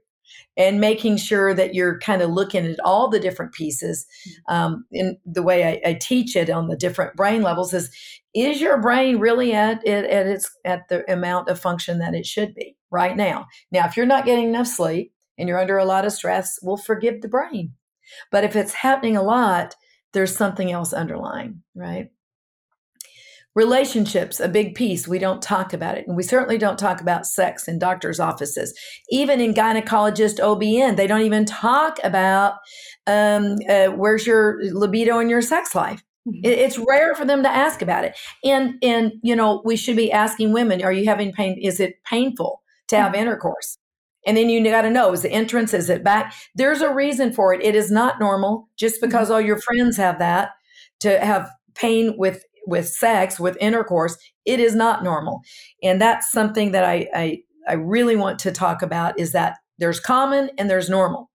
And 0.61 0.79
making 0.79 1.17
sure 1.17 1.55
that 1.55 1.73
you're 1.73 1.97
kind 1.99 2.21
of 2.21 2.29
looking 2.29 2.67
at 2.67 2.79
all 2.81 3.09
the 3.09 3.19
different 3.19 3.51
pieces. 3.51 4.05
Mm-hmm. 4.27 4.55
um, 4.55 4.85
in 4.91 5.17
the 5.25 5.41
way 5.41 5.65
I, 5.65 5.89
I, 5.89 5.93
teach 5.95 6.35
it 6.35 6.49
on 6.49 6.67
the 6.67 6.75
different 6.75 7.15
brain 7.15 7.41
levels 7.41 7.73
is 7.73 7.89
is 8.35 8.61
your 8.61 8.79
brain 8.79 9.17
really 9.17 9.53
at, 9.53 9.85
at, 9.87 10.05
at 10.05 10.27
its 10.27 10.49
at 10.63 10.87
the 10.87 11.11
amount 11.11 11.49
of 11.49 11.59
function 11.59 11.97
that 11.97 12.13
it 12.13 12.25
should 12.25 12.53
be 12.53 12.77
right 12.91 13.17
now? 13.17 13.47
Now 13.71 13.87
if 13.87 13.97
you're 13.97 14.05
not 14.05 14.25
getting 14.25 14.49
enough 14.49 14.67
sleep 14.67 15.13
and 15.37 15.49
you're 15.49 15.59
under 15.59 15.79
a 15.79 15.85
lot 15.85 16.05
of 16.05 16.11
stress 16.11 16.59
we'll 16.61 16.77
forgive 16.77 17.21
the 17.21 17.27
brain. 17.27 17.73
But 18.31 18.43
if 18.43 18.55
it's 18.55 18.73
happening 18.73 19.17
a 19.17 19.23
lot 19.23 19.75
there's 20.13 20.35
something 20.35 20.71
else 20.71 20.93
underlying 20.93 21.63
right 21.73 22.11
Relationships, 23.53 24.39
a 24.39 24.47
big 24.47 24.75
piece. 24.75 25.07
We 25.07 25.19
don't 25.19 25.41
talk 25.41 25.73
about 25.73 25.97
it. 25.97 26.07
And 26.07 26.15
we 26.15 26.23
certainly 26.23 26.57
don't 26.57 26.79
talk 26.79 27.01
about 27.01 27.27
sex 27.27 27.67
in 27.67 27.79
doctors' 27.79 28.19
offices. 28.19 28.73
Even 29.09 29.41
in 29.41 29.53
gynecologist 29.53 30.39
OBN, 30.39 30.95
they 30.95 31.05
don't 31.05 31.23
even 31.23 31.45
talk 31.45 31.97
about 32.03 32.53
um, 33.07 33.57
uh, 33.69 33.87
where's 33.87 34.25
your 34.25 34.61
libido 34.71 35.19
in 35.19 35.29
your 35.29 35.41
sex 35.41 35.75
life. 35.75 36.01
Mm-hmm. 36.27 36.45
It's 36.45 36.77
rare 36.77 37.13
for 37.15 37.25
them 37.25 37.43
to 37.43 37.49
ask 37.49 37.81
about 37.81 38.05
it. 38.05 38.17
And, 38.43 38.75
and, 38.81 39.13
you 39.21 39.35
know, 39.35 39.61
we 39.65 39.75
should 39.75 39.97
be 39.97 40.11
asking 40.11 40.53
women, 40.53 40.83
are 40.83 40.93
you 40.93 41.05
having 41.05 41.33
pain? 41.33 41.57
Is 41.61 41.79
it 41.79 42.01
painful 42.05 42.61
to 42.87 42.95
have 42.95 43.13
mm-hmm. 43.13 43.21
intercourse? 43.21 43.77
And 44.25 44.37
then 44.37 44.49
you 44.49 44.63
got 44.63 44.83
to 44.83 44.89
know 44.89 45.11
is 45.13 45.23
the 45.23 45.31
entrance, 45.31 45.73
is 45.73 45.89
it 45.89 46.03
back? 46.03 46.33
There's 46.55 46.81
a 46.81 46.93
reason 46.93 47.33
for 47.33 47.53
it. 47.53 47.63
It 47.63 47.75
is 47.75 47.91
not 47.91 48.19
normal 48.19 48.69
just 48.77 49.01
because 49.01 49.27
mm-hmm. 49.27 49.33
all 49.33 49.41
your 49.41 49.59
friends 49.59 49.97
have 49.97 50.19
that 50.19 50.51
to 50.99 51.19
have 51.19 51.49
pain 51.73 52.13
with 52.17 52.45
with 52.65 52.87
sex, 52.87 53.39
with 53.39 53.57
intercourse, 53.59 54.17
it 54.45 54.59
is 54.59 54.75
not 54.75 55.03
normal. 55.03 55.41
And 55.83 56.01
that's 56.01 56.31
something 56.31 56.71
that 56.71 56.83
I, 56.83 57.07
I, 57.13 57.39
I 57.67 57.73
really 57.73 58.15
want 58.15 58.39
to 58.39 58.51
talk 58.51 58.81
about 58.81 59.19
is 59.19 59.31
that 59.31 59.57
there's 59.79 59.99
common 59.99 60.49
and 60.57 60.69
there's 60.69 60.89
normal. 60.89 61.29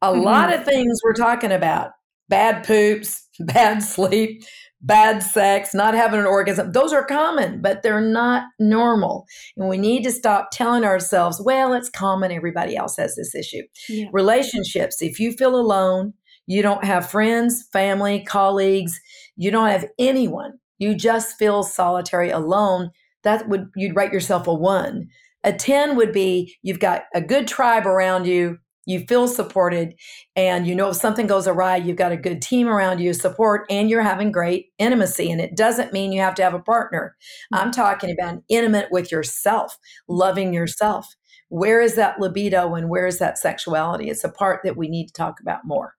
A 0.00 0.08
mm-hmm. 0.08 0.22
lot 0.22 0.52
of 0.52 0.64
things 0.64 1.00
we're 1.04 1.12
talking 1.14 1.52
about 1.52 1.90
bad 2.28 2.66
poops, 2.66 3.28
bad 3.40 3.82
sleep, 3.82 4.42
bad 4.80 5.22
sex, 5.22 5.74
not 5.74 5.94
having 5.94 6.18
an 6.18 6.26
orgasm, 6.26 6.72
those 6.72 6.92
are 6.92 7.04
common, 7.04 7.62
but 7.62 7.82
they're 7.82 8.00
not 8.00 8.44
normal. 8.58 9.24
And 9.56 9.68
we 9.68 9.78
need 9.78 10.02
to 10.04 10.10
stop 10.10 10.48
telling 10.52 10.84
ourselves, 10.84 11.40
well, 11.44 11.72
it's 11.72 11.88
common. 11.88 12.32
Everybody 12.32 12.76
else 12.76 12.96
has 12.96 13.14
this 13.14 13.34
issue. 13.34 13.62
Yeah. 13.88 14.06
Relationships, 14.12 15.00
if 15.00 15.20
you 15.20 15.32
feel 15.32 15.54
alone, 15.54 16.14
you 16.46 16.62
don't 16.62 16.84
have 16.84 17.08
friends, 17.08 17.64
family, 17.72 18.24
colleagues, 18.24 18.98
you 19.36 19.52
don't 19.52 19.68
have 19.68 19.86
anyone 19.98 20.58
you 20.82 20.94
just 20.94 21.38
feel 21.38 21.62
solitary 21.62 22.30
alone, 22.30 22.90
that 23.22 23.48
would 23.48 23.70
you'd 23.76 23.96
write 23.96 24.12
yourself 24.12 24.46
a 24.46 24.54
1. 24.54 25.06
A 25.44 25.52
10 25.52 25.96
would 25.96 26.12
be 26.12 26.56
you've 26.62 26.80
got 26.80 27.04
a 27.14 27.20
good 27.20 27.46
tribe 27.46 27.86
around 27.86 28.26
you, 28.26 28.58
you 28.84 29.04
feel 29.06 29.28
supported 29.28 29.94
and 30.34 30.66
you 30.66 30.74
know 30.74 30.88
if 30.88 30.96
something 30.96 31.28
goes 31.28 31.46
awry 31.46 31.76
you've 31.76 31.96
got 31.96 32.10
a 32.10 32.16
good 32.16 32.42
team 32.42 32.66
around 32.66 32.98
you 32.98 33.12
support 33.12 33.64
and 33.70 33.88
you're 33.88 34.02
having 34.02 34.32
great 34.32 34.66
intimacy 34.78 35.30
and 35.30 35.40
it 35.40 35.56
doesn't 35.56 35.92
mean 35.92 36.10
you 36.10 36.20
have 36.20 36.34
to 36.34 36.42
have 36.42 36.54
a 36.54 36.58
partner. 36.58 37.16
I'm 37.52 37.70
talking 37.70 38.10
about 38.10 38.42
intimate 38.48 38.88
with 38.90 39.12
yourself 39.12 39.78
loving 40.08 40.52
yourself. 40.52 41.14
Where 41.48 41.80
is 41.80 41.94
that 41.94 42.18
libido 42.18 42.74
and 42.74 42.88
where 42.88 43.06
is 43.06 43.18
that 43.18 43.38
sexuality? 43.38 44.10
It's 44.10 44.24
a 44.24 44.28
part 44.28 44.62
that 44.64 44.76
we 44.76 44.88
need 44.88 45.06
to 45.06 45.12
talk 45.12 45.38
about 45.40 45.64
more 45.64 45.94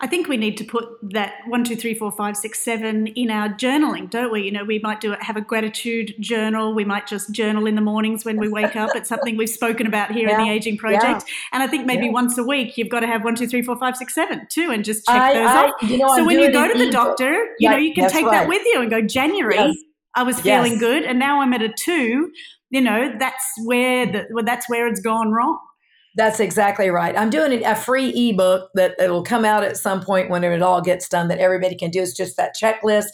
I 0.00 0.06
think 0.06 0.28
we 0.28 0.36
need 0.36 0.56
to 0.58 0.64
put 0.64 0.88
that 1.10 1.34
one, 1.46 1.64
two, 1.64 1.76
three, 1.76 1.94
four, 1.94 2.10
five, 2.10 2.36
six, 2.36 2.60
seven 2.60 3.08
in 3.08 3.30
our 3.30 3.48
journaling, 3.48 4.10
don't 4.10 4.32
we? 4.32 4.42
You 4.42 4.52
know, 4.52 4.64
we 4.64 4.78
might 4.78 5.00
do 5.00 5.12
it, 5.12 5.22
have 5.22 5.36
a 5.36 5.40
gratitude 5.40 6.14
journal. 6.20 6.74
We 6.74 6.84
might 6.84 7.06
just 7.06 7.32
journal 7.32 7.66
in 7.66 7.74
the 7.74 7.80
mornings 7.80 8.24
when 8.24 8.38
we 8.38 8.48
wake 8.48 8.76
up. 8.76 8.90
It's 8.94 9.08
something 9.08 9.36
we've 9.36 9.48
spoken 9.48 9.86
about 9.86 10.12
here 10.12 10.28
yeah. 10.28 10.38
in 10.38 10.46
the 10.46 10.50
Aging 10.52 10.78
Project. 10.78 11.04
Yeah. 11.26 11.34
And 11.52 11.62
I 11.62 11.66
think 11.66 11.86
maybe 11.86 12.06
yeah. 12.06 12.12
once 12.12 12.38
a 12.38 12.44
week 12.44 12.76
you've 12.76 12.88
got 12.88 13.00
to 13.00 13.06
have 13.06 13.24
one, 13.24 13.34
two, 13.34 13.46
three, 13.46 13.62
four, 13.62 13.76
five, 13.76 13.96
six, 13.96 14.14
seven 14.14 14.46
too, 14.50 14.70
and 14.70 14.84
just 14.84 15.06
check 15.06 15.20
I, 15.20 15.34
those 15.34 15.48
I, 15.48 15.66
off. 15.66 15.82
You 15.82 15.98
know, 15.98 16.08
so 16.08 16.20
I'm 16.20 16.26
when 16.26 16.40
you 16.40 16.52
go 16.52 16.70
to 16.70 16.78
the 16.78 16.90
doctor, 16.90 17.54
you 17.58 17.68
know, 17.68 17.76
you 17.76 17.94
can 17.94 18.10
take 18.10 18.24
right. 18.24 18.32
that 18.32 18.48
with 18.48 18.62
you 18.66 18.80
and 18.80 18.90
go, 18.90 19.00
January, 19.00 19.56
yes. 19.56 19.76
I 20.14 20.22
was 20.22 20.40
feeling 20.40 20.72
yes. 20.72 20.80
good, 20.80 21.02
and 21.04 21.18
now 21.18 21.40
I'm 21.40 21.52
at 21.52 21.62
a 21.62 21.68
two. 21.68 22.32
You 22.70 22.80
know, 22.80 23.14
that's 23.18 23.44
where 23.64 24.06
the, 24.06 24.26
well, 24.30 24.44
that's 24.44 24.68
where 24.68 24.86
it's 24.86 25.00
gone 25.00 25.32
wrong. 25.32 25.58
That's 26.16 26.40
exactly 26.40 26.88
right. 26.90 27.16
I'm 27.16 27.30
doing 27.30 27.64
a 27.64 27.76
free 27.76 28.08
ebook 28.08 28.70
that 28.74 28.96
it'll 28.98 29.22
come 29.22 29.44
out 29.44 29.62
at 29.62 29.76
some 29.76 30.02
point 30.02 30.28
when 30.28 30.42
it 30.42 30.62
all 30.62 30.80
gets 30.80 31.08
done 31.08 31.28
that 31.28 31.38
everybody 31.38 31.76
can 31.76 31.90
do. 31.90 32.02
It's 32.02 32.16
just 32.16 32.36
that 32.36 32.56
checklist 32.60 33.10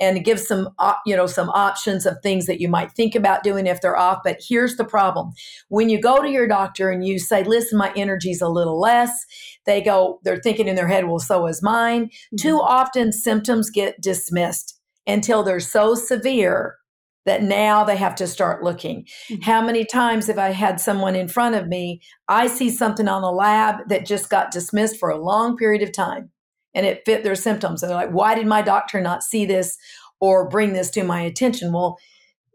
and 0.00 0.16
it 0.16 0.24
gives 0.24 0.46
some 0.46 0.68
you 1.04 1.16
know 1.16 1.26
some 1.26 1.48
options 1.50 2.06
of 2.06 2.16
things 2.22 2.46
that 2.46 2.60
you 2.60 2.68
might 2.68 2.92
think 2.92 3.14
about 3.14 3.42
doing 3.42 3.66
if 3.66 3.80
they're 3.80 3.96
off 3.96 4.20
but 4.24 4.38
here's 4.46 4.76
the 4.76 4.84
problem 4.84 5.32
when 5.68 5.88
you 5.88 6.00
go 6.00 6.20
to 6.22 6.30
your 6.30 6.46
doctor 6.46 6.90
and 6.90 7.06
you 7.06 7.18
say 7.18 7.42
listen 7.44 7.78
my 7.78 7.92
energy's 7.96 8.40
a 8.40 8.48
little 8.48 8.78
less 8.78 9.24
they 9.64 9.80
go 9.80 10.20
they're 10.22 10.36
thinking 10.40 10.68
in 10.68 10.76
their 10.76 10.88
head 10.88 11.06
well 11.06 11.18
so 11.18 11.46
is 11.46 11.62
mine 11.62 12.06
mm-hmm. 12.06 12.36
too 12.36 12.56
often 12.56 13.12
symptoms 13.12 13.70
get 13.70 14.00
dismissed 14.00 14.78
until 15.06 15.42
they're 15.42 15.60
so 15.60 15.94
severe 15.94 16.76
that 17.26 17.42
now 17.42 17.84
they 17.84 17.96
have 17.96 18.14
to 18.14 18.26
start 18.26 18.62
looking. 18.62 19.06
Mm-hmm. 19.28 19.42
How 19.42 19.60
many 19.60 19.84
times 19.84 20.28
have 20.28 20.38
I 20.38 20.50
had 20.50 20.80
someone 20.80 21.14
in 21.14 21.28
front 21.28 21.54
of 21.56 21.68
me? 21.68 22.00
I 22.28 22.46
see 22.46 22.70
something 22.70 23.08
on 23.08 23.22
the 23.22 23.30
lab 23.30 23.88
that 23.88 24.06
just 24.06 24.30
got 24.30 24.50
dismissed 24.50 24.98
for 24.98 25.10
a 25.10 25.22
long 25.22 25.56
period 25.56 25.82
of 25.82 25.92
time 25.92 26.30
and 26.74 26.86
it 26.86 27.02
fit 27.04 27.24
their 27.24 27.34
symptoms. 27.34 27.82
And 27.82 27.90
they're 27.90 27.98
like, 27.98 28.10
why 28.10 28.34
did 28.34 28.46
my 28.46 28.62
doctor 28.62 29.00
not 29.00 29.22
see 29.22 29.44
this 29.44 29.76
or 30.20 30.48
bring 30.48 30.72
this 30.72 30.90
to 30.90 31.04
my 31.04 31.20
attention? 31.20 31.72
Well, 31.72 31.98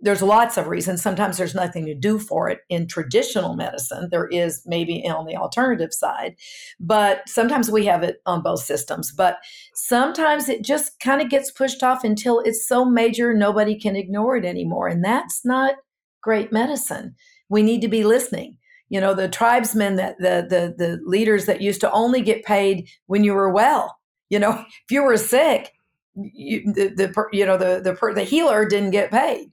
there's 0.01 0.21
lots 0.21 0.57
of 0.57 0.67
reasons. 0.67 1.01
Sometimes 1.01 1.37
there's 1.37 1.55
nothing 1.55 1.85
to 1.85 1.93
do 1.93 2.17
for 2.17 2.49
it 2.49 2.59
in 2.69 2.87
traditional 2.87 3.55
medicine. 3.55 4.09
There 4.11 4.27
is 4.27 4.63
maybe 4.65 5.07
on 5.07 5.25
the 5.25 5.35
alternative 5.35 5.93
side, 5.93 6.35
but 6.79 7.27
sometimes 7.27 7.69
we 7.69 7.85
have 7.85 8.03
it 8.03 8.17
on 8.25 8.41
both 8.41 8.61
systems. 8.63 9.11
But 9.11 9.37
sometimes 9.75 10.49
it 10.49 10.63
just 10.63 10.99
kind 10.99 11.21
of 11.21 11.29
gets 11.29 11.51
pushed 11.51 11.83
off 11.83 12.03
until 12.03 12.39
it's 12.39 12.67
so 12.67 12.83
major 12.83 13.33
nobody 13.33 13.79
can 13.79 13.95
ignore 13.95 14.35
it 14.35 14.45
anymore. 14.45 14.87
And 14.87 15.03
that's 15.03 15.45
not 15.45 15.75
great 16.21 16.51
medicine. 16.51 17.15
We 17.49 17.61
need 17.61 17.81
to 17.81 17.87
be 17.87 18.03
listening. 18.03 18.57
You 18.89 18.99
know, 18.99 19.13
the 19.13 19.29
tribesmen 19.29 19.95
that 19.95 20.17
the 20.19 20.45
the 20.49 20.73
the 20.77 20.99
leaders 21.05 21.45
that 21.45 21.61
used 21.61 21.79
to 21.81 21.91
only 21.91 22.21
get 22.21 22.43
paid 22.43 22.89
when 23.05 23.23
you 23.23 23.33
were 23.33 23.49
well. 23.49 23.97
You 24.29 24.39
know, 24.39 24.51
if 24.67 24.91
you 24.91 25.03
were 25.03 25.17
sick, 25.17 25.71
you, 26.15 26.73
the, 26.73 26.89
the 26.89 27.25
you 27.31 27.45
know 27.45 27.57
the 27.57 27.81
the 27.81 28.13
the 28.13 28.23
healer 28.23 28.65
didn't 28.65 28.91
get 28.91 29.11
paid. 29.11 29.51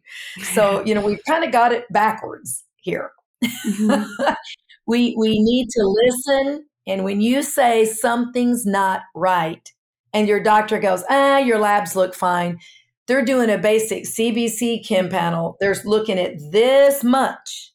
So 0.55 0.83
you 0.87 0.95
know 0.95 1.05
we've 1.05 1.25
kind 1.27 1.45
of 1.45 1.53
got 1.53 1.73
it 1.73 1.85
backwards 1.93 2.65
here. 2.77 3.13
Mm-hmm. 3.45 4.33
we 4.87 5.15
we 5.19 5.43
need 5.43 5.69
to 5.71 5.83
listen, 5.83 6.67
and 6.87 7.05
when 7.05 7.21
you 7.21 7.43
say 7.43 7.85
something's 7.85 8.67
not 8.67 9.03
right, 9.15 9.73
and 10.13 10.29
your 10.29 10.41
doctor 10.41 10.79
goes, 10.79 11.05
ah, 11.09 11.39
your 11.39 11.59
labs 11.59 11.95
look 11.95 12.15
fine. 12.15 12.59
They're 13.07 13.25
doing 13.25 13.51
a 13.51 13.59
basic 13.59 14.05
CBC 14.05 14.87
chem 14.87 15.09
panel. 15.09 15.57
They're 15.61 15.77
looking 15.85 16.19
at 16.19 16.35
this 16.51 17.03
much 17.03 17.73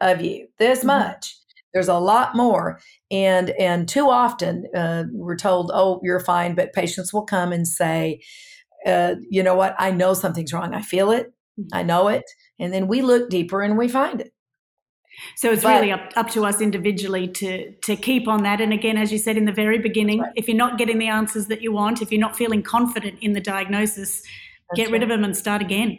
of 0.00 0.20
you, 0.20 0.48
this 0.58 0.80
mm-hmm. 0.80 0.88
much. 0.88 1.36
There's 1.72 1.88
a 1.88 1.98
lot 1.98 2.34
more, 2.34 2.80
and 3.10 3.50
and 3.50 3.88
too 3.88 4.10
often 4.10 4.66
uh, 4.74 5.04
we're 5.12 5.36
told, 5.36 5.70
"Oh, 5.72 6.00
you're 6.02 6.20
fine," 6.20 6.54
but 6.54 6.72
patients 6.72 7.12
will 7.12 7.24
come 7.24 7.52
and 7.52 7.66
say, 7.66 8.20
uh, 8.84 9.14
"You 9.30 9.42
know 9.42 9.54
what? 9.54 9.74
I 9.78 9.90
know 9.90 10.14
something's 10.14 10.52
wrong. 10.52 10.74
I 10.74 10.82
feel 10.82 11.10
it. 11.10 11.32
I 11.72 11.78
mm-hmm. 11.78 11.86
know 11.86 12.08
it." 12.08 12.24
And 12.58 12.72
then 12.72 12.88
we 12.88 13.02
look 13.02 13.30
deeper 13.30 13.62
and 13.62 13.76
we 13.76 13.88
find 13.88 14.20
it. 14.20 14.32
So 15.36 15.50
it's 15.50 15.62
but, 15.62 15.80
really 15.80 15.92
up, 15.92 16.12
up 16.16 16.30
to 16.30 16.44
us 16.44 16.60
individually 16.60 17.28
to 17.28 17.72
to 17.72 17.96
keep 17.96 18.28
on 18.28 18.42
that. 18.42 18.60
And 18.60 18.72
again, 18.72 18.96
as 18.96 19.12
you 19.12 19.18
said 19.18 19.36
in 19.36 19.44
the 19.44 19.52
very 19.52 19.78
beginning, 19.78 20.20
right. 20.20 20.32
if 20.36 20.48
you're 20.48 20.56
not 20.56 20.78
getting 20.78 20.98
the 20.98 21.08
answers 21.08 21.46
that 21.46 21.62
you 21.62 21.72
want, 21.72 22.02
if 22.02 22.10
you're 22.10 22.20
not 22.20 22.36
feeling 22.36 22.62
confident 22.62 23.18
in 23.20 23.32
the 23.32 23.40
diagnosis, 23.40 24.22
that's 24.70 24.76
get 24.76 24.90
rid 24.90 25.02
of 25.02 25.08
them 25.08 25.24
and 25.24 25.36
start 25.36 25.62
again. 25.62 25.98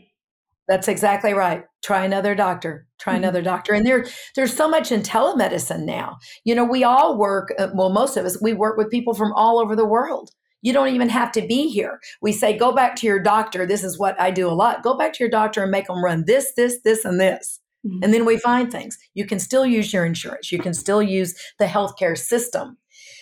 That's 0.67 0.87
exactly 0.87 1.33
right. 1.33 1.63
Try 1.83 2.05
another 2.05 2.35
doctor. 2.35 2.86
Try 2.99 3.13
mm-hmm. 3.13 3.23
another 3.23 3.41
doctor. 3.41 3.73
And 3.73 3.85
there, 3.85 4.05
there's 4.35 4.55
so 4.55 4.67
much 4.67 4.91
in 4.91 5.01
telemedicine 5.01 5.85
now. 5.85 6.17
You 6.43 6.55
know, 6.55 6.65
we 6.65 6.83
all 6.83 7.17
work. 7.17 7.53
Uh, 7.59 7.69
well, 7.73 7.89
most 7.89 8.17
of 8.17 8.25
us 8.25 8.41
we 8.41 8.53
work 8.53 8.77
with 8.77 8.91
people 8.91 9.13
from 9.13 9.33
all 9.33 9.59
over 9.59 9.75
the 9.75 9.85
world. 9.85 10.31
You 10.61 10.73
don't 10.73 10.93
even 10.93 11.09
have 11.09 11.31
to 11.33 11.45
be 11.45 11.69
here. 11.69 11.99
We 12.21 12.31
say, 12.31 12.57
go 12.57 12.73
back 12.73 12.95
to 12.97 13.07
your 13.07 13.19
doctor. 13.19 13.65
This 13.65 13.83
is 13.83 13.99
what 13.99 14.19
I 14.19 14.31
do 14.31 14.47
a 14.49 14.53
lot. 14.53 14.83
Go 14.83 14.97
back 14.97 15.13
to 15.13 15.23
your 15.23 15.29
doctor 15.29 15.61
and 15.61 15.71
make 15.71 15.87
them 15.87 16.03
run 16.03 16.25
this, 16.25 16.53
this, 16.55 16.81
this, 16.83 17.05
and 17.05 17.19
this. 17.19 17.59
Mm-hmm. 17.85 18.03
And 18.03 18.13
then 18.13 18.25
we 18.25 18.37
find 18.37 18.71
things. 18.71 18.97
You 19.13 19.25
can 19.25 19.39
still 19.39 19.65
use 19.65 19.93
your 19.93 20.03
insurance. 20.03 20.51
You 20.51 20.59
can 20.59 20.73
still 20.73 21.01
use 21.01 21.39
the 21.59 21.65
healthcare 21.65 22.17
system. 22.17 22.77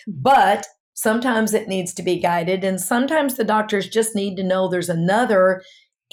Mm-hmm. 0.08 0.22
But 0.22 0.66
sometimes 0.94 1.52
it 1.52 1.68
needs 1.68 1.92
to 1.94 2.02
be 2.02 2.18
guided. 2.18 2.64
And 2.64 2.80
sometimes 2.80 3.34
the 3.34 3.44
doctors 3.44 3.86
just 3.86 4.14
need 4.16 4.36
to 4.36 4.42
know 4.42 4.66
there's 4.66 4.88
another 4.88 5.62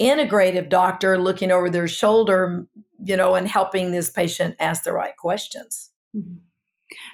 integrative 0.00 0.68
doctor 0.68 1.18
looking 1.18 1.50
over 1.50 1.70
their 1.70 1.88
shoulder, 1.88 2.66
you 3.02 3.16
know, 3.16 3.34
and 3.34 3.48
helping 3.48 3.90
this 3.90 4.10
patient 4.10 4.56
ask 4.58 4.84
the 4.84 4.92
right 4.92 5.16
questions. 5.16 5.90
Mm-hmm. 6.14 6.36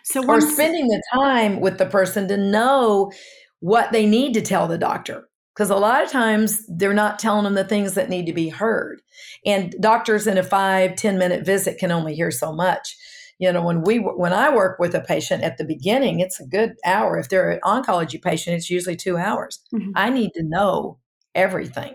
So, 0.05 0.26
or 0.26 0.41
spending 0.41 0.89
the 0.89 1.03
time 1.14 1.61
with 1.61 1.78
the 1.78 1.87
person 1.87 2.28
to 2.28 2.37
know 2.37 3.12
what 3.61 3.93
they 3.93 4.07
need 4.07 4.35
to 4.35 4.43
tell 4.43 4.66
the 4.66 4.78
doctor. 4.78 5.28
Because 5.55 5.70
a 5.70 5.76
lot 5.76 6.03
of 6.03 6.11
times 6.11 6.64
they're 6.68 6.95
not 6.95 7.18
telling 7.18 7.45
them 7.45 7.55
the 7.55 7.64
things 7.64 7.95
that 7.95 8.09
need 8.09 8.26
to 8.26 8.33
be 8.33 8.49
heard. 8.49 9.03
And 9.45 9.74
doctors 9.81 10.26
in 10.26 10.39
a 10.39 10.43
five 10.43 10.97
ten 10.97 11.18
minute 11.18 11.45
visit 11.45 11.78
can 11.78 11.91
only 11.91 12.14
hear 12.14 12.31
so 12.31 12.53
much. 12.53 12.97
You 13.39 13.53
know, 13.53 13.62
when 13.62 13.83
we 13.83 13.97
when 13.99 14.33
I 14.33 14.55
work 14.55 14.78
with 14.78 14.95
a 14.95 15.01
patient 15.01 15.43
at 15.43 15.59
the 15.59 15.64
beginning, 15.64 16.20
it's 16.20 16.41
a 16.41 16.47
good 16.47 16.74
hour. 16.85 17.18
If 17.18 17.28
they're 17.28 17.51
an 17.51 17.61
oncology 17.64 18.20
patient, 18.20 18.57
it's 18.57 18.70
usually 18.70 18.97
two 18.97 19.16
hours. 19.16 19.61
Mm-hmm. 19.74 19.93
I 19.95 20.11
need 20.11 20.33
to 20.35 20.43
know 20.43 20.99
everything 21.35 21.95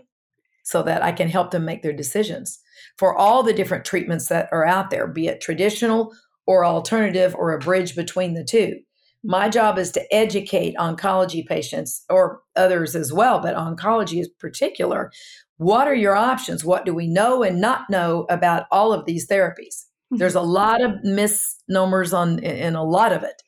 so 0.64 0.82
that 0.84 1.04
I 1.04 1.12
can 1.12 1.30
help 1.30 1.52
them 1.52 1.66
make 1.66 1.84
their 1.84 1.94
decisions 1.94 2.60
for 2.98 3.16
all 3.16 3.44
the 3.44 3.54
different 3.54 3.86
treatments 3.86 4.28
that 4.28 4.50
are 4.52 4.66
out 4.66 4.90
there, 4.90 5.08
be 5.08 5.28
it 5.28 5.42
traditional 5.42 6.14
or 6.48 6.66
alternative 6.66 7.36
or 7.36 7.52
a 7.52 7.60
bridge 7.60 7.96
between 7.96 8.34
the 8.34 8.44
two. 8.44 8.80
My 9.24 9.50
job 9.50 9.80
is 9.80 9.92
to 9.94 10.14
educate 10.14 10.76
oncology 10.76 11.46
patients 11.46 12.06
or 12.10 12.42
others 12.56 12.96
as 12.96 13.12
well, 13.12 13.40
but 13.40 13.56
oncology 13.56 14.22
is 14.22 14.30
particular. 14.40 15.12
What 15.58 15.88
are 15.88 15.96
your 15.96 16.16
options? 16.16 16.64
What 16.64 16.86
do 16.86 16.94
we 16.94 17.08
know 17.08 17.42
and 17.42 17.60
not 17.60 17.90
know 17.90 18.28
about 18.30 18.68
all 18.72 18.94
of 18.94 19.06
these 19.06 19.28
therapies? 19.28 19.86
Mm-hmm. 20.14 20.18
There's 20.18 20.36
a 20.36 20.42
lot 20.42 20.84
of 20.84 21.04
misnomers 21.04 22.14
on 22.14 22.40
in 22.40 22.76
a 22.76 22.84
lot 22.84 23.12
of 23.12 23.24
it. 23.24 23.42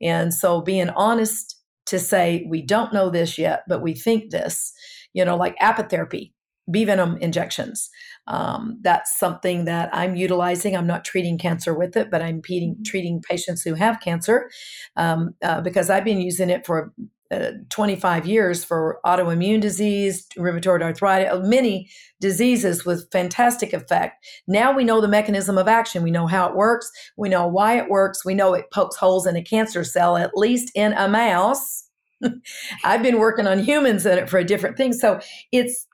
And 0.00 0.32
so 0.32 0.60
being 0.60 0.90
honest 0.90 1.56
to 1.86 1.98
say 1.98 2.46
we 2.48 2.62
don't 2.62 2.92
know 2.92 3.10
this 3.10 3.36
yet, 3.36 3.64
but 3.66 3.82
we 3.82 3.94
think 3.94 4.30
this, 4.30 4.72
you 5.14 5.24
know, 5.24 5.36
like 5.36 5.58
apitherapy 5.58 6.32
bee 6.70 6.84
venom 6.84 7.16
injections. 7.18 7.90
Um, 8.26 8.78
that's 8.80 9.18
something 9.18 9.66
that 9.66 9.90
I'm 9.92 10.16
utilizing. 10.16 10.76
I'm 10.76 10.86
not 10.86 11.04
treating 11.04 11.38
cancer 11.38 11.74
with 11.74 11.96
it, 11.96 12.10
but 12.10 12.22
I'm 12.22 12.40
treating, 12.40 12.74
mm-hmm. 12.74 12.82
treating 12.82 13.22
patients 13.22 13.62
who 13.62 13.74
have 13.74 14.00
cancer 14.00 14.50
um, 14.96 15.34
uh, 15.42 15.60
because 15.60 15.90
I've 15.90 16.04
been 16.04 16.20
using 16.20 16.50
it 16.50 16.64
for 16.64 16.92
uh, 17.30 17.52
25 17.70 18.26
years 18.26 18.64
for 18.64 19.00
autoimmune 19.04 19.60
disease, 19.60 20.26
rheumatoid 20.38 20.82
arthritis, 20.82 21.32
uh, 21.32 21.40
many 21.40 21.88
diseases 22.20 22.84
with 22.84 23.10
fantastic 23.10 23.72
effect. 23.72 24.24
Now 24.46 24.72
we 24.72 24.84
know 24.84 25.00
the 25.00 25.08
mechanism 25.08 25.58
of 25.58 25.66
action. 25.66 26.02
We 26.02 26.10
know 26.10 26.26
how 26.26 26.48
it 26.48 26.54
works. 26.54 26.90
We 27.16 27.28
know 27.28 27.46
why 27.46 27.78
it 27.78 27.88
works. 27.88 28.24
We 28.24 28.34
know 28.34 28.54
it 28.54 28.70
pokes 28.72 28.96
holes 28.96 29.26
in 29.26 29.36
a 29.36 29.42
cancer 29.42 29.84
cell, 29.84 30.16
at 30.16 30.36
least 30.36 30.70
in 30.74 30.92
a 30.92 31.08
mouse. 31.08 31.88
I've 32.84 33.02
been 33.02 33.18
working 33.18 33.46
on 33.46 33.58
humans 33.58 34.06
in 34.06 34.18
it 34.18 34.30
for 34.30 34.38
a 34.38 34.44
different 34.44 34.76
thing. 34.76 34.92
So 34.92 35.18
it's 35.50 35.86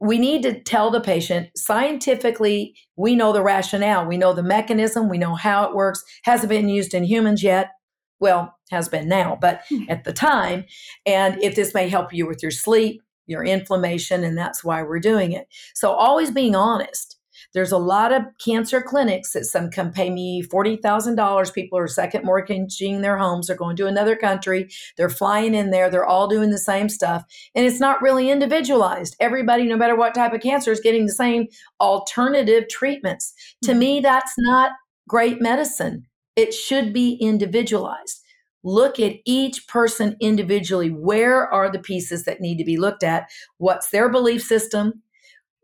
we 0.00 0.18
need 0.18 0.42
to 0.42 0.60
tell 0.60 0.90
the 0.90 1.00
patient 1.00 1.48
scientifically 1.56 2.74
we 2.96 3.16
know 3.16 3.32
the 3.32 3.42
rationale. 3.42 4.06
We 4.06 4.18
know 4.18 4.32
the 4.32 4.42
mechanism. 4.42 5.08
We 5.08 5.18
know 5.18 5.34
how 5.34 5.64
it 5.64 5.74
works. 5.74 6.02
Hasn't 6.24 6.48
been 6.48 6.68
used 6.68 6.94
in 6.94 7.04
humans 7.04 7.42
yet? 7.42 7.70
Well 8.18 8.54
has 8.70 8.88
been 8.88 9.08
now 9.08 9.38
but 9.40 9.62
hmm. 9.68 9.84
at 9.88 10.04
the 10.04 10.12
time. 10.12 10.64
And 11.04 11.40
if 11.42 11.54
this 11.54 11.72
may 11.74 11.88
help 11.88 12.12
you 12.12 12.26
with 12.26 12.42
your 12.42 12.50
sleep 12.50 13.02
your 13.26 13.44
inflammation 13.44 14.24
and 14.24 14.38
that's 14.38 14.64
why 14.64 14.82
we're 14.82 15.00
doing 15.00 15.32
it. 15.32 15.48
So 15.74 15.92
always 15.92 16.30
being 16.30 16.54
honest 16.54 17.18
there's 17.56 17.72
a 17.72 17.78
lot 17.78 18.12
of 18.12 18.22
cancer 18.38 18.82
clinics 18.82 19.32
that 19.32 19.46
some 19.46 19.70
can 19.70 19.90
pay 19.90 20.10
me 20.10 20.42
$40,000. 20.42 21.54
People 21.54 21.78
are 21.78 21.88
second 21.88 22.22
mortgaging 22.22 23.00
their 23.00 23.16
homes. 23.16 23.46
They're 23.46 23.56
going 23.56 23.76
to 23.76 23.86
another 23.86 24.14
country. 24.14 24.68
They're 24.98 25.08
flying 25.08 25.54
in 25.54 25.70
there. 25.70 25.88
They're 25.88 26.04
all 26.04 26.28
doing 26.28 26.50
the 26.50 26.58
same 26.58 26.90
stuff. 26.90 27.24
And 27.54 27.64
it's 27.64 27.80
not 27.80 28.02
really 28.02 28.28
individualized. 28.28 29.16
Everybody, 29.20 29.64
no 29.64 29.76
matter 29.78 29.96
what 29.96 30.14
type 30.14 30.34
of 30.34 30.42
cancer, 30.42 30.70
is 30.70 30.80
getting 30.80 31.06
the 31.06 31.12
same 31.12 31.46
alternative 31.80 32.68
treatments. 32.68 33.32
Mm-hmm. 33.32 33.72
To 33.72 33.78
me, 33.78 34.00
that's 34.00 34.34
not 34.36 34.72
great 35.08 35.40
medicine. 35.40 36.04
It 36.36 36.52
should 36.52 36.92
be 36.92 37.14
individualized 37.14 38.20
look 38.66 38.98
at 38.98 39.14
each 39.24 39.68
person 39.68 40.16
individually. 40.20 40.90
Where 40.90 41.46
are 41.52 41.70
the 41.70 41.78
pieces 41.78 42.24
that 42.24 42.40
need 42.40 42.58
to 42.58 42.64
be 42.64 42.76
looked 42.76 43.04
at? 43.04 43.30
What's 43.58 43.90
their 43.90 44.08
belief 44.08 44.42
system? 44.42 45.04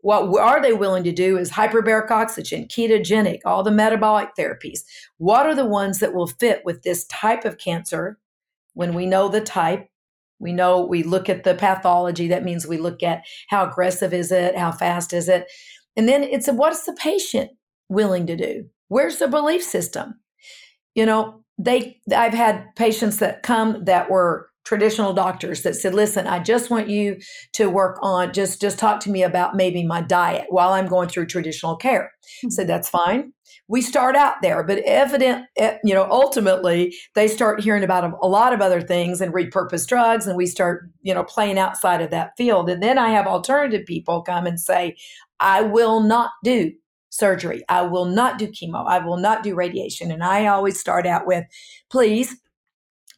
What 0.03 0.37
are 0.37 0.61
they 0.61 0.73
willing 0.73 1.05
to 1.05 1.13
do 1.13 1.37
is 1.37 1.49
hyperbaric 1.49 2.11
oxygen, 2.11 2.65
ketogenic, 2.67 3.39
all 3.45 3.63
the 3.63 3.71
metabolic 3.71 4.35
therapies. 4.37 4.81
What 5.17 5.45
are 5.45 5.55
the 5.55 5.65
ones 5.65 5.99
that 5.99 6.13
will 6.13 6.27
fit 6.27 6.61
with 6.65 6.83
this 6.83 7.05
type 7.05 7.45
of 7.45 7.57
cancer? 7.57 8.19
When 8.73 8.93
we 8.93 9.05
know 9.05 9.29
the 9.29 9.39
type, 9.39 9.87
we 10.39 10.51
know 10.51 10.85
we 10.85 11.03
look 11.03 11.29
at 11.29 11.45
the 11.45 11.55
pathology. 11.55 12.27
That 12.27 12.43
means 12.43 12.67
we 12.67 12.77
look 12.77 13.01
at 13.01 13.23
how 13.47 13.65
aggressive 13.65 14.13
is 14.13 14.29
it, 14.29 14.57
how 14.57 14.73
fast 14.73 15.13
is 15.13 15.29
it, 15.29 15.49
and 15.95 16.09
then 16.09 16.23
it's 16.23 16.49
what's 16.51 16.83
the 16.83 16.93
patient 16.93 17.51
willing 17.87 18.27
to 18.27 18.35
do? 18.35 18.65
Where's 18.89 19.19
the 19.19 19.29
belief 19.29 19.63
system? 19.63 20.19
You 20.95 21.05
know, 21.05 21.45
they. 21.57 22.01
I've 22.13 22.33
had 22.33 22.75
patients 22.75 23.19
that 23.19 23.43
come 23.43 23.85
that 23.85 24.09
were 24.09 24.49
traditional 24.63 25.13
doctors 25.13 25.61
that 25.63 25.75
said 25.75 25.93
listen 25.93 26.25
i 26.27 26.39
just 26.39 26.69
want 26.69 26.87
you 26.89 27.17
to 27.51 27.69
work 27.69 27.97
on 28.01 28.31
just 28.33 28.61
just 28.61 28.79
talk 28.79 28.99
to 28.99 29.09
me 29.09 29.23
about 29.23 29.55
maybe 29.55 29.83
my 29.83 30.01
diet 30.01 30.45
while 30.49 30.73
i'm 30.73 30.87
going 30.87 31.09
through 31.09 31.25
traditional 31.25 31.75
care. 31.75 32.11
Mm-hmm. 32.23 32.49
said 32.49 32.67
that's 32.67 32.89
fine. 32.89 33.33
We 33.67 33.81
start 33.81 34.15
out 34.15 34.35
there 34.41 34.63
but 34.63 34.79
evident 34.79 35.45
eh, 35.57 35.77
you 35.83 35.93
know 35.93 36.07
ultimately 36.09 36.95
they 37.15 37.27
start 37.27 37.61
hearing 37.61 37.83
about 37.83 38.05
a, 38.05 38.13
a 38.21 38.27
lot 38.27 38.53
of 38.53 38.61
other 38.61 38.81
things 38.81 39.19
and 39.19 39.33
repurposed 39.33 39.87
drugs 39.87 40.27
and 40.27 40.37
we 40.37 40.45
start 40.45 40.89
you 41.01 41.13
know 41.13 41.23
playing 41.23 41.59
outside 41.59 42.01
of 42.01 42.11
that 42.11 42.31
field. 42.37 42.69
And 42.69 42.81
then 42.81 42.97
i 42.97 43.09
have 43.09 43.27
alternative 43.27 43.85
people 43.85 44.21
come 44.21 44.45
and 44.45 44.59
say 44.59 44.95
i 45.39 45.61
will 45.61 45.99
not 45.99 46.31
do 46.43 46.71
surgery. 47.09 47.63
I 47.69 47.83
will 47.83 48.05
not 48.05 48.39
do 48.39 48.47
chemo. 48.47 48.87
I 48.87 48.97
will 48.97 49.17
not 49.17 49.43
do 49.43 49.53
radiation. 49.53 50.11
And 50.11 50.23
i 50.23 50.47
always 50.47 50.79
start 50.79 51.05
out 51.05 51.27
with 51.27 51.45
please 51.89 52.35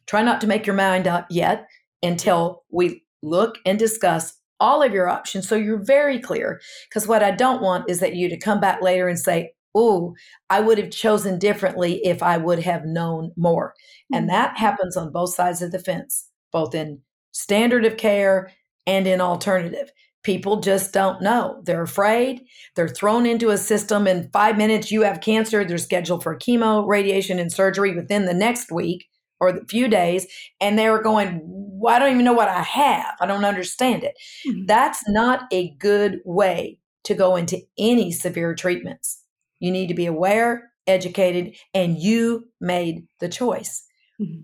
Try 0.06 0.22
not 0.22 0.40
to 0.40 0.46
make 0.46 0.66
your 0.66 0.76
mind 0.76 1.06
up 1.06 1.26
yet 1.30 1.66
until 2.02 2.62
we 2.70 3.04
look 3.22 3.58
and 3.64 3.78
discuss 3.78 4.34
all 4.60 4.82
of 4.82 4.92
your 4.92 5.08
options 5.08 5.48
so 5.48 5.54
you're 5.54 5.82
very 5.82 6.18
clear. 6.18 6.60
Because 6.88 7.06
what 7.06 7.22
I 7.22 7.30
don't 7.30 7.62
want 7.62 7.90
is 7.90 8.00
that 8.00 8.14
you 8.14 8.28
to 8.28 8.38
come 8.38 8.60
back 8.60 8.80
later 8.80 9.08
and 9.08 9.18
say, 9.18 9.52
Oh, 9.74 10.14
I 10.48 10.60
would 10.60 10.78
have 10.78 10.90
chosen 10.90 11.38
differently 11.38 12.00
if 12.02 12.22
I 12.22 12.38
would 12.38 12.60
have 12.60 12.86
known 12.86 13.32
more. 13.36 13.74
Mm-hmm. 13.74 14.16
And 14.16 14.30
that 14.30 14.56
happens 14.56 14.96
on 14.96 15.12
both 15.12 15.34
sides 15.34 15.60
of 15.60 15.70
the 15.70 15.78
fence, 15.78 16.28
both 16.50 16.74
in 16.74 17.02
standard 17.32 17.84
of 17.84 17.98
care 17.98 18.50
and 18.86 19.06
in 19.06 19.20
alternative. 19.20 19.90
People 20.22 20.60
just 20.60 20.94
don't 20.94 21.20
know. 21.20 21.60
They're 21.66 21.82
afraid. 21.82 22.40
They're 22.74 22.88
thrown 22.88 23.26
into 23.26 23.50
a 23.50 23.58
system. 23.58 24.06
In 24.06 24.30
five 24.32 24.56
minutes, 24.56 24.90
you 24.90 25.02
have 25.02 25.20
cancer. 25.20 25.62
They're 25.62 25.76
scheduled 25.76 26.22
for 26.22 26.38
chemo, 26.38 26.86
radiation, 26.88 27.38
and 27.38 27.52
surgery 27.52 27.94
within 27.94 28.24
the 28.24 28.34
next 28.34 28.72
week 28.72 29.06
or 29.40 29.48
a 29.48 29.64
few 29.66 29.88
days 29.88 30.26
and 30.60 30.78
they 30.78 30.90
were 30.90 31.02
going 31.02 31.40
well, 31.78 31.94
I 31.94 31.98
don't 31.98 32.12
even 32.12 32.24
know 32.24 32.32
what 32.32 32.48
I 32.48 32.62
have. 32.62 33.14
I 33.20 33.26
don't 33.26 33.44
understand 33.44 34.02
it. 34.02 34.14
Mm-hmm. 34.46 34.66
That's 34.66 35.06
not 35.08 35.42
a 35.52 35.70
good 35.78 36.20
way 36.24 36.78
to 37.04 37.14
go 37.14 37.36
into 37.36 37.60
any 37.78 38.12
severe 38.12 38.54
treatments. 38.54 39.22
You 39.60 39.70
need 39.70 39.88
to 39.88 39.94
be 39.94 40.06
aware, 40.06 40.72
educated, 40.86 41.56
and 41.74 41.98
you 41.98 42.48
made 42.60 43.06
the 43.20 43.28
choice. 43.28 43.86
Mm-hmm. 44.20 44.40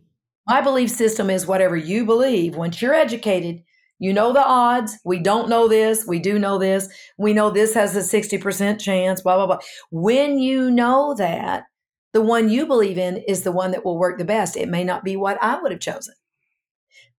My 0.46 0.60
belief 0.60 0.90
system 0.90 1.30
is 1.30 1.46
whatever 1.46 1.76
you 1.76 2.04
believe. 2.04 2.56
Once 2.56 2.82
you're 2.82 2.94
educated, 2.94 3.62
you 3.98 4.12
know 4.12 4.32
the 4.32 4.44
odds. 4.44 4.98
We 5.04 5.18
don't 5.20 5.48
know 5.48 5.68
this. 5.68 6.04
We 6.06 6.18
do 6.18 6.38
know 6.38 6.58
this. 6.58 6.88
We 7.18 7.32
know 7.32 7.50
this 7.50 7.74
has 7.74 7.94
a 7.94 8.00
60% 8.00 8.80
chance, 8.80 9.20
blah, 9.20 9.36
blah, 9.36 9.46
blah. 9.46 9.58
When 9.90 10.38
you 10.38 10.70
know 10.70 11.14
that, 11.18 11.64
the 12.12 12.22
one 12.22 12.48
you 12.48 12.66
believe 12.66 12.98
in 12.98 13.18
is 13.28 13.42
the 13.42 13.52
one 13.52 13.70
that 13.70 13.84
will 13.84 13.98
work 13.98 14.18
the 14.18 14.24
best. 14.24 14.56
It 14.56 14.68
may 14.68 14.84
not 14.84 15.04
be 15.04 15.16
what 15.16 15.42
I 15.42 15.60
would 15.60 15.72
have 15.72 15.80
chosen. 15.80 16.14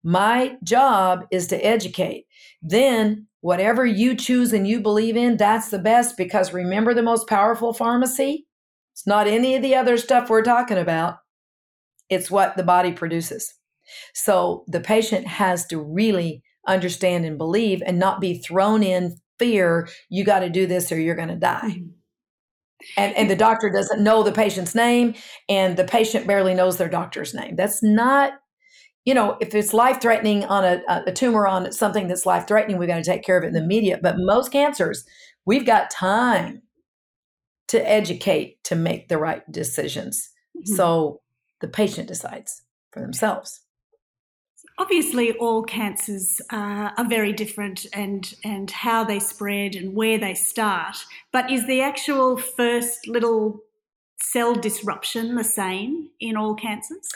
My 0.03 0.57
job 0.63 1.25
is 1.31 1.47
to 1.47 1.65
educate. 1.65 2.25
Then, 2.61 3.27
whatever 3.41 3.85
you 3.85 4.15
choose 4.15 4.53
and 4.53 4.67
you 4.67 4.81
believe 4.81 5.15
in, 5.15 5.37
that's 5.37 5.69
the 5.69 5.79
best 5.79 6.17
because 6.17 6.53
remember 6.53 6.93
the 6.93 7.01
most 7.01 7.27
powerful 7.27 7.73
pharmacy? 7.73 8.45
It's 8.93 9.07
not 9.07 9.27
any 9.27 9.55
of 9.55 9.61
the 9.61 9.75
other 9.75 9.97
stuff 9.97 10.29
we're 10.29 10.43
talking 10.43 10.77
about, 10.77 11.17
it's 12.09 12.29
what 12.29 12.57
the 12.57 12.63
body 12.63 12.91
produces. 12.91 13.53
So 14.13 14.63
the 14.67 14.79
patient 14.79 15.27
has 15.27 15.65
to 15.67 15.79
really 15.79 16.43
understand 16.67 17.25
and 17.25 17.37
believe 17.37 17.81
and 17.85 17.99
not 17.99 18.21
be 18.21 18.37
thrown 18.37 18.83
in 18.83 19.17
fear 19.39 19.89
you 20.09 20.23
got 20.23 20.39
to 20.39 20.49
do 20.49 20.67
this 20.67 20.91
or 20.91 20.99
you're 20.99 21.15
going 21.15 21.27
to 21.29 21.35
die. 21.35 21.61
Mm-hmm. 21.63 21.89
And, 22.97 23.15
and 23.15 23.29
the 23.29 23.35
doctor 23.35 23.69
doesn't 23.69 24.03
know 24.03 24.23
the 24.23 24.31
patient's 24.31 24.75
name 24.75 25.15
and 25.49 25.77
the 25.77 25.83
patient 25.83 26.27
barely 26.27 26.53
knows 26.53 26.77
their 26.77 26.89
doctor's 26.89 27.33
name. 27.33 27.55
That's 27.55 27.81
not 27.83 28.33
you 29.05 29.13
know, 29.13 29.37
if 29.41 29.53
it's 29.53 29.73
life 29.73 30.01
threatening 30.01 30.45
on 30.45 30.63
a, 30.63 31.03
a 31.05 31.11
tumor 31.11 31.45
on 31.45 31.71
something 31.73 32.07
that's 32.07 32.25
life 32.25 32.47
threatening, 32.47 32.77
we've 32.77 32.87
got 32.87 32.97
to 32.97 33.03
take 33.03 33.23
care 33.23 33.37
of 33.37 33.43
it 33.43 33.47
in 33.47 33.53
the 33.53 33.63
immediate. 33.63 34.01
But 34.01 34.15
most 34.17 34.51
cancers, 34.51 35.03
we've 35.45 35.65
got 35.65 35.91
time 35.91 36.61
to 37.67 37.89
educate 37.89 38.63
to 38.65 38.75
make 38.75 39.09
the 39.09 39.17
right 39.17 39.49
decisions. 39.51 40.29
Mm-hmm. 40.55 40.75
So 40.75 41.21
the 41.59 41.67
patient 41.67 42.07
decides 42.07 42.61
for 42.91 43.01
themselves. 43.01 43.62
Obviously, 44.79 45.33
all 45.33 45.63
cancers 45.63 46.41
uh, 46.51 46.89
are 46.97 47.07
very 47.07 47.31
different, 47.31 47.85
and 47.93 48.33
and 48.43 48.71
how 48.71 49.03
they 49.03 49.19
spread 49.19 49.75
and 49.75 49.93
where 49.93 50.17
they 50.17 50.33
start. 50.33 50.97
But 51.31 51.51
is 51.51 51.67
the 51.67 51.81
actual 51.81 52.37
first 52.37 53.07
little 53.07 53.59
cell 54.19 54.55
disruption 54.55 55.35
the 55.35 55.43
same 55.43 56.09
in 56.19 56.35
all 56.35 56.55
cancers? 56.55 57.07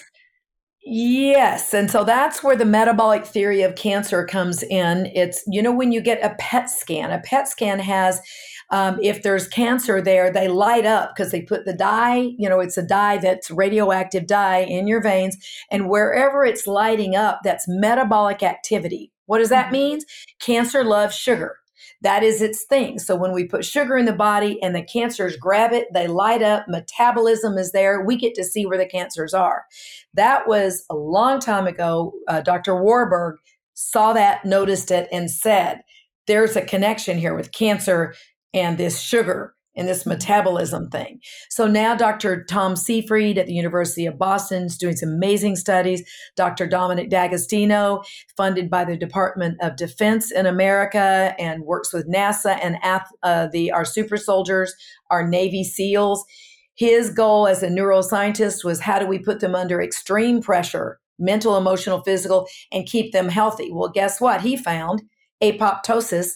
Yes. 0.89 1.73
And 1.73 1.91
so 1.91 2.05
that's 2.05 2.41
where 2.41 2.55
the 2.55 2.63
metabolic 2.63 3.25
theory 3.25 3.61
of 3.61 3.75
cancer 3.75 4.25
comes 4.25 4.63
in. 4.63 5.07
It's, 5.07 5.43
you 5.45 5.61
know, 5.61 5.73
when 5.73 5.91
you 5.91 5.99
get 5.99 6.23
a 6.23 6.33
PET 6.39 6.69
scan, 6.69 7.11
a 7.11 7.19
PET 7.19 7.49
scan 7.49 7.79
has, 7.79 8.21
um, 8.69 8.99
if 9.01 9.23
there's 9.23 9.47
cancer 9.47 10.01
there, 10.01 10.31
they 10.31 10.47
light 10.47 10.85
up 10.85 11.15
because 11.15 11.31
they 11.31 11.41
put 11.41 11.65
the 11.65 11.73
dye, 11.73 12.33
you 12.37 12.49
know, 12.49 12.59
it's 12.59 12.77
a 12.77 12.85
dye 12.85 13.17
that's 13.17 13.49
radioactive 13.49 14.27
dye 14.27 14.59
in 14.59 14.87
your 14.87 15.01
veins. 15.01 15.37
And 15.71 15.89
wherever 15.89 16.43
it's 16.43 16.67
lighting 16.67 17.15
up, 17.15 17.41
that's 17.43 17.67
metabolic 17.67 18.43
activity. 18.43 19.11
What 19.25 19.39
does 19.39 19.49
that 19.49 19.65
mm-hmm. 19.65 19.73
mean? 19.73 19.99
Cancer 20.39 20.83
loves 20.83 21.15
sugar. 21.15 21.57
That 22.01 22.23
is 22.23 22.41
its 22.41 22.65
thing. 22.65 22.99
So 22.99 23.15
when 23.15 23.31
we 23.31 23.45
put 23.45 23.65
sugar 23.65 23.97
in 23.97 24.05
the 24.05 24.13
body 24.13 24.61
and 24.61 24.75
the 24.75 24.83
cancers 24.83 25.35
grab 25.35 25.73
it, 25.73 25.87
they 25.93 26.07
light 26.07 26.43
up, 26.43 26.67
metabolism 26.67 27.57
is 27.57 27.71
there. 27.71 28.03
We 28.03 28.17
get 28.17 28.35
to 28.35 28.43
see 28.43 28.65
where 28.65 28.77
the 28.77 28.85
cancers 28.85 29.33
are. 29.33 29.65
That 30.13 30.47
was 30.47 30.85
a 30.89 30.95
long 30.95 31.39
time 31.39 31.65
ago. 31.65 32.13
Uh, 32.27 32.41
Dr. 32.41 32.81
Warburg 32.81 33.37
saw 33.73 34.13
that, 34.13 34.45
noticed 34.45 34.91
it, 34.91 35.07
and 35.11 35.31
said, 35.31 35.81
there's 36.27 36.55
a 36.55 36.61
connection 36.61 37.17
here 37.17 37.35
with 37.35 37.51
cancer 37.51 38.13
and 38.53 38.77
this 38.77 38.99
sugar 38.99 39.55
and 39.77 39.87
this 39.87 40.05
metabolism 40.05 40.89
thing. 40.89 41.21
So 41.49 41.67
now 41.67 41.95
Dr. 41.95 42.43
Tom 42.43 42.75
Seyfried 42.75 43.37
at 43.37 43.45
the 43.45 43.53
University 43.53 44.07
of 44.07 44.17
Boston 44.17 44.63
is 44.63 44.77
doing 44.77 44.95
some 44.95 45.09
amazing 45.09 45.55
studies. 45.55 46.03
Dr. 46.35 46.65
Dominic 46.67 47.09
D'Agostino, 47.09 48.01
funded 48.35 48.69
by 48.69 48.83
the 48.83 48.97
Department 48.97 49.57
of 49.61 49.75
Defense 49.75 50.31
in 50.31 50.47
America 50.47 51.35
and 51.39 51.63
works 51.63 51.93
with 51.93 52.09
NASA 52.09 52.59
and 52.61 52.77
uh, 53.23 53.47
the 53.53 53.71
our 53.71 53.85
super 53.85 54.17
soldiers, 54.17 54.73
our 55.11 55.25
Navy 55.25 55.63
SEALs. 55.63 56.25
His 56.73 57.11
goal 57.11 57.47
as 57.47 57.63
a 57.63 57.69
neuroscientist 57.69 58.63
was 58.63 58.81
how 58.81 58.99
do 58.99 59.07
we 59.07 59.19
put 59.19 59.39
them 59.39 59.55
under 59.55 59.81
extreme 59.81 60.41
pressure, 60.41 60.99
mental, 61.17 61.57
emotional, 61.57 62.01
physical, 62.03 62.47
and 62.71 62.85
keep 62.87 63.13
them 63.13 63.29
healthy? 63.29 63.71
Well, 63.71 63.89
guess 63.89 64.19
what? 64.19 64.41
He 64.41 64.57
found 64.57 65.03
apoptosis 65.41 66.33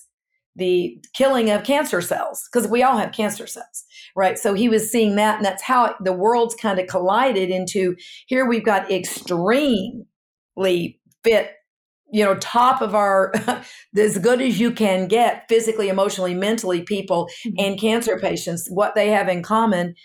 the 0.56 0.98
killing 1.14 1.50
of 1.50 1.64
cancer 1.64 2.02
cells 2.02 2.48
because 2.52 2.68
we 2.68 2.84
all 2.84 2.98
have 2.98 3.12
cancer 3.12 3.48
cells 3.48 3.86
right 4.16 4.38
so 4.38 4.54
he 4.54 4.68
was 4.68 4.92
seeing 4.92 5.16
that 5.16 5.38
and 5.38 5.46
that's 5.46 5.64
how 5.64 5.96
the 6.02 6.14
worlds 6.14 6.56
kind 6.56 6.80
of 6.80 6.88
collided 6.88 7.50
into 7.50 7.96
here 8.28 8.46
we've 8.46 8.66
got 8.66 8.92
extremely 8.92 10.06
fit 11.24 11.52
you 12.12 12.24
know 12.24 12.36
top 12.36 12.82
of 12.82 12.94
our 12.94 13.34
as 13.98 14.18
good 14.18 14.42
as 14.42 14.60
you 14.60 14.72
can 14.72 15.08
get 15.08 15.46
physically 15.48 15.88
emotionally 15.88 16.34
mentally 16.34 16.82
people 16.82 17.30
mm-hmm. 17.46 17.56
and 17.58 17.80
cancer 17.80 18.20
patients 18.20 18.68
what 18.70 18.94
they 18.94 19.10
have 19.10 19.30
in 19.30 19.42
common 19.42 19.96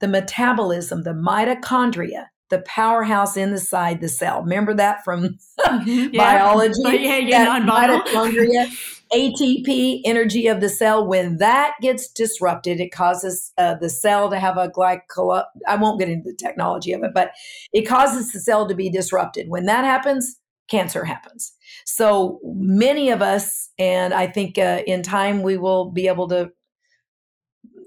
the 0.00 0.08
metabolism 0.08 1.02
the 1.02 1.10
mitochondria 1.10 2.26
the 2.48 2.60
powerhouse 2.60 3.36
inside 3.36 4.00
the 4.00 4.08
cell. 4.08 4.42
Remember 4.42 4.74
that 4.74 5.04
from 5.04 5.38
mm-hmm. 5.58 6.16
biology? 6.16 6.74
Yeah, 6.84 7.18
yeah, 7.18 7.60
mitochondria, 7.60 8.95
ATP, 9.12 10.00
energy 10.04 10.46
of 10.46 10.60
the 10.60 10.68
cell. 10.68 11.06
When 11.06 11.36
that 11.38 11.74
gets 11.80 12.08
disrupted, 12.08 12.80
it 12.80 12.90
causes 12.90 13.52
uh, 13.58 13.74
the 13.74 13.88
cell 13.88 14.30
to 14.30 14.38
have 14.38 14.56
a 14.56 14.68
glycol. 14.68 15.44
I 15.68 15.76
won't 15.76 15.98
get 15.98 16.08
into 16.08 16.30
the 16.30 16.36
technology 16.36 16.92
of 16.92 17.02
it, 17.02 17.12
but 17.14 17.32
it 17.72 17.82
causes 17.82 18.32
the 18.32 18.40
cell 18.40 18.66
to 18.68 18.74
be 18.74 18.90
disrupted. 18.90 19.48
When 19.48 19.66
that 19.66 19.84
happens, 19.84 20.36
cancer 20.68 21.04
happens. 21.04 21.52
So 21.84 22.40
many 22.44 23.10
of 23.10 23.22
us, 23.22 23.70
and 23.78 24.12
I 24.12 24.26
think 24.26 24.58
uh, 24.58 24.82
in 24.86 25.02
time 25.02 25.42
we 25.42 25.56
will 25.56 25.90
be 25.90 26.08
able 26.08 26.28
to 26.28 26.50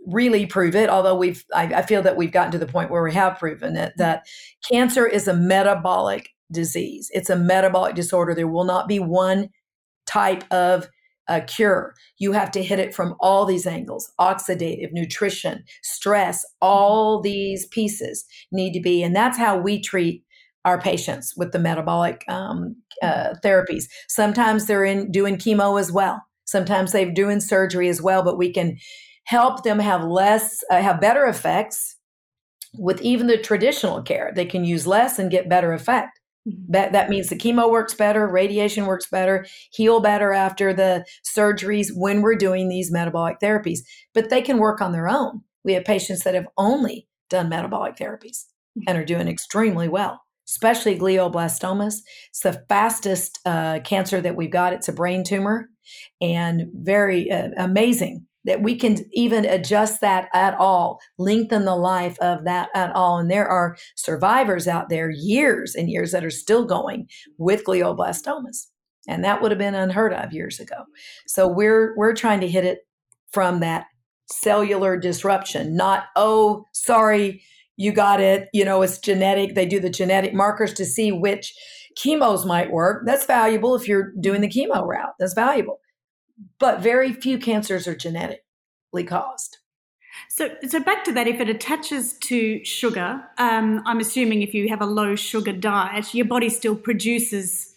really 0.08 0.46
prove 0.46 0.76
it, 0.76 0.90
although 0.90 1.16
we've, 1.16 1.44
I, 1.54 1.66
I 1.66 1.82
feel 1.82 2.02
that 2.02 2.18
we've 2.18 2.32
gotten 2.32 2.52
to 2.54 2.58
the 2.58 2.66
point 2.66 2.90
where 2.90 3.04
we 3.04 3.14
have 3.14 3.38
proven 3.38 3.76
it, 3.76 3.94
that 3.98 4.26
cancer 4.70 5.06
is 5.06 5.28
a 5.28 5.34
metabolic 5.34 6.30
disease. 6.52 7.12
It's 7.14 7.30
a 7.30 7.36
metabolic 7.36 7.96
disorder. 7.96 8.34
There 8.34 8.48
will 8.48 8.64
not 8.64 8.88
be 8.88 9.00
one 9.00 9.50
type 10.06 10.44
of 10.52 10.88
a 11.30 11.40
cure. 11.40 11.94
You 12.18 12.34
have 12.34 12.52
to 12.52 12.64
hit 12.64 12.80
it 12.80 12.94
from 12.94 13.16
all 13.20 13.46
these 13.46 13.66
angles 13.66 14.12
oxidative, 14.20 14.92
nutrition, 14.92 15.64
stress, 15.84 16.46
all 16.60 17.22
these 17.22 17.68
pieces 17.68 18.26
need 18.52 18.74
to 18.74 18.82
be. 18.82 19.02
And 19.04 19.16
that's 19.16 19.38
how 19.38 19.58
we 19.58 19.82
treat 19.82 20.24
our 20.66 20.82
patients 20.82 21.34
with 21.38 21.52
the 21.54 21.60
metabolic 21.60 22.26
um, 22.28 22.76
uh, 23.02 23.36
therapies. 23.44 23.86
Sometimes 24.08 24.66
they're 24.66 24.84
in 24.84 25.12
doing 25.12 25.38
chemo 25.38 25.80
as 25.80 25.92
well. 25.92 26.22
Sometimes 26.46 26.92
they're 26.92 27.12
doing 27.12 27.40
surgery 27.40 27.88
as 27.88 28.02
well, 28.02 28.24
but 28.24 28.38
we 28.38 28.52
can 28.52 28.78
help 29.26 29.64
them 29.64 29.80
have 29.80 30.04
less, 30.04 30.58
uh, 30.72 30.82
have 30.82 31.00
better 31.00 31.26
effects 31.26 31.96
with 32.78 33.02
even 33.02 33.28
the 33.28 33.38
traditional 33.38 34.02
care. 34.02 34.32
They 34.36 34.46
can 34.46 34.64
use 34.64 34.86
less 34.86 35.20
and 35.20 35.32
get 35.32 35.50
better 35.50 35.74
effect. 35.74 36.19
Mm-hmm. 36.48 36.72
That, 36.72 36.92
that 36.94 37.10
means 37.10 37.30
the 37.30 37.36
chemo 37.36 37.70
works 37.70 37.94
better, 37.94 38.28
radiation 38.28 38.86
works 38.86 39.08
better, 39.08 39.46
heal 39.72 40.00
better 40.00 40.34
after 40.34 40.74
the 40.74 41.06
surgeries 41.24 41.90
when 41.96 42.22
we're 42.22 42.36
doing 42.36 42.70
these 42.70 42.92
metabolic 42.92 43.40
therapies. 43.40 43.80
But 44.14 44.30
they 44.30 44.42
can 44.42 44.58
work 44.58 44.82
on 44.82 44.92
their 44.92 45.10
own. 45.10 45.42
We 45.64 45.74
have 45.74 45.86
patients 45.86 46.24
that 46.24 46.36
have 46.36 46.48
only 46.58 47.08
done 47.30 47.50
metabolic 47.50 47.96
therapies 47.96 48.46
mm-hmm. 48.78 48.84
and 48.88 48.98
are 48.98 49.06
doing 49.06 49.28
extremely 49.28 49.88
well, 49.90 50.22
especially 50.48 50.98
glioblastomas. 50.98 51.96
It's 52.30 52.42
the 52.42 52.64
fastest 52.70 53.40
uh, 53.46 53.80
cancer 53.84 54.22
that 54.22 54.36
we've 54.36 54.52
got. 54.52 54.74
It's 54.74 54.88
a 54.88 54.94
brain 54.94 55.24
tumor 55.24 55.70
and 56.22 56.68
very 56.74 57.32
uh, 57.32 57.50
amazing 57.58 58.26
that 58.50 58.64
we 58.64 58.76
can 58.76 58.98
even 59.14 59.46
adjust 59.46 60.02
that 60.02 60.28
at 60.34 60.56
all, 60.56 61.00
lengthen 61.20 61.66
the 61.66 61.76
life 61.76 62.18
of 62.20 62.44
that 62.46 62.70
at 62.74 62.92
all. 62.96 63.20
And 63.20 63.30
there 63.30 63.48
are 63.48 63.78
survivors 63.96 64.68
out 64.68 64.90
there, 64.90 65.12
years 65.12 65.76
and 65.76 65.88
years, 65.88 66.12
that 66.12 66.26
are 66.26 66.32
still 66.32 66.66
going 66.66 67.08
with 67.38 67.64
glioblastomas. 67.64 68.66
And 69.08 69.24
that 69.24 69.42
would 69.42 69.52
have 69.52 69.60
been 69.60 69.76
unheard 69.76 70.14
of 70.14 70.34
years 70.34 70.60
ago. 70.60 70.84
So 71.28 71.48
we're 71.48 71.96
we're 71.96 72.16
trying 72.16 72.42
to 72.42 72.48
hit 72.48 72.66
it 72.66 72.80
from 73.32 73.60
that 73.60 73.86
cellular 74.32 74.98
disruption, 74.98 75.76
not, 75.76 76.06
oh, 76.16 76.66
sorry, 76.74 77.44
you 77.78 77.92
got 77.92 78.20
it. 78.20 78.50
You 78.52 78.66
know, 78.66 78.82
it's 78.82 78.98
genetic. 78.98 79.54
They 79.54 79.68
do 79.68 79.80
the 79.80 79.92
genetic 79.92 80.34
markers 80.34 80.74
to 80.74 80.86
see 80.86 81.12
which 81.12 81.54
chemos 81.96 82.46
might 82.48 82.72
work. 82.72 83.04
That's 83.06 83.26
valuable 83.26 83.76
if 83.76 83.88
you're 83.88 84.12
doing 84.20 84.42
the 84.42 84.50
chemo 84.50 84.86
route. 84.86 85.14
That's 85.20 85.36
valuable 85.36 85.80
but 86.60 86.82
very 86.82 87.14
few 87.14 87.38
cancers 87.38 87.88
are 87.88 87.96
genetically 87.96 89.04
caused. 89.06 89.58
So, 90.30 90.50
so 90.68 90.80
back 90.80 91.04
to 91.06 91.12
that, 91.14 91.28
if 91.28 91.40
it 91.40 91.50
attaches 91.50 92.14
to 92.20 92.64
sugar, 92.66 93.24
um, 93.38 93.82
I'm 93.86 94.00
assuming 94.00 94.42
if 94.42 94.54
you 94.54 94.70
have 94.70 94.82
a 94.82 94.86
low 94.86 95.16
sugar 95.16 95.54
diet, 95.54 96.14
your 96.14 96.26
body 96.26 96.50
still 96.50 96.76
produces 96.76 97.69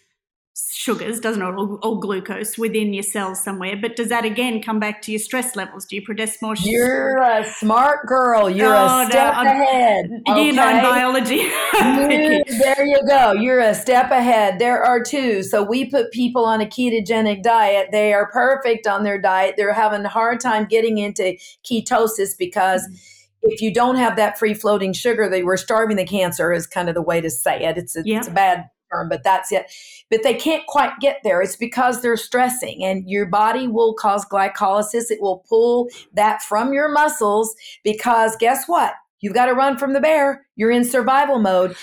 sugars, 0.83 1.19
doesn't 1.21 1.41
it, 1.41 1.45
or, 1.45 1.79
or, 1.81 1.99
glucose 1.99 2.57
within 2.57 2.93
your 2.93 3.03
cells 3.03 3.41
somewhere. 3.41 3.77
But 3.77 3.95
does 3.95 4.09
that 4.09 4.25
again 4.25 4.61
come 4.61 4.79
back 4.79 5.01
to 5.03 5.11
your 5.11 5.19
stress 5.19 5.55
levels? 5.55 5.85
Do 5.85 5.95
you 5.95 6.01
produce 6.01 6.41
more? 6.41 6.55
You're 6.55 7.21
a 7.21 7.49
smart 7.53 8.05
girl. 8.05 8.49
You're 8.49 8.75
oh, 8.75 9.03
a 9.03 9.05
step 9.09 9.33
no, 9.35 9.41
ahead. 9.41 10.11
Okay. 10.27 10.45
You 10.45 10.51
know 10.51 10.63
biology. 10.63 11.35
you, 11.35 12.43
there 12.59 12.85
you 12.85 12.99
go. 13.07 13.31
You're 13.31 13.61
a 13.61 13.73
step 13.73 14.11
ahead. 14.11 14.59
There 14.59 14.83
are 14.83 15.01
two. 15.01 15.41
So 15.43 15.63
we 15.63 15.85
put 15.85 16.11
people 16.11 16.43
on 16.43 16.59
a 16.59 16.65
ketogenic 16.65 17.43
diet. 17.43 17.89
They 17.91 18.13
are 18.13 18.29
perfect 18.29 18.85
on 18.85 19.03
their 19.03 19.19
diet. 19.19 19.55
They're 19.55 19.73
having 19.73 20.03
a 20.03 20.09
hard 20.09 20.41
time 20.41 20.65
getting 20.65 20.97
into 20.97 21.37
ketosis 21.65 22.37
because. 22.37 22.83
Mm-hmm 22.83 23.09
if 23.45 23.61
you 23.61 23.73
don't 23.73 23.97
have 23.97 24.15
that 24.15 24.39
free 24.39 24.53
floating 24.53 24.93
sugar, 24.93 25.27
they 25.29 25.43
were 25.43 25.57
starving 25.57 25.97
the 25.97 26.05
cancer 26.05 26.53
is 26.53 26.65
kind 26.65 26.87
of 26.87 26.95
the 26.95 27.01
way 27.01 27.19
to 27.19 27.29
say 27.29 27.65
it. 27.65 27.77
It's 27.77 27.93
a, 27.93 28.01
yeah. 28.05 28.19
it's 28.19 28.29
a 28.29 28.31
bad 28.31 28.69
term, 28.93 29.09
but 29.09 29.23
that's 29.23 29.51
it. 29.51 29.65
But 30.13 30.21
they 30.21 30.35
can't 30.35 30.63
quite 30.67 30.99
get 30.99 31.21
there. 31.23 31.41
It's 31.41 31.55
because 31.55 32.03
they're 32.03 32.17
stressing, 32.17 32.83
and 32.83 33.09
your 33.09 33.25
body 33.25 33.67
will 33.67 33.95
cause 33.95 34.23
glycolysis. 34.25 35.09
It 35.09 35.19
will 35.19 35.43
pull 35.49 35.89
that 36.13 36.43
from 36.43 36.71
your 36.71 36.87
muscles 36.87 37.55
because 37.83 38.35
guess 38.35 38.67
what? 38.67 38.93
You've 39.21 39.33
got 39.33 39.47
to 39.47 39.53
run 39.53 39.75
from 39.75 39.93
the 39.93 39.99
bear. 39.99 40.45
You're 40.55 40.69
in 40.69 40.83
survival 40.83 41.39
mode. 41.39 41.75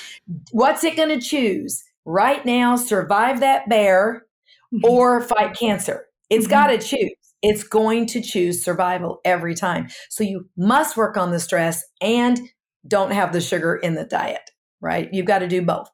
What's 0.52 0.84
it 0.84 0.96
going 0.96 1.08
to 1.08 1.20
choose? 1.20 1.82
Right 2.04 2.46
now, 2.46 2.76
survive 2.76 3.40
that 3.40 3.68
bear 3.68 4.26
mm-hmm. 4.72 4.88
or 4.88 5.22
fight 5.22 5.58
cancer. 5.58 6.06
It's 6.28 6.44
mm-hmm. 6.44 6.50
got 6.52 6.66
to 6.68 6.78
choose. 6.78 7.10
It's 7.42 7.64
going 7.64 8.06
to 8.06 8.22
choose 8.22 8.64
survival 8.64 9.20
every 9.24 9.56
time. 9.56 9.88
So 10.08 10.22
you 10.22 10.48
must 10.56 10.96
work 10.96 11.16
on 11.16 11.32
the 11.32 11.40
stress 11.40 11.82
and 12.00 12.38
don't 12.86 13.10
have 13.10 13.32
the 13.32 13.40
sugar 13.40 13.74
in 13.74 13.96
the 13.96 14.04
diet, 14.04 14.52
right? 14.80 15.08
You've 15.12 15.26
got 15.26 15.40
to 15.40 15.48
do 15.48 15.62
both. 15.62 15.90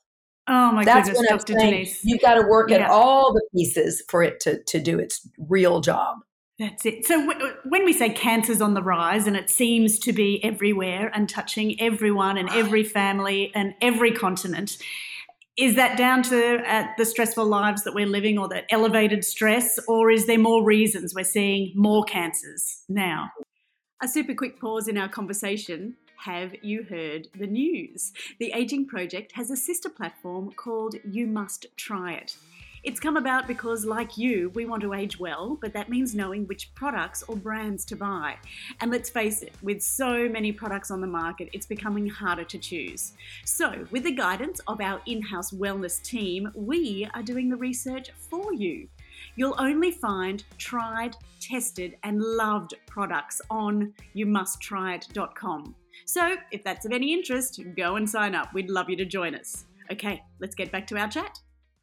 Oh 0.49 0.73
my 0.73 0.85
That's 0.85 1.09
goodness, 1.09 1.29
Dr. 1.29 1.55
Donese. 1.55 1.99
You've 2.05 2.21
got 2.21 2.35
to 2.35 2.43
work 2.43 2.71
yeah. 2.71 2.77
at 2.77 2.91
all 2.91 3.33
the 3.33 3.43
pieces 3.55 4.03
for 4.09 4.23
it 4.23 4.39
to, 4.41 4.63
to 4.63 4.79
do 4.79 4.99
its 4.99 5.29
real 5.39 5.81
job. 5.81 6.19
That's 6.59 6.87
it. 6.87 7.05
So 7.05 7.27
w- 7.27 7.55
when 7.65 7.85
we 7.85 7.93
say 7.93 8.11
cancer's 8.11 8.61
on 8.61 8.75
the 8.75 8.83
rise 8.83 9.27
and 9.27 9.37
it 9.37 9.51
seems 9.51 9.99
to 10.01 10.13
be 10.13 10.43
everywhere 10.43 11.11
and 11.13 11.29
touching 11.29 11.79
everyone 11.81 12.39
and 12.39 12.49
every 12.51 12.85
family 12.85 13.53
and 13.55 13.75
every 13.83 14.13
continent, 14.13 14.79
is 15.59 15.75
that 15.77 15.99
down 15.99 16.23
to 16.25 16.59
uh, 16.67 16.87
the 16.97 17.05
stressful 17.05 17.45
lives 17.45 17.83
that 17.85 17.95
we're 17.95 18.07
living 18.07 18.39
or 18.39 18.49
that 18.49 18.67
elevated 18.71 19.25
stress, 19.25 19.79
or 19.89 20.11
is 20.11 20.27
there 20.27 20.39
more 20.39 20.65
reasons 20.65 21.15
we're 21.15 21.25
seeing 21.25 21.73
more 21.75 22.05
cancers 22.05 22.85
now? 22.89 23.31
A 24.03 24.09
super 24.09 24.35
quick 24.35 24.61
pause 24.61 24.87
in 24.87 24.97
our 24.97 25.09
conversation 25.09 25.97
have 26.19 26.55
you 26.63 26.83
heard 26.83 27.29
the 27.39 27.47
news? 27.47 28.13
The 28.39 28.53
Aging 28.53 28.87
Project 28.87 29.33
has 29.33 29.51
a 29.51 29.57
sister 29.57 29.89
platform 29.89 30.53
called 30.53 30.97
You 31.05 31.27
Must 31.27 31.67
Try 31.77 32.15
It. 32.15 32.37
It's 32.87 33.01
come 33.01 33.17
about 33.17 33.49
because, 33.49 33.85
like 33.85 34.17
you, 34.17 34.51
we 34.51 34.65
want 34.65 34.81
to 34.83 34.95
age 34.95 35.19
well, 35.19 35.59
but 35.61 35.73
that 35.73 35.89
means 35.89 36.15
knowing 36.15 36.47
which 36.47 36.73
products 36.75 37.25
or 37.27 37.35
brands 37.35 37.85
to 37.87 37.97
buy. 37.97 38.37
And 38.81 38.93
let's 38.93 39.11
face 39.11 39.43
it, 39.43 39.55
with 39.61 39.83
so 39.83 40.29
many 40.29 40.53
products 40.53 40.93
on 40.93 41.01
the 41.01 41.07
market, 41.09 41.49
it's 41.53 41.67
becoming 41.67 42.09
harder 42.09 42.45
to 42.45 42.59
choose. 42.59 43.15
So, 43.45 43.87
with 43.91 44.05
the 44.05 44.13
guidance 44.13 44.61
of 44.69 44.81
our 44.81 45.01
in 45.07 45.21
house 45.21 45.51
wellness 45.51 46.01
team, 46.01 46.53
we 46.55 47.09
are 47.13 47.25
doing 47.25 47.49
the 47.49 47.57
research 47.57 48.13
for 48.13 48.55
you. 48.55 48.89
You'll 49.35 49.57
only 49.59 49.91
find 49.91 50.45
tried, 50.57 51.17
tested, 51.41 51.97
and 52.05 52.23
loved 52.23 52.75
products 52.87 53.43
on 53.51 53.95
youmusttryit.com. 54.15 55.75
So, 56.05 56.37
if 56.51 56.63
that's 56.63 56.85
of 56.87 56.93
any 56.93 57.13
interest, 57.13 57.61
go 57.77 57.97
and 57.97 58.09
sign 58.09 58.35
up. 58.35 58.53
We'd 58.55 58.71
love 58.71 58.91
you 58.91 58.97
to 58.97 59.05
join 59.05 59.35
us. 59.35 59.65
Okay, 59.91 60.23
let's 60.41 60.55
get 60.55 60.71
back 60.73 60.87
to 60.89 60.99
our 60.99 61.09
chat. 61.09 61.39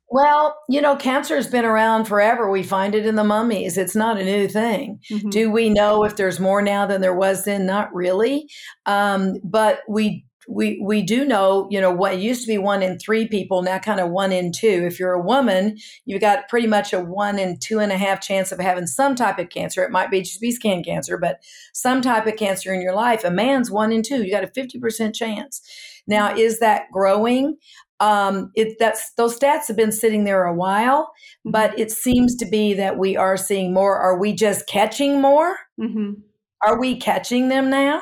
Well, 0.09 0.59
you 0.69 0.79
know, 0.79 0.95
cancer 0.95 1.35
has 1.35 1.47
been 1.47 1.65
around 1.65 2.05
forever. 2.05 2.51
We 2.51 2.61
find 2.61 2.93
it 2.93 3.05
in 3.05 3.15
the 3.15 3.23
mummies. 3.23 3.77
It's 3.79 3.95
not 3.95 4.19
a 4.19 4.23
new 4.23 4.47
thing. 4.47 4.99
Mm-hmm. 5.09 5.29
Do 5.29 5.49
we 5.49 5.69
know 5.69 6.03
if 6.03 6.15
there's 6.15 6.39
more 6.39 6.61
now 6.61 6.85
than 6.85 7.01
there 7.01 7.15
was 7.15 7.45
then? 7.45 7.65
Not 7.65 7.93
really. 7.95 8.47
Um, 8.85 9.37
but 9.43 9.79
we 9.87 10.25
we 10.47 10.81
we 10.83 11.01
do 11.01 11.25
know, 11.25 11.67
you 11.69 11.79
know, 11.79 11.91
what 11.91 12.19
used 12.19 12.41
to 12.41 12.47
be 12.47 12.57
one 12.57 12.83
in 12.83 12.99
three 12.99 13.27
people, 13.27 13.61
now 13.61 13.79
kind 13.79 13.99
of 13.99 14.09
one 14.09 14.31
in 14.31 14.51
two. 14.51 14.85
If 14.85 14.99
you're 14.99 15.13
a 15.13 15.21
woman, 15.21 15.77
you've 16.05 16.21
got 16.21 16.47
pretty 16.49 16.67
much 16.67 16.93
a 16.93 16.99
one 16.99 17.39
in 17.39 17.57
two 17.59 17.79
and 17.79 17.91
a 17.91 17.97
half 17.97 18.21
chance 18.21 18.51
of 18.51 18.59
having 18.59 18.87
some 18.87 19.15
type 19.15 19.39
of 19.39 19.49
cancer. 19.49 19.83
It 19.83 19.91
might 19.91 20.11
be 20.11 20.21
just 20.21 20.41
be 20.41 20.51
skin 20.51 20.83
cancer, 20.83 21.17
but 21.17 21.39
some 21.73 22.01
type 22.01 22.27
of 22.27 22.35
cancer 22.35 22.73
in 22.73 22.81
your 22.81 22.95
life. 22.95 23.23
A 23.23 23.31
man's 23.31 23.71
one 23.71 23.91
in 23.91 24.03
two. 24.03 24.23
You 24.23 24.31
got 24.31 24.43
a 24.43 24.47
50% 24.47 25.13
chance. 25.13 25.61
Now, 26.07 26.35
is 26.35 26.59
that 26.59 26.91
growing? 26.91 27.57
Um, 27.99 28.51
it 28.55 28.77
that's 28.79 29.13
those 29.13 29.39
stats 29.39 29.67
have 29.67 29.77
been 29.77 29.91
sitting 29.91 30.25
there 30.25 30.43
a 30.43 30.53
while, 30.53 31.03
mm-hmm. 31.03 31.51
but 31.51 31.77
it 31.79 31.91
seems 31.91 32.35
to 32.37 32.45
be 32.45 32.73
that 32.73 32.97
we 32.97 33.15
are 33.15 33.37
seeing 33.37 33.73
more. 33.73 33.97
Are 33.97 34.19
we 34.19 34.33
just 34.33 34.67
catching 34.67 35.21
more? 35.21 35.55
Mm-hmm. 35.79 36.13
Are 36.65 36.79
we 36.79 36.97
catching 36.99 37.49
them 37.49 37.69
now? 37.69 38.01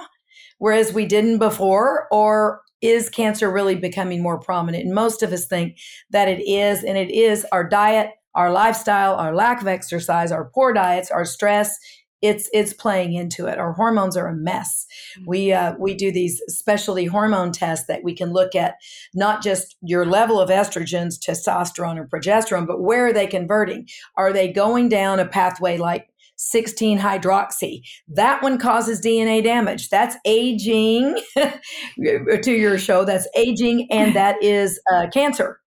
Whereas 0.62 0.93
we 0.93 1.07
didn't 1.07 1.39
before? 1.39 2.07
Or 2.12 2.62
is 2.82 3.09
cancer 3.09 3.51
really 3.51 3.76
becoming 3.76 4.22
more 4.22 4.39
prominent? 4.39 4.86
And 4.86 4.93
most 4.93 5.24
of 5.24 5.34
us 5.34 5.47
think 5.47 5.80
that 6.12 6.28
it 6.28 6.39
is, 6.47 6.84
and 6.84 6.99
it 6.99 7.09
is 7.09 7.47
our 7.51 7.68
diet, 7.68 8.12
our 8.36 8.51
lifestyle, 8.51 9.16
our 9.16 9.34
lack 9.34 9.62
of 9.62 9.68
exercise, 9.68 10.32
our 10.32 10.51
poor 10.53 10.72
diets, 10.72 11.09
our 11.09 11.26
stress. 11.26 11.76
It's 12.22 12.47
it's 12.53 12.74
playing 12.74 13.14
into 13.14 13.47
it. 13.47 13.57
Our 13.57 13.74
hormones 13.74 14.16
are 14.16 14.28
a 14.28 14.36
mess. 14.36 14.86
Mm-hmm. 15.18 15.26
We 15.28 15.51
uh, 15.51 15.74
we 15.80 15.95
do 15.95 16.12
these 16.12 16.39
specialty 16.47 17.05
hormone 17.05 17.51
tests 17.51 17.88
that 17.88 18.03
we 18.03 18.14
can 18.14 18.32
look 18.32 18.53
at 18.53 18.76
not 19.16 19.41
just 19.41 19.76
your 19.82 20.05
level 20.05 20.39
of 20.39 20.51
estrogens, 20.51 21.16
testosterone, 21.18 21.97
or 21.97 22.07
progesterone, 22.07 22.68
but 22.68 22.84
where 22.84 23.07
are 23.07 23.14
they 23.14 23.26
converting? 23.26 23.88
Are 24.16 24.32
they 24.32 24.53
going 24.53 24.89
down 24.89 25.20
a 25.20 25.26
pathway 25.26 25.78
like 25.78 26.11
16 26.42 26.98
hydroxy. 26.98 27.82
That 28.08 28.42
one 28.42 28.58
causes 28.58 29.00
DNA 29.00 29.44
damage. 29.44 29.89
That's 29.89 30.16
aging 30.26 31.22
to 31.36 32.52
your 32.52 32.80
show. 32.80 33.06
That's 33.06 33.28
aging, 33.36 33.88
and 33.92 34.16
that 34.16 34.42
is 34.42 34.80
uh, 34.92 35.08
cancer. 35.14 35.60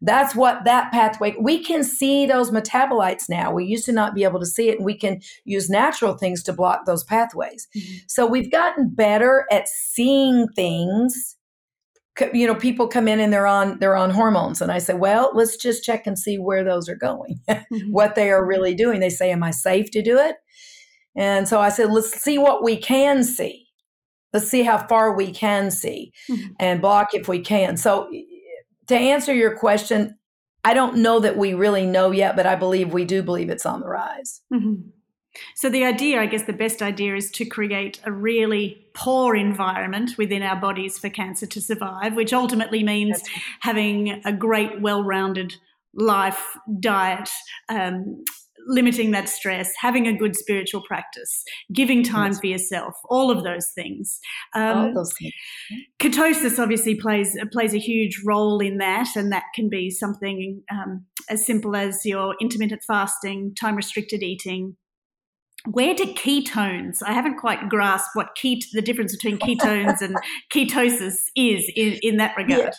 That's 0.00 0.34
what 0.34 0.64
that 0.64 0.90
pathway, 0.90 1.34
we 1.38 1.62
can 1.62 1.84
see 1.84 2.24
those 2.24 2.50
metabolites 2.50 3.28
now. 3.28 3.52
We 3.52 3.66
used 3.66 3.84
to 3.84 3.92
not 3.92 4.14
be 4.14 4.24
able 4.24 4.40
to 4.40 4.46
see 4.46 4.70
it, 4.70 4.78
and 4.78 4.86
we 4.86 4.96
can 4.96 5.20
use 5.44 5.68
natural 5.68 6.16
things 6.16 6.42
to 6.44 6.54
block 6.54 6.86
those 6.86 7.04
pathways. 7.04 7.68
Mm-hmm. 7.76 7.96
So 8.06 8.26
we've 8.26 8.50
gotten 8.50 8.88
better 8.88 9.44
at 9.50 9.68
seeing 9.68 10.48
things 10.56 11.35
you 12.32 12.46
know 12.46 12.54
people 12.54 12.88
come 12.88 13.08
in 13.08 13.20
and 13.20 13.32
they're 13.32 13.46
on 13.46 13.78
they're 13.78 13.96
on 13.96 14.10
hormones 14.10 14.60
and 14.60 14.72
i 14.72 14.78
say 14.78 14.94
well 14.94 15.30
let's 15.34 15.56
just 15.56 15.84
check 15.84 16.06
and 16.06 16.18
see 16.18 16.38
where 16.38 16.64
those 16.64 16.88
are 16.88 16.96
going 16.96 17.40
mm-hmm. 17.48 17.90
what 17.90 18.14
they 18.14 18.30
are 18.30 18.44
really 18.44 18.74
doing 18.74 19.00
they 19.00 19.10
say 19.10 19.30
am 19.30 19.42
i 19.42 19.50
safe 19.50 19.90
to 19.90 20.02
do 20.02 20.18
it 20.18 20.36
and 21.14 21.48
so 21.48 21.60
i 21.60 21.68
said 21.68 21.90
let's 21.90 22.20
see 22.20 22.38
what 22.38 22.62
we 22.62 22.76
can 22.76 23.22
see 23.22 23.66
let's 24.32 24.48
see 24.48 24.62
how 24.62 24.78
far 24.86 25.14
we 25.14 25.30
can 25.30 25.70
see 25.70 26.12
mm-hmm. 26.30 26.52
and 26.58 26.80
block 26.80 27.14
if 27.14 27.28
we 27.28 27.40
can 27.40 27.76
so 27.76 28.10
to 28.86 28.94
answer 28.94 29.34
your 29.34 29.56
question 29.56 30.16
i 30.64 30.72
don't 30.72 30.96
know 30.96 31.20
that 31.20 31.36
we 31.36 31.54
really 31.54 31.86
know 31.86 32.10
yet 32.10 32.36
but 32.36 32.46
i 32.46 32.54
believe 32.54 32.92
we 32.92 33.04
do 33.04 33.22
believe 33.22 33.50
it's 33.50 33.66
on 33.66 33.80
the 33.80 33.88
rise 33.88 34.40
mm-hmm. 34.52 34.88
So, 35.54 35.68
the 35.68 35.84
idea, 35.84 36.20
I 36.20 36.26
guess, 36.26 36.44
the 36.44 36.52
best 36.52 36.82
idea 36.82 37.16
is 37.16 37.30
to 37.32 37.44
create 37.44 38.00
a 38.04 38.12
really 38.12 38.86
poor 38.94 39.34
environment 39.34 40.12
within 40.18 40.42
our 40.42 40.56
bodies 40.60 40.98
for 40.98 41.08
cancer 41.08 41.46
to 41.46 41.60
survive, 41.60 42.14
which 42.14 42.32
ultimately 42.32 42.82
means 42.82 43.18
That's 43.18 43.30
having 43.60 44.22
a 44.24 44.32
great, 44.32 44.80
well 44.80 45.04
rounded 45.04 45.54
life, 45.94 46.56
diet, 46.80 47.28
um, 47.68 48.22
limiting 48.66 49.12
that 49.12 49.28
stress, 49.28 49.72
having 49.78 50.06
a 50.06 50.12
good 50.12 50.36
spiritual 50.36 50.82
practice, 50.82 51.44
giving 51.72 52.02
time 52.02 52.32
yes. 52.32 52.40
for 52.40 52.46
yourself, 52.46 52.94
all 53.08 53.30
of 53.30 53.44
those 53.44 53.70
things. 53.74 54.18
Um, 54.54 54.78
all 54.78 54.94
those 54.94 55.12
things. 55.18 55.32
Ketosis 56.00 56.58
obviously 56.58 56.96
plays 56.96 57.36
plays 57.52 57.74
a 57.74 57.78
huge 57.78 58.22
role 58.24 58.60
in 58.60 58.78
that, 58.78 59.08
and 59.16 59.32
that 59.32 59.44
can 59.54 59.68
be 59.68 59.90
something 59.90 60.62
um, 60.70 61.06
as 61.28 61.46
simple 61.46 61.76
as 61.76 62.04
your 62.04 62.34
intermittent 62.40 62.82
fasting, 62.86 63.54
time 63.54 63.76
restricted 63.76 64.22
eating, 64.22 64.76
where 65.72 65.94
do 65.94 66.04
ketones 66.14 67.02
i 67.02 67.12
haven't 67.12 67.36
quite 67.36 67.68
grasped 67.68 68.10
what 68.14 68.36
ket- 68.36 68.64
the 68.72 68.82
difference 68.82 69.14
between 69.14 69.38
ketones 69.38 70.00
and 70.00 70.16
ketosis 70.52 71.16
is 71.36 71.70
in, 71.76 71.98
in 72.02 72.16
that 72.16 72.36
regard 72.36 72.60
yeah. 72.60 72.70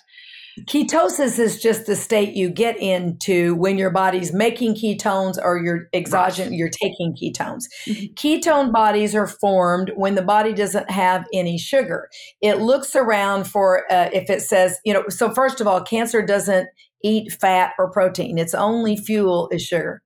Ketosis 0.65 1.37
is 1.37 1.61
just 1.61 1.85
the 1.85 1.95
state 1.95 2.35
you 2.35 2.49
get 2.49 2.77
into 2.77 3.53
when 3.55 3.77
your 3.77 3.91
body's 3.91 4.33
making 4.33 4.73
ketones 4.73 5.37
or 5.41 5.61
you're 5.63 5.87
exogenous, 5.93 6.51
you're 6.51 6.69
taking 6.69 7.15
ketones. 7.15 7.65
Mm-hmm. 7.85 8.13
Ketone 8.15 8.71
bodies 8.71 9.13
are 9.13 9.27
formed 9.27 9.91
when 9.95 10.15
the 10.15 10.23
body 10.23 10.53
doesn't 10.53 10.89
have 10.89 11.25
any 11.31 11.59
sugar. 11.59 12.09
It 12.41 12.59
looks 12.59 12.95
around 12.95 13.45
for 13.45 13.91
uh, 13.91 14.09
if 14.11 14.29
it 14.29 14.41
says, 14.41 14.79
you 14.83 14.93
know, 14.93 15.03
so 15.09 15.31
first 15.31 15.61
of 15.61 15.67
all, 15.67 15.81
cancer 15.81 16.25
doesn't 16.25 16.67
eat 17.03 17.31
fat 17.33 17.73
or 17.77 17.91
protein. 17.91 18.39
Its 18.39 18.55
only 18.55 18.97
fuel 18.97 19.49
is 19.51 19.61
sugar. 19.61 20.01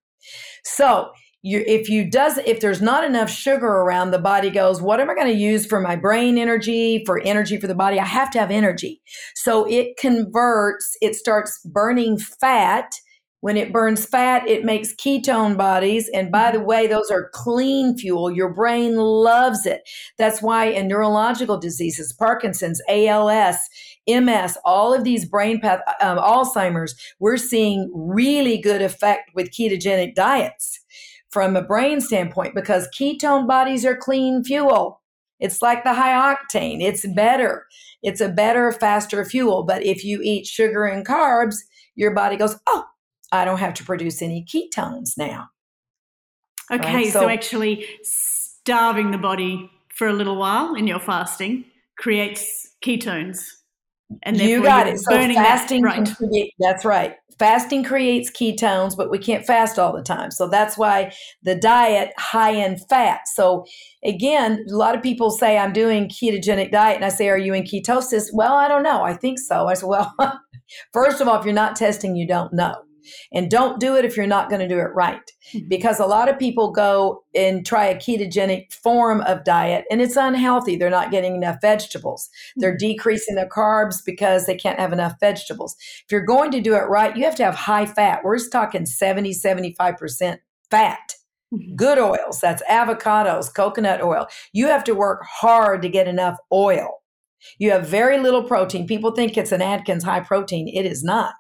So 0.66 1.12
you 1.42 1.64
if 1.66 1.90
you 1.90 2.10
does 2.10 2.38
if 2.40 2.60
there's 2.60 2.82
not 2.82 3.04
enough 3.04 3.30
sugar 3.30 3.68
around 3.68 4.12
the 4.12 4.20
body 4.20 4.50
goes 4.50 4.82
what 4.82 5.00
am 5.00 5.10
i 5.10 5.16
going 5.16 5.28
to 5.28 5.34
use 5.34 5.66
for 5.66 5.80
my 5.80 5.96
brain 5.96 6.38
energy 6.38 7.04
for 7.06 7.22
energy 7.22 7.58
for 7.58 7.68
the 7.68 7.76
body 7.76 8.00
i 8.00 8.06
have 8.06 8.30
to 8.30 8.40
have 8.40 8.52
energy 8.52 9.02
so 9.36 9.66
it 9.70 9.98
converts 9.98 10.96
it 11.02 11.16
starts 11.16 11.60
burning 11.66 12.18
fat 12.18 12.92
When 13.42 13.58
it 13.58 13.74
burns 13.74 14.06
fat, 14.06 14.48
it 14.48 14.64
makes 14.64 14.94
ketone 14.94 15.58
bodies. 15.58 16.08
And 16.14 16.32
by 16.32 16.52
the 16.52 16.60
way, 16.60 16.86
those 16.86 17.10
are 17.10 17.32
clean 17.34 17.98
fuel. 17.98 18.30
Your 18.30 18.54
brain 18.54 18.96
loves 18.98 19.66
it. 19.66 19.82
That's 20.20 20.44
why 20.44 20.66
in 20.66 20.88
neurological 20.88 21.60
diseases, 21.60 22.14
Parkinson's, 22.14 22.82
ALS, 22.88 23.58
MS, 24.08 24.58
all 24.64 24.94
of 24.94 25.04
these 25.04 25.26
brain 25.26 25.60
path, 25.60 25.82
um, 26.02 26.20
Alzheimer's, 26.20 26.94
we're 27.20 27.38
seeing 27.38 27.92
really 27.96 28.60
good 28.60 28.84
effect 28.84 29.32
with 29.34 29.50
ketogenic 29.50 30.14
diets 30.14 30.80
from 31.32 31.56
a 31.56 31.62
brain 31.62 32.02
standpoint 32.02 32.54
because 32.54 32.88
ketone 32.98 33.48
bodies 33.48 33.86
are 33.86 33.96
clean 33.96 34.44
fuel. 34.44 35.02
It's 35.40 35.62
like 35.62 35.84
the 35.84 35.94
high 35.94 36.36
octane. 36.36 36.82
It's 36.82 37.06
better. 37.16 37.66
It's 38.04 38.22
a 38.22 38.30
better, 38.30 38.72
faster 38.72 39.24
fuel. 39.26 39.64
But 39.64 39.84
if 39.84 40.04
you 40.04 40.22
eat 40.24 40.46
sugar 40.46 40.86
and 40.86 41.06
carbs, 41.06 41.56
your 41.96 42.14
body 42.14 42.36
goes, 42.36 42.58
oh, 42.68 42.86
I 43.32 43.46
don't 43.46 43.60
have 43.60 43.74
to 43.76 43.84
produce 43.84 44.22
any 44.22 44.46
ketones 44.46 45.18
now. 45.18 45.50
Okay, 46.72 46.94
right? 46.94 47.14
so, 47.14 47.22
so 47.22 47.30
actually 47.30 47.86
starving 48.04 49.12
the 49.12 49.18
body 49.18 49.70
for 49.96 50.08
a 50.08 50.14
little 50.14 50.38
while 50.38 50.76
in 50.76 50.88
your 50.88 51.00
fasting 51.00 51.66
creates 51.98 52.70
ketones. 52.84 53.44
And 54.24 54.38
you 54.38 54.62
got 54.62 54.88
it. 54.88 55.00
So 55.00 55.12
fasting, 55.12 55.82
that, 55.84 55.88
right. 55.88 56.16
Create, 56.18 56.54
that's 56.60 56.84
right. 56.84 57.16
Fasting 57.42 57.84
creates 57.84 58.30
ketones, 58.30 58.96
but 58.96 59.10
we 59.10 59.18
can't 59.18 59.48
fast 59.48 59.80
all 59.80 59.92
the 59.92 60.04
time. 60.04 60.30
So 60.30 60.48
that's 60.48 60.78
why 60.78 61.12
the 61.42 61.56
diet 61.56 62.14
high 62.20 62.52
in 62.52 62.78
fat. 62.78 63.28
So 63.28 63.66
again, 64.06 64.64
a 64.70 64.76
lot 64.76 64.94
of 64.94 65.02
people 65.02 65.32
say 65.32 65.58
I'm 65.58 65.74
doing 65.74 66.08
ketogenic 66.08 66.70
diet, 66.72 66.98
and 66.98 67.06
I 67.06 67.10
say, 67.10 67.30
"Are 67.30 67.40
you 67.40 67.56
in 67.56 67.64
ketosis?" 67.64 68.28
Well, 68.32 68.54
I 68.54 68.68
don't 68.68 68.84
know. 68.84 69.02
I 69.02 69.16
think 69.16 69.40
so. 69.40 69.66
I 69.66 69.74
said, 69.74 69.88
"Well, 69.88 70.14
first 70.94 71.20
of 71.20 71.28
all, 71.28 71.40
if 71.40 71.44
you're 71.44 71.56
not 71.56 71.76
testing, 71.76 72.16
you 72.16 72.28
don't 72.28 72.54
know." 72.54 72.76
And 73.32 73.50
don't 73.50 73.80
do 73.80 73.96
it 73.96 74.06
if 74.06 74.16
you're 74.16 74.28
not 74.28 74.50
going 74.50 74.62
to 74.62 74.68
do 74.68 74.80
it 74.80 74.94
right. 74.94 75.32
Mm-hmm. 75.54 75.68
Because 75.68 76.00
a 76.00 76.06
lot 76.06 76.30
of 76.30 76.40
people 76.40 76.72
go 76.72 77.24
and 77.36 77.66
try 77.66 77.86
a 77.86 77.96
ketogenic 77.96 78.74
form 78.74 79.22
of 79.22 79.44
diet 79.44 79.86
and 79.90 80.02
it's 80.02 80.16
unhealthy. 80.16 80.76
They're 80.76 80.90
not 80.90 81.12
getting 81.12 81.36
enough 81.36 81.58
vegetables. 81.62 82.30
They're 82.58 82.72
mm-hmm. 82.72 82.88
decreasing 82.90 83.36
their 83.36 83.50
carbs 83.50 83.98
because 84.06 84.46
they 84.46 84.56
can't 84.56 84.80
have 84.80 84.94
enough 84.94 85.16
vegetables. 85.20 85.76
If 86.06 86.12
you're 86.12 86.26
going 86.26 86.52
to 86.52 86.62
do 86.62 86.76
it 86.76 86.90
right, 86.90 87.16
you 87.16 87.24
have 87.26 87.36
to 87.36 87.46
have 87.46 87.56
high 87.56 87.86
fat. 87.86 88.22
We're 88.24 88.38
just 88.38 88.52
talking 88.52 88.86
70, 88.86 89.32
75% 89.34 90.38
fat. 90.70 91.16
Mm-hmm. 91.54 91.76
Good 91.76 92.00
oils, 92.00 92.40
that's 92.40 92.64
avocados, 92.70 93.54
coconut 93.54 94.02
oil. 94.02 94.28
You 94.54 94.68
have 94.68 94.84
to 94.86 94.94
work 94.94 95.24
hard 95.24 95.82
to 95.82 95.90
get 95.90 96.08
enough 96.08 96.38
oil. 96.52 97.02
You 97.58 97.72
have 97.72 97.88
very 97.88 98.20
little 98.20 98.44
protein. 98.44 98.88
People 98.88 99.12
think 99.12 99.38
it's 99.38 99.52
an 99.52 99.62
Atkins 99.62 100.04
high 100.04 100.20
protein. 100.22 100.68
It 100.68 100.86
is 100.86 101.04
not. 101.04 101.34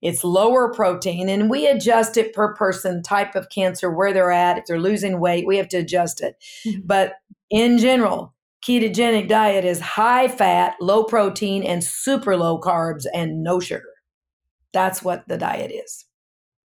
It's 0.00 0.22
lower 0.22 0.72
protein, 0.72 1.28
and 1.28 1.50
we 1.50 1.66
adjust 1.66 2.16
it 2.16 2.32
per 2.32 2.54
person, 2.54 3.02
type 3.02 3.34
of 3.34 3.50
cancer, 3.50 3.90
where 3.90 4.12
they're 4.12 4.30
at. 4.30 4.58
If 4.58 4.66
they're 4.66 4.80
losing 4.80 5.18
weight, 5.18 5.46
we 5.46 5.56
have 5.56 5.68
to 5.68 5.78
adjust 5.78 6.22
it. 6.22 6.36
Mm-hmm. 6.64 6.80
But 6.84 7.14
in 7.50 7.78
general, 7.78 8.34
ketogenic 8.64 9.28
diet 9.28 9.64
is 9.64 9.80
high 9.80 10.28
fat, 10.28 10.76
low 10.80 11.04
protein, 11.04 11.64
and 11.64 11.82
super 11.82 12.36
low 12.36 12.60
carbs 12.60 13.06
and 13.12 13.42
no 13.42 13.58
sugar. 13.58 13.90
That's 14.72 15.02
what 15.02 15.26
the 15.26 15.38
diet 15.38 15.72
is. 15.72 16.04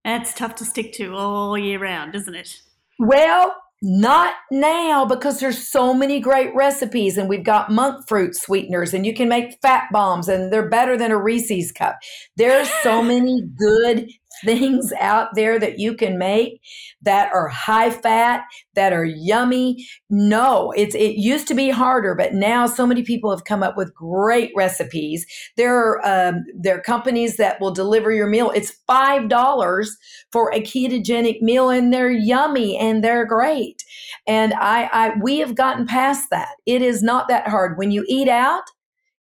That's 0.03 0.34
tough 0.34 0.55
to 0.55 0.65
stick 0.65 0.93
to 0.93 1.15
all 1.15 1.57
year 1.57 1.79
round, 1.79 2.13
isn't 2.13 2.36
it? 2.36 2.61
Well, 2.99 3.55
not 3.86 4.34
now 4.49 5.03
because 5.03 5.41
there's 5.41 5.67
so 5.67 5.93
many 5.93 6.21
great 6.21 6.55
recipes 6.55 7.17
and 7.17 7.27
we've 7.27 7.43
got 7.43 7.69
monk 7.69 8.07
fruit 8.07 8.34
sweeteners 8.34 8.93
and 8.93 9.05
you 9.05 9.13
can 9.13 9.27
make 9.27 9.59
fat 9.61 9.84
bombs 9.91 10.29
and 10.29 10.53
they're 10.53 10.69
better 10.69 10.97
than 10.97 11.11
a 11.11 11.17
Reese's 11.17 11.69
cup. 11.73 11.99
There's 12.38 12.69
so 12.81 13.03
many 13.03 13.41
good 13.59 14.09
things 14.43 14.91
out 14.99 15.29
there 15.36 15.59
that 15.59 15.79
you 15.79 15.95
can 15.95 16.17
make 16.17 16.61
that 17.01 17.31
are 17.34 17.47
high 17.47 17.89
fat, 17.89 18.43
that 18.75 18.93
are 18.93 19.05
yummy. 19.05 19.88
No, 20.09 20.71
it's 20.75 20.95
it 20.95 21.15
used 21.17 21.47
to 21.49 21.53
be 21.53 21.69
harder, 21.69 22.15
but 22.15 22.34
now 22.34 22.65
so 22.65 22.86
many 22.86 23.03
people 23.03 23.29
have 23.31 23.45
come 23.45 23.63
up 23.63 23.77
with 23.77 23.93
great 23.93 24.51
recipes. 24.55 25.25
There 25.57 25.75
are 25.75 26.05
um, 26.05 26.43
there 26.55 26.77
are 26.77 26.81
companies 26.81 27.38
that 27.38 27.59
will 27.59 27.71
deliver 27.71 28.11
your 28.11 28.27
meal. 28.27 28.51
It's 28.51 28.71
five 28.88 29.29
dollars 29.29 29.95
for 30.31 30.53
a 30.53 30.61
ketogenic 30.61 31.41
meal, 31.41 31.69
and 31.69 31.93
they're 31.93 32.11
yummy 32.11 32.77
and 32.77 33.03
they're 33.03 33.25
great. 33.25 33.84
And 34.27 34.53
I, 34.53 34.89
I 34.91 35.13
we 35.21 35.39
have 35.39 35.55
gotten 35.55 35.86
past 35.86 36.29
that. 36.31 36.55
It 36.65 36.81
is 36.81 37.01
not 37.03 37.27
that 37.27 37.47
hard 37.47 37.77
when 37.77 37.91
you 37.91 38.05
eat 38.07 38.27
out. 38.27 38.63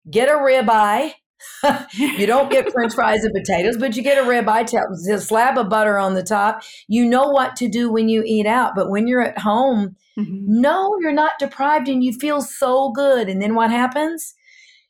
Get 0.09 0.29
a 0.29 0.33
ribeye 0.33 1.13
you 1.93 2.25
don't 2.25 2.51
get 2.51 2.71
french 2.71 2.93
fries 2.93 3.23
and 3.23 3.33
potatoes, 3.33 3.77
but 3.77 3.95
you 3.95 4.03
get 4.03 4.17
a 4.17 4.27
ribeye, 4.27 5.13
a 5.13 5.19
slab 5.19 5.57
of 5.57 5.69
butter 5.69 5.97
on 5.97 6.13
the 6.13 6.23
top. 6.23 6.63
You 6.87 7.05
know 7.05 7.29
what 7.29 7.55
to 7.57 7.67
do 7.67 7.91
when 7.91 8.09
you 8.09 8.23
eat 8.25 8.45
out. 8.45 8.73
But 8.75 8.89
when 8.89 9.07
you're 9.07 9.21
at 9.21 9.37
home, 9.37 9.95
mm-hmm. 10.17 10.61
no, 10.61 10.97
you're 11.01 11.11
not 11.11 11.33
deprived 11.39 11.87
and 11.87 12.03
you 12.03 12.13
feel 12.13 12.41
so 12.41 12.91
good. 12.91 13.29
And 13.29 13.41
then 13.41 13.55
what 13.55 13.69
happens? 13.69 14.33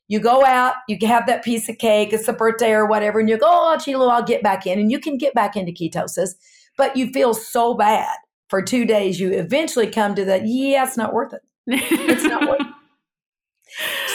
You 0.08 0.20
go 0.20 0.46
out, 0.46 0.74
you 0.90 0.98
have 1.08 1.26
that 1.28 1.44
piece 1.44 1.70
of 1.70 1.78
cake, 1.78 2.12
it's 2.12 2.28
a 2.28 2.34
birthday 2.34 2.74
or 2.74 2.86
whatever, 2.86 3.22
and 3.22 3.30
you 3.30 3.38
go, 3.38 3.48
oh, 3.48 3.78
Chilo, 3.78 4.08
I'll 4.08 4.22
get 4.22 4.44
back 4.44 4.68
in. 4.68 4.78
And 4.78 4.92
you 4.92 5.00
can 5.00 5.18
get 5.18 5.34
back 5.34 5.56
into 5.56 5.72
ketosis, 5.72 6.32
but 6.76 6.98
you 6.98 7.12
feel 7.14 7.34
so 7.34 7.76
bad 7.76 8.18
for 8.50 8.62
two 8.62 8.84
days. 8.84 9.22
You 9.22 9.32
eventually 9.32 9.88
come 9.88 10.14
to 10.16 10.26
that, 10.26 10.46
yeah, 10.46 10.86
it's 10.86 10.98
not 10.98 11.14
worth 11.14 11.32
it. 11.32 11.42
It's 11.68 12.24
not 12.24 12.42
worth 12.48 12.60
it. 12.62 12.68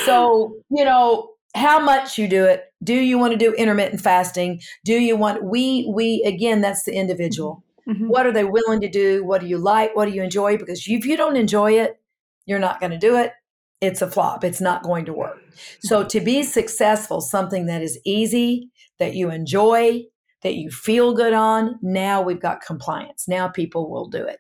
So, 0.04 0.52
you 0.70 0.84
know, 0.84 1.30
how 1.56 1.80
much 1.80 2.18
you 2.18 2.28
do 2.28 2.44
it. 2.44 2.64
Do 2.84 2.94
you 2.94 3.18
want 3.18 3.32
to 3.32 3.38
do 3.38 3.52
intermittent 3.54 4.00
fasting? 4.00 4.60
Do 4.84 4.94
you 4.94 5.16
want 5.16 5.42
we 5.42 5.90
we 5.92 6.22
again 6.24 6.60
that's 6.60 6.84
the 6.84 6.94
individual. 6.94 7.64
Mm-hmm. 7.88 7.92
mm-hmm. 7.92 8.08
what 8.08 8.26
are 8.26 8.32
they 8.32 8.44
willing 8.44 8.80
to 8.80 8.88
do? 8.88 9.24
What 9.24 9.40
do 9.40 9.46
you 9.46 9.58
like? 9.58 9.96
What 9.96 10.06
do 10.06 10.12
you 10.12 10.22
enjoy? 10.22 10.58
Because 10.58 10.86
if 10.86 11.04
you 11.04 11.16
don't 11.16 11.36
enjoy 11.36 11.72
it 11.72 12.00
you're 12.46 12.58
not 12.60 12.80
going 12.80 12.92
to 12.92 12.98
do 12.98 13.16
it. 13.16 13.32
It's 13.80 14.00
a 14.00 14.10
flop. 14.10 14.42
It's 14.42 14.60
not 14.60 14.82
going 14.82 15.04
to 15.06 15.12
work. 15.12 15.36
So 15.80 16.04
to 16.04 16.20
be 16.20 16.42
successful 16.42 17.20
something 17.20 17.66
that 17.66 17.82
is 17.82 17.98
easy 18.04 18.70
that 18.98 19.14
you 19.14 19.30
enjoy 19.30 20.04
that 20.42 20.54
you 20.54 20.70
feel 20.70 21.12
good 21.12 21.34
on 21.34 21.78
now 21.82 22.22
we've 22.22 22.40
got 22.40 22.62
compliance. 22.64 23.26
Now 23.28 23.48
people 23.48 23.90
will 23.90 24.08
do 24.08 24.24
it 24.24 24.38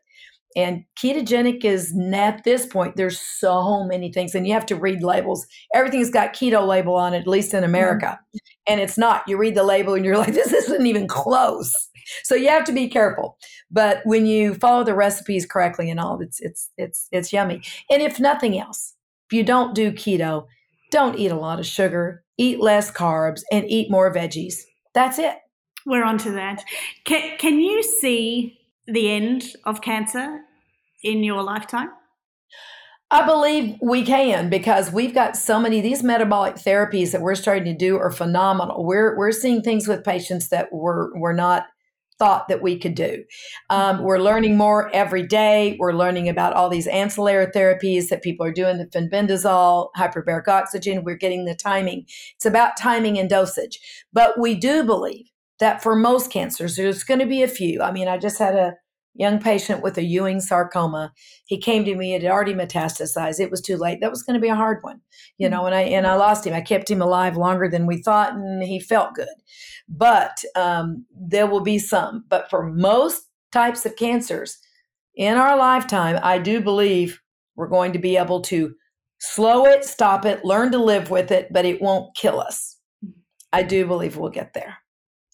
and 0.56 0.84
ketogenic 0.98 1.64
is 1.64 1.94
at 2.14 2.42
this 2.44 2.64
point, 2.64 2.96
there's 2.96 3.20
so 3.20 3.84
many 3.84 4.10
things, 4.10 4.34
and 4.34 4.46
you 4.46 4.54
have 4.54 4.64
to 4.66 4.74
read 4.74 5.02
labels. 5.02 5.46
Everything's 5.74 6.10
got 6.10 6.32
keto 6.32 6.66
label 6.66 6.94
on 6.94 7.12
it, 7.12 7.20
at 7.20 7.26
least 7.26 7.52
in 7.52 7.62
America. 7.62 8.18
Mm-hmm. 8.18 8.72
And 8.72 8.80
it's 8.80 8.96
not. 8.96 9.22
You 9.28 9.36
read 9.36 9.54
the 9.54 9.62
label 9.62 9.94
and 9.94 10.04
you're 10.04 10.16
like, 10.26 10.32
this 10.32 10.52
isn't 10.52 10.86
even 10.86 11.06
close. 11.06 11.72
So 12.24 12.34
you 12.34 12.48
have 12.48 12.64
to 12.64 12.72
be 12.72 12.88
careful. 12.88 13.36
But 13.70 14.00
when 14.04 14.24
you 14.26 14.54
follow 14.54 14.82
the 14.82 14.94
recipes 14.94 15.44
correctly 15.44 15.90
and 15.90 16.00
all, 16.00 16.20
it's 16.20 16.40
it's 16.40 16.70
it's 16.78 17.08
it's 17.12 17.32
yummy. 17.32 17.60
And 17.90 18.00
if 18.00 18.18
nothing 18.18 18.58
else, 18.58 18.94
if 19.28 19.36
you 19.36 19.42
don't 19.42 19.74
do 19.74 19.92
keto, 19.92 20.46
don't 20.90 21.18
eat 21.18 21.32
a 21.32 21.36
lot 21.36 21.58
of 21.58 21.66
sugar, 21.66 22.24
eat 22.38 22.60
less 22.60 22.90
carbs, 22.90 23.42
and 23.52 23.68
eat 23.68 23.90
more 23.90 24.12
veggies. 24.14 24.62
That's 24.94 25.18
it. 25.18 25.36
We're 25.84 26.04
on 26.04 26.18
to 26.18 26.30
that. 26.32 26.64
Can, 27.04 27.36
can 27.38 27.60
you 27.60 27.82
see 27.82 28.58
the 28.86 29.10
end 29.10 29.52
of 29.64 29.82
cancer 29.82 30.40
in 31.02 31.22
your 31.22 31.42
lifetime? 31.42 31.90
I 33.10 33.24
believe 33.24 33.76
we 33.80 34.04
can 34.04 34.50
because 34.50 34.90
we've 34.90 35.14
got 35.14 35.36
so 35.36 35.60
many 35.60 35.80
these 35.80 36.02
metabolic 36.02 36.56
therapies 36.56 37.12
that 37.12 37.22
we're 37.22 37.36
starting 37.36 37.64
to 37.64 37.74
do 37.74 37.96
are 37.98 38.10
phenomenal. 38.10 38.84
We're 38.84 39.16
we're 39.16 39.32
seeing 39.32 39.62
things 39.62 39.86
with 39.86 40.04
patients 40.04 40.48
that 40.48 40.72
were 40.72 41.12
were 41.16 41.32
not 41.32 41.66
thought 42.18 42.48
that 42.48 42.62
we 42.62 42.78
could 42.78 42.94
do. 42.94 43.22
Um, 43.70 44.02
we're 44.02 44.18
learning 44.18 44.56
more 44.56 44.90
every 44.94 45.24
day. 45.26 45.76
We're 45.78 45.92
learning 45.92 46.28
about 46.28 46.54
all 46.54 46.68
these 46.68 46.86
ancillary 46.86 47.46
therapies 47.46 48.08
that 48.08 48.22
people 48.22 48.46
are 48.46 48.52
doing, 48.52 48.78
the 48.78 48.86
fenbendazole, 48.86 49.90
hyperbaric 49.96 50.48
oxygen. 50.48 51.04
We're 51.04 51.16
getting 51.16 51.44
the 51.44 51.54
timing. 51.54 52.06
It's 52.34 52.46
about 52.46 52.76
timing 52.76 53.18
and 53.18 53.28
dosage. 53.28 53.78
But 54.12 54.40
we 54.40 54.54
do 54.54 54.82
believe 54.82 55.30
that 55.60 55.82
for 55.82 55.94
most 55.94 56.30
cancers, 56.30 56.76
there's 56.76 57.04
going 57.04 57.20
to 57.20 57.26
be 57.26 57.42
a 57.42 57.48
few. 57.48 57.82
I 57.82 57.92
mean, 57.92 58.08
I 58.08 58.18
just 58.18 58.38
had 58.38 58.54
a 58.54 58.74
young 59.18 59.38
patient 59.38 59.82
with 59.82 59.98
a 59.98 60.02
Ewing 60.02 60.40
sarcoma. 60.40 61.12
He 61.46 61.58
came 61.58 61.84
to 61.84 61.94
me; 61.94 62.14
it 62.14 62.22
had 62.22 62.30
already 62.30 62.54
metastasized. 62.54 63.40
It 63.40 63.50
was 63.50 63.60
too 63.60 63.76
late. 63.76 64.00
That 64.00 64.10
was 64.10 64.22
going 64.22 64.34
to 64.34 64.40
be 64.40 64.48
a 64.48 64.54
hard 64.54 64.78
one, 64.82 65.00
you 65.38 65.48
know. 65.48 65.66
And 65.66 65.74
I 65.74 65.82
and 65.82 66.06
I 66.06 66.14
lost 66.14 66.46
him. 66.46 66.54
I 66.54 66.60
kept 66.60 66.90
him 66.90 67.02
alive 67.02 67.36
longer 67.36 67.68
than 67.68 67.86
we 67.86 68.02
thought, 68.02 68.34
and 68.34 68.62
he 68.62 68.80
felt 68.80 69.14
good. 69.14 69.28
But 69.88 70.42
um, 70.54 71.04
there 71.10 71.46
will 71.46 71.60
be 71.60 71.78
some. 71.78 72.24
But 72.28 72.50
for 72.50 72.66
most 72.66 73.22
types 73.52 73.86
of 73.86 73.96
cancers 73.96 74.58
in 75.14 75.36
our 75.36 75.56
lifetime, 75.56 76.18
I 76.22 76.38
do 76.38 76.60
believe 76.60 77.20
we're 77.56 77.68
going 77.68 77.92
to 77.92 77.98
be 77.98 78.16
able 78.16 78.42
to 78.42 78.74
slow 79.18 79.64
it, 79.64 79.84
stop 79.84 80.24
it, 80.26 80.44
learn 80.44 80.70
to 80.72 80.78
live 80.78 81.10
with 81.10 81.30
it, 81.30 81.48
but 81.50 81.64
it 81.64 81.80
won't 81.80 82.14
kill 82.16 82.38
us. 82.40 82.76
I 83.52 83.62
do 83.62 83.86
believe 83.86 84.16
we'll 84.16 84.30
get 84.30 84.52
there. 84.52 84.76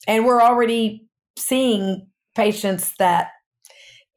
And 0.06 0.24
we're 0.24 0.42
already 0.42 1.08
seeing 1.36 2.06
patients 2.34 2.94
that 2.98 3.28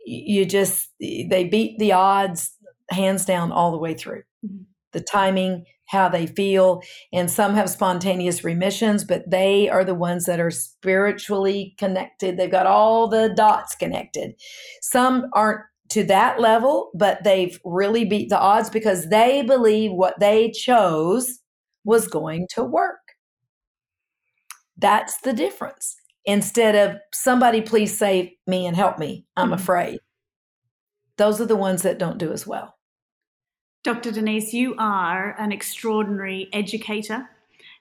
you 0.05 0.45
just 0.45 0.89
they 0.99 1.47
beat 1.49 1.77
the 1.79 1.93
odds 1.93 2.55
hands 2.89 3.25
down 3.25 3.51
all 3.51 3.71
the 3.71 3.77
way 3.77 3.93
through 3.93 4.21
mm-hmm. 4.45 4.63
the 4.93 5.01
timing 5.01 5.65
how 5.87 6.09
they 6.09 6.25
feel. 6.25 6.81
And 7.13 7.29
some 7.29 7.53
have 7.53 7.69
spontaneous 7.69 8.43
remissions, 8.43 9.03
but 9.03 9.29
they 9.29 9.69
are 9.69 9.83
the 9.83 9.95
ones 9.95 10.25
that 10.25 10.39
are 10.39 10.51
spiritually 10.51 11.75
connected. 11.77 12.37
They've 12.37 12.51
got 12.51 12.65
all 12.65 13.07
the 13.07 13.33
dots 13.35 13.75
connected. 13.75 14.33
Some 14.81 15.27
aren't 15.33 15.61
to 15.89 16.03
that 16.05 16.39
level, 16.39 16.89
but 16.95 17.23
they've 17.23 17.59
really 17.63 18.05
beat 18.05 18.29
the 18.29 18.39
odds 18.39 18.69
because 18.69 19.09
they 19.09 19.43
believe 19.43 19.91
what 19.91 20.19
they 20.19 20.49
chose 20.51 21.39
was 21.83 22.07
going 22.07 22.47
to 22.55 22.63
work. 22.63 22.99
That's 24.77 25.21
the 25.21 25.33
difference. 25.33 25.95
Instead 26.25 26.75
of 26.75 26.97
somebody, 27.13 27.61
please 27.61 27.97
save 27.97 28.31
me 28.47 28.65
and 28.65 28.75
help 28.75 28.97
me, 28.97 29.25
I'm 29.37 29.45
mm-hmm. 29.45 29.53
afraid. 29.53 29.99
Those 31.17 31.39
are 31.39 31.45
the 31.45 31.55
ones 31.55 31.83
that 31.83 31.99
don't 31.99 32.17
do 32.17 32.31
as 32.31 32.45
well. 32.45 32.75
Dr. 33.83 34.11
Donese, 34.11 34.51
you 34.51 34.75
are 34.79 35.35
an 35.39 35.51
extraordinary 35.51 36.49
educator 36.51 37.29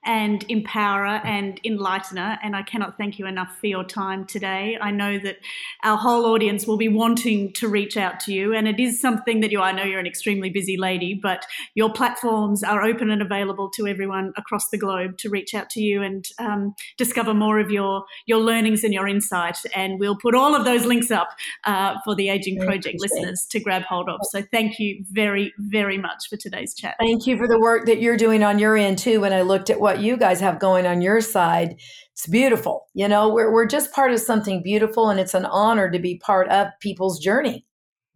and 0.05 0.45
empower 0.49 1.07
and 1.07 1.63
enlightener. 1.63 2.39
And 2.43 2.55
I 2.55 2.63
cannot 2.63 2.99
thank 2.99 3.19
you 3.19 3.27
enough 3.27 3.57
for 3.59 3.67
your 3.67 3.85
time 3.85 4.27
today. 4.27 4.77
I 4.81 4.91
know 4.91 5.19
that 5.19 5.39
our 5.83 5.97
whole 5.97 6.27
audience 6.27 6.67
will 6.67 6.77
be 6.77 6.89
wanting 6.89 7.53
to 7.55 7.69
reach 7.69 7.97
out 7.97 8.21
to 8.21 8.33
you. 8.33 8.55
And 8.55 8.69
it 8.69 8.79
is 8.79 9.01
something 9.01 9.41
that 9.41 9.51
you, 9.51 9.61
I 9.61 9.73
know 9.73 9.85
you're 9.85 10.01
an 10.01 10.07
extremely 10.07 10.51
busy 10.51 10.77
lady, 10.77 11.15
but 11.15 11.47
your 11.75 11.93
platforms 11.93 12.63
are 12.63 12.83
open 12.83 13.11
and 13.11 13.23
available 13.23 13.71
to 13.71 13.87
everyone 13.87 14.33
across 14.37 14.69
the 14.69 14.79
globe 14.79 15.19
to 15.19 15.31
reach 15.31 15.55
out 15.55 15.71
to 15.71 15.81
you 15.81 16.03
and 16.03 16.29
um, 16.39 16.75
discover 16.97 17.35
more 17.35 17.59
of 17.59 17.71
your, 17.71 18.05
your 18.27 18.39
learnings 18.39 18.85
and 18.85 18.93
your 18.93 19.09
insight. 19.09 19.59
And 19.75 19.99
we'll 19.99 20.17
put 20.17 20.35
all 20.35 20.55
of 20.55 20.65
those 20.65 20.85
links 20.85 21.11
up 21.11 21.29
uh, 21.65 21.97
for 22.05 22.15
the 22.15 22.29
Aging 22.29 22.61
Project 22.61 22.99
listeners 23.01 23.47
to 23.51 23.61
grab 23.61 23.83
hold 23.83 24.09
of. 24.09 24.21
So 24.31 24.43
thank 24.43 24.79
you 24.79 25.05
very, 25.11 25.53
very 25.59 25.99
much 25.99 26.29
for 26.29 26.37
today's 26.37 26.75
chat. 26.75 26.97
Thank 26.99 27.27
you 27.27 27.37
for 27.37 27.49
the 27.49 27.59
work 27.59 27.87
that 27.87 28.01
you're 28.01 28.17
doing 28.17 28.43
on 28.43 28.59
your 28.59 28.77
end 28.77 28.99
too. 28.99 29.21
When 29.21 29.33
I 29.33 29.43
looked 29.43 29.71
at 29.71 29.81
what 29.81 29.94
what 29.95 30.03
you 30.03 30.17
guys 30.17 30.41
have 30.41 30.59
going 30.59 30.87
on 30.87 31.01
your 31.01 31.21
side. 31.21 31.77
It's 32.13 32.27
beautiful. 32.27 32.87
You 32.95 33.09
know, 33.09 33.29
we're, 33.29 33.53
we're 33.53 33.67
just 33.67 33.93
part 33.93 34.13
of 34.13 34.21
something 34.21 34.63
beautiful, 34.63 35.09
and 35.09 35.21
it's 35.21 35.35
an 35.35 35.45
honor 35.45 35.91
to 35.91 35.99
be 35.99 36.19
part 36.19 36.49
of 36.49 36.69
people's 36.81 37.19
journey. 37.19 37.65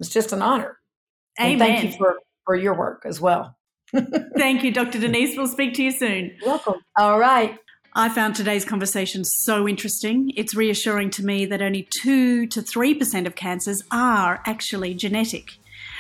It's 0.00 0.08
just 0.08 0.32
an 0.32 0.42
honor. 0.42 0.78
Amen. 1.40 1.52
And 1.52 1.60
thank 1.60 1.84
you 1.84 1.98
for, 1.98 2.16
for 2.44 2.56
your 2.56 2.74
work 2.74 3.02
as 3.04 3.20
well. 3.20 3.56
thank 4.36 4.64
you, 4.64 4.72
Dr. 4.72 4.98
Donese. 4.98 5.36
We'll 5.36 5.46
speak 5.46 5.74
to 5.74 5.82
you 5.82 5.92
soon. 5.92 6.32
welcome. 6.44 6.74
All 6.96 7.18
right. 7.18 7.58
I 7.94 8.08
found 8.08 8.36
today's 8.36 8.64
conversation 8.64 9.24
so 9.24 9.66
interesting. 9.66 10.32
It's 10.36 10.54
reassuring 10.54 11.10
to 11.10 11.24
me 11.24 11.46
that 11.46 11.62
only 11.62 11.88
2 12.02 12.46
to 12.48 12.60
3% 12.60 13.26
of 13.26 13.34
cancers 13.34 13.82
are 13.90 14.42
actually 14.46 14.94
genetic. 14.94 15.52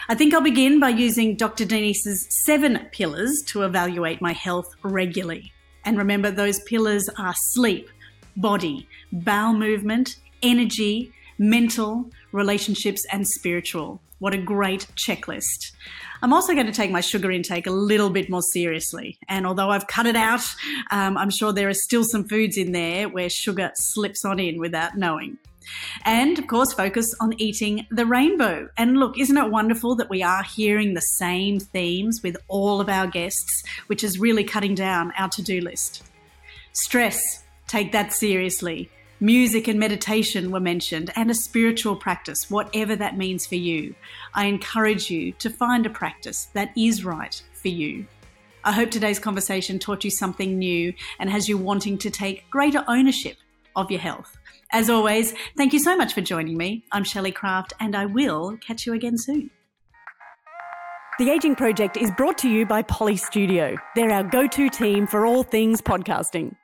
I 0.08 0.14
think 0.14 0.34
I'll 0.34 0.40
begin 0.40 0.80
by 0.80 0.90
using 0.90 1.34
Dr. 1.34 1.64
Donese's 1.64 2.26
seven 2.30 2.88
pillars 2.92 3.42
to 3.48 3.62
evaluate 3.62 4.20
my 4.20 4.32
health 4.32 4.74
regularly. 4.82 5.52
And 5.88 5.96
remember, 5.96 6.30
those 6.30 6.60
pillars 6.60 7.08
are 7.16 7.32
sleep, 7.34 7.88
body, 8.36 8.86
bowel 9.10 9.54
movement, 9.54 10.16
energy, 10.42 11.14
mental, 11.38 12.10
relationships, 12.30 13.06
and 13.10 13.26
spiritual. 13.26 13.98
What 14.18 14.34
a 14.34 14.36
great 14.36 14.86
checklist. 14.96 15.72
I'm 16.20 16.34
also 16.34 16.52
going 16.52 16.66
to 16.66 16.72
take 16.72 16.90
my 16.90 17.00
sugar 17.00 17.30
intake 17.30 17.66
a 17.66 17.70
little 17.70 18.10
bit 18.10 18.28
more 18.28 18.42
seriously. 18.52 19.18
And 19.30 19.46
although 19.46 19.70
I've 19.70 19.86
cut 19.86 20.04
it 20.04 20.14
out, 20.14 20.42
um, 20.90 21.16
I'm 21.16 21.30
sure 21.30 21.54
there 21.54 21.70
are 21.70 21.74
still 21.74 22.04
some 22.04 22.28
foods 22.28 22.58
in 22.58 22.72
there 22.72 23.08
where 23.08 23.30
sugar 23.30 23.70
slips 23.74 24.26
on 24.26 24.38
in 24.38 24.58
without 24.58 24.94
knowing. 24.94 25.38
And 26.04 26.38
of 26.38 26.46
course, 26.46 26.72
focus 26.72 27.06
on 27.20 27.34
eating 27.40 27.86
the 27.90 28.06
rainbow. 28.06 28.68
And 28.76 28.96
look, 28.96 29.18
isn't 29.18 29.36
it 29.36 29.50
wonderful 29.50 29.96
that 29.96 30.10
we 30.10 30.22
are 30.22 30.42
hearing 30.42 30.94
the 30.94 31.00
same 31.00 31.60
themes 31.60 32.20
with 32.22 32.36
all 32.48 32.80
of 32.80 32.88
our 32.88 33.06
guests, 33.06 33.64
which 33.86 34.04
is 34.04 34.18
really 34.18 34.44
cutting 34.44 34.74
down 34.74 35.12
our 35.18 35.28
to 35.30 35.42
do 35.42 35.60
list? 35.60 36.04
Stress, 36.72 37.44
take 37.66 37.92
that 37.92 38.12
seriously. 38.12 38.90
Music 39.20 39.66
and 39.66 39.80
meditation 39.80 40.52
were 40.52 40.60
mentioned, 40.60 41.10
and 41.16 41.28
a 41.28 41.34
spiritual 41.34 41.96
practice, 41.96 42.48
whatever 42.48 42.94
that 42.94 43.16
means 43.18 43.46
for 43.46 43.56
you. 43.56 43.92
I 44.32 44.46
encourage 44.46 45.10
you 45.10 45.32
to 45.40 45.50
find 45.50 45.84
a 45.84 45.90
practice 45.90 46.46
that 46.52 46.70
is 46.76 47.04
right 47.04 47.42
for 47.52 47.66
you. 47.66 48.06
I 48.62 48.70
hope 48.70 48.92
today's 48.92 49.18
conversation 49.18 49.80
taught 49.80 50.04
you 50.04 50.10
something 50.12 50.56
new 50.56 50.94
and 51.18 51.28
has 51.30 51.48
you 51.48 51.58
wanting 51.58 51.98
to 51.98 52.10
take 52.10 52.48
greater 52.48 52.84
ownership 52.86 53.38
of 53.74 53.90
your 53.90 53.98
health. 53.98 54.37
As 54.70 54.90
always, 54.90 55.32
thank 55.56 55.72
you 55.72 55.78
so 55.78 55.96
much 55.96 56.12
for 56.12 56.20
joining 56.20 56.58
me. 56.58 56.84
I'm 56.92 57.02
Shelley 57.02 57.32
Craft, 57.32 57.72
and 57.80 57.96
I 57.96 58.04
will 58.04 58.58
catch 58.58 58.84
you 58.84 58.92
again 58.92 59.16
soon. 59.16 59.50
The 61.18 61.30
Aging 61.30 61.56
Project 61.56 61.96
is 61.96 62.10
brought 62.16 62.36
to 62.38 62.50
you 62.50 62.66
by 62.66 62.82
Polly 62.82 63.16
Studio. 63.16 63.76
They're 63.96 64.12
our 64.12 64.22
go 64.22 64.46
to 64.46 64.68
team 64.68 65.06
for 65.06 65.24
all 65.24 65.42
things 65.42 65.80
podcasting. 65.80 66.54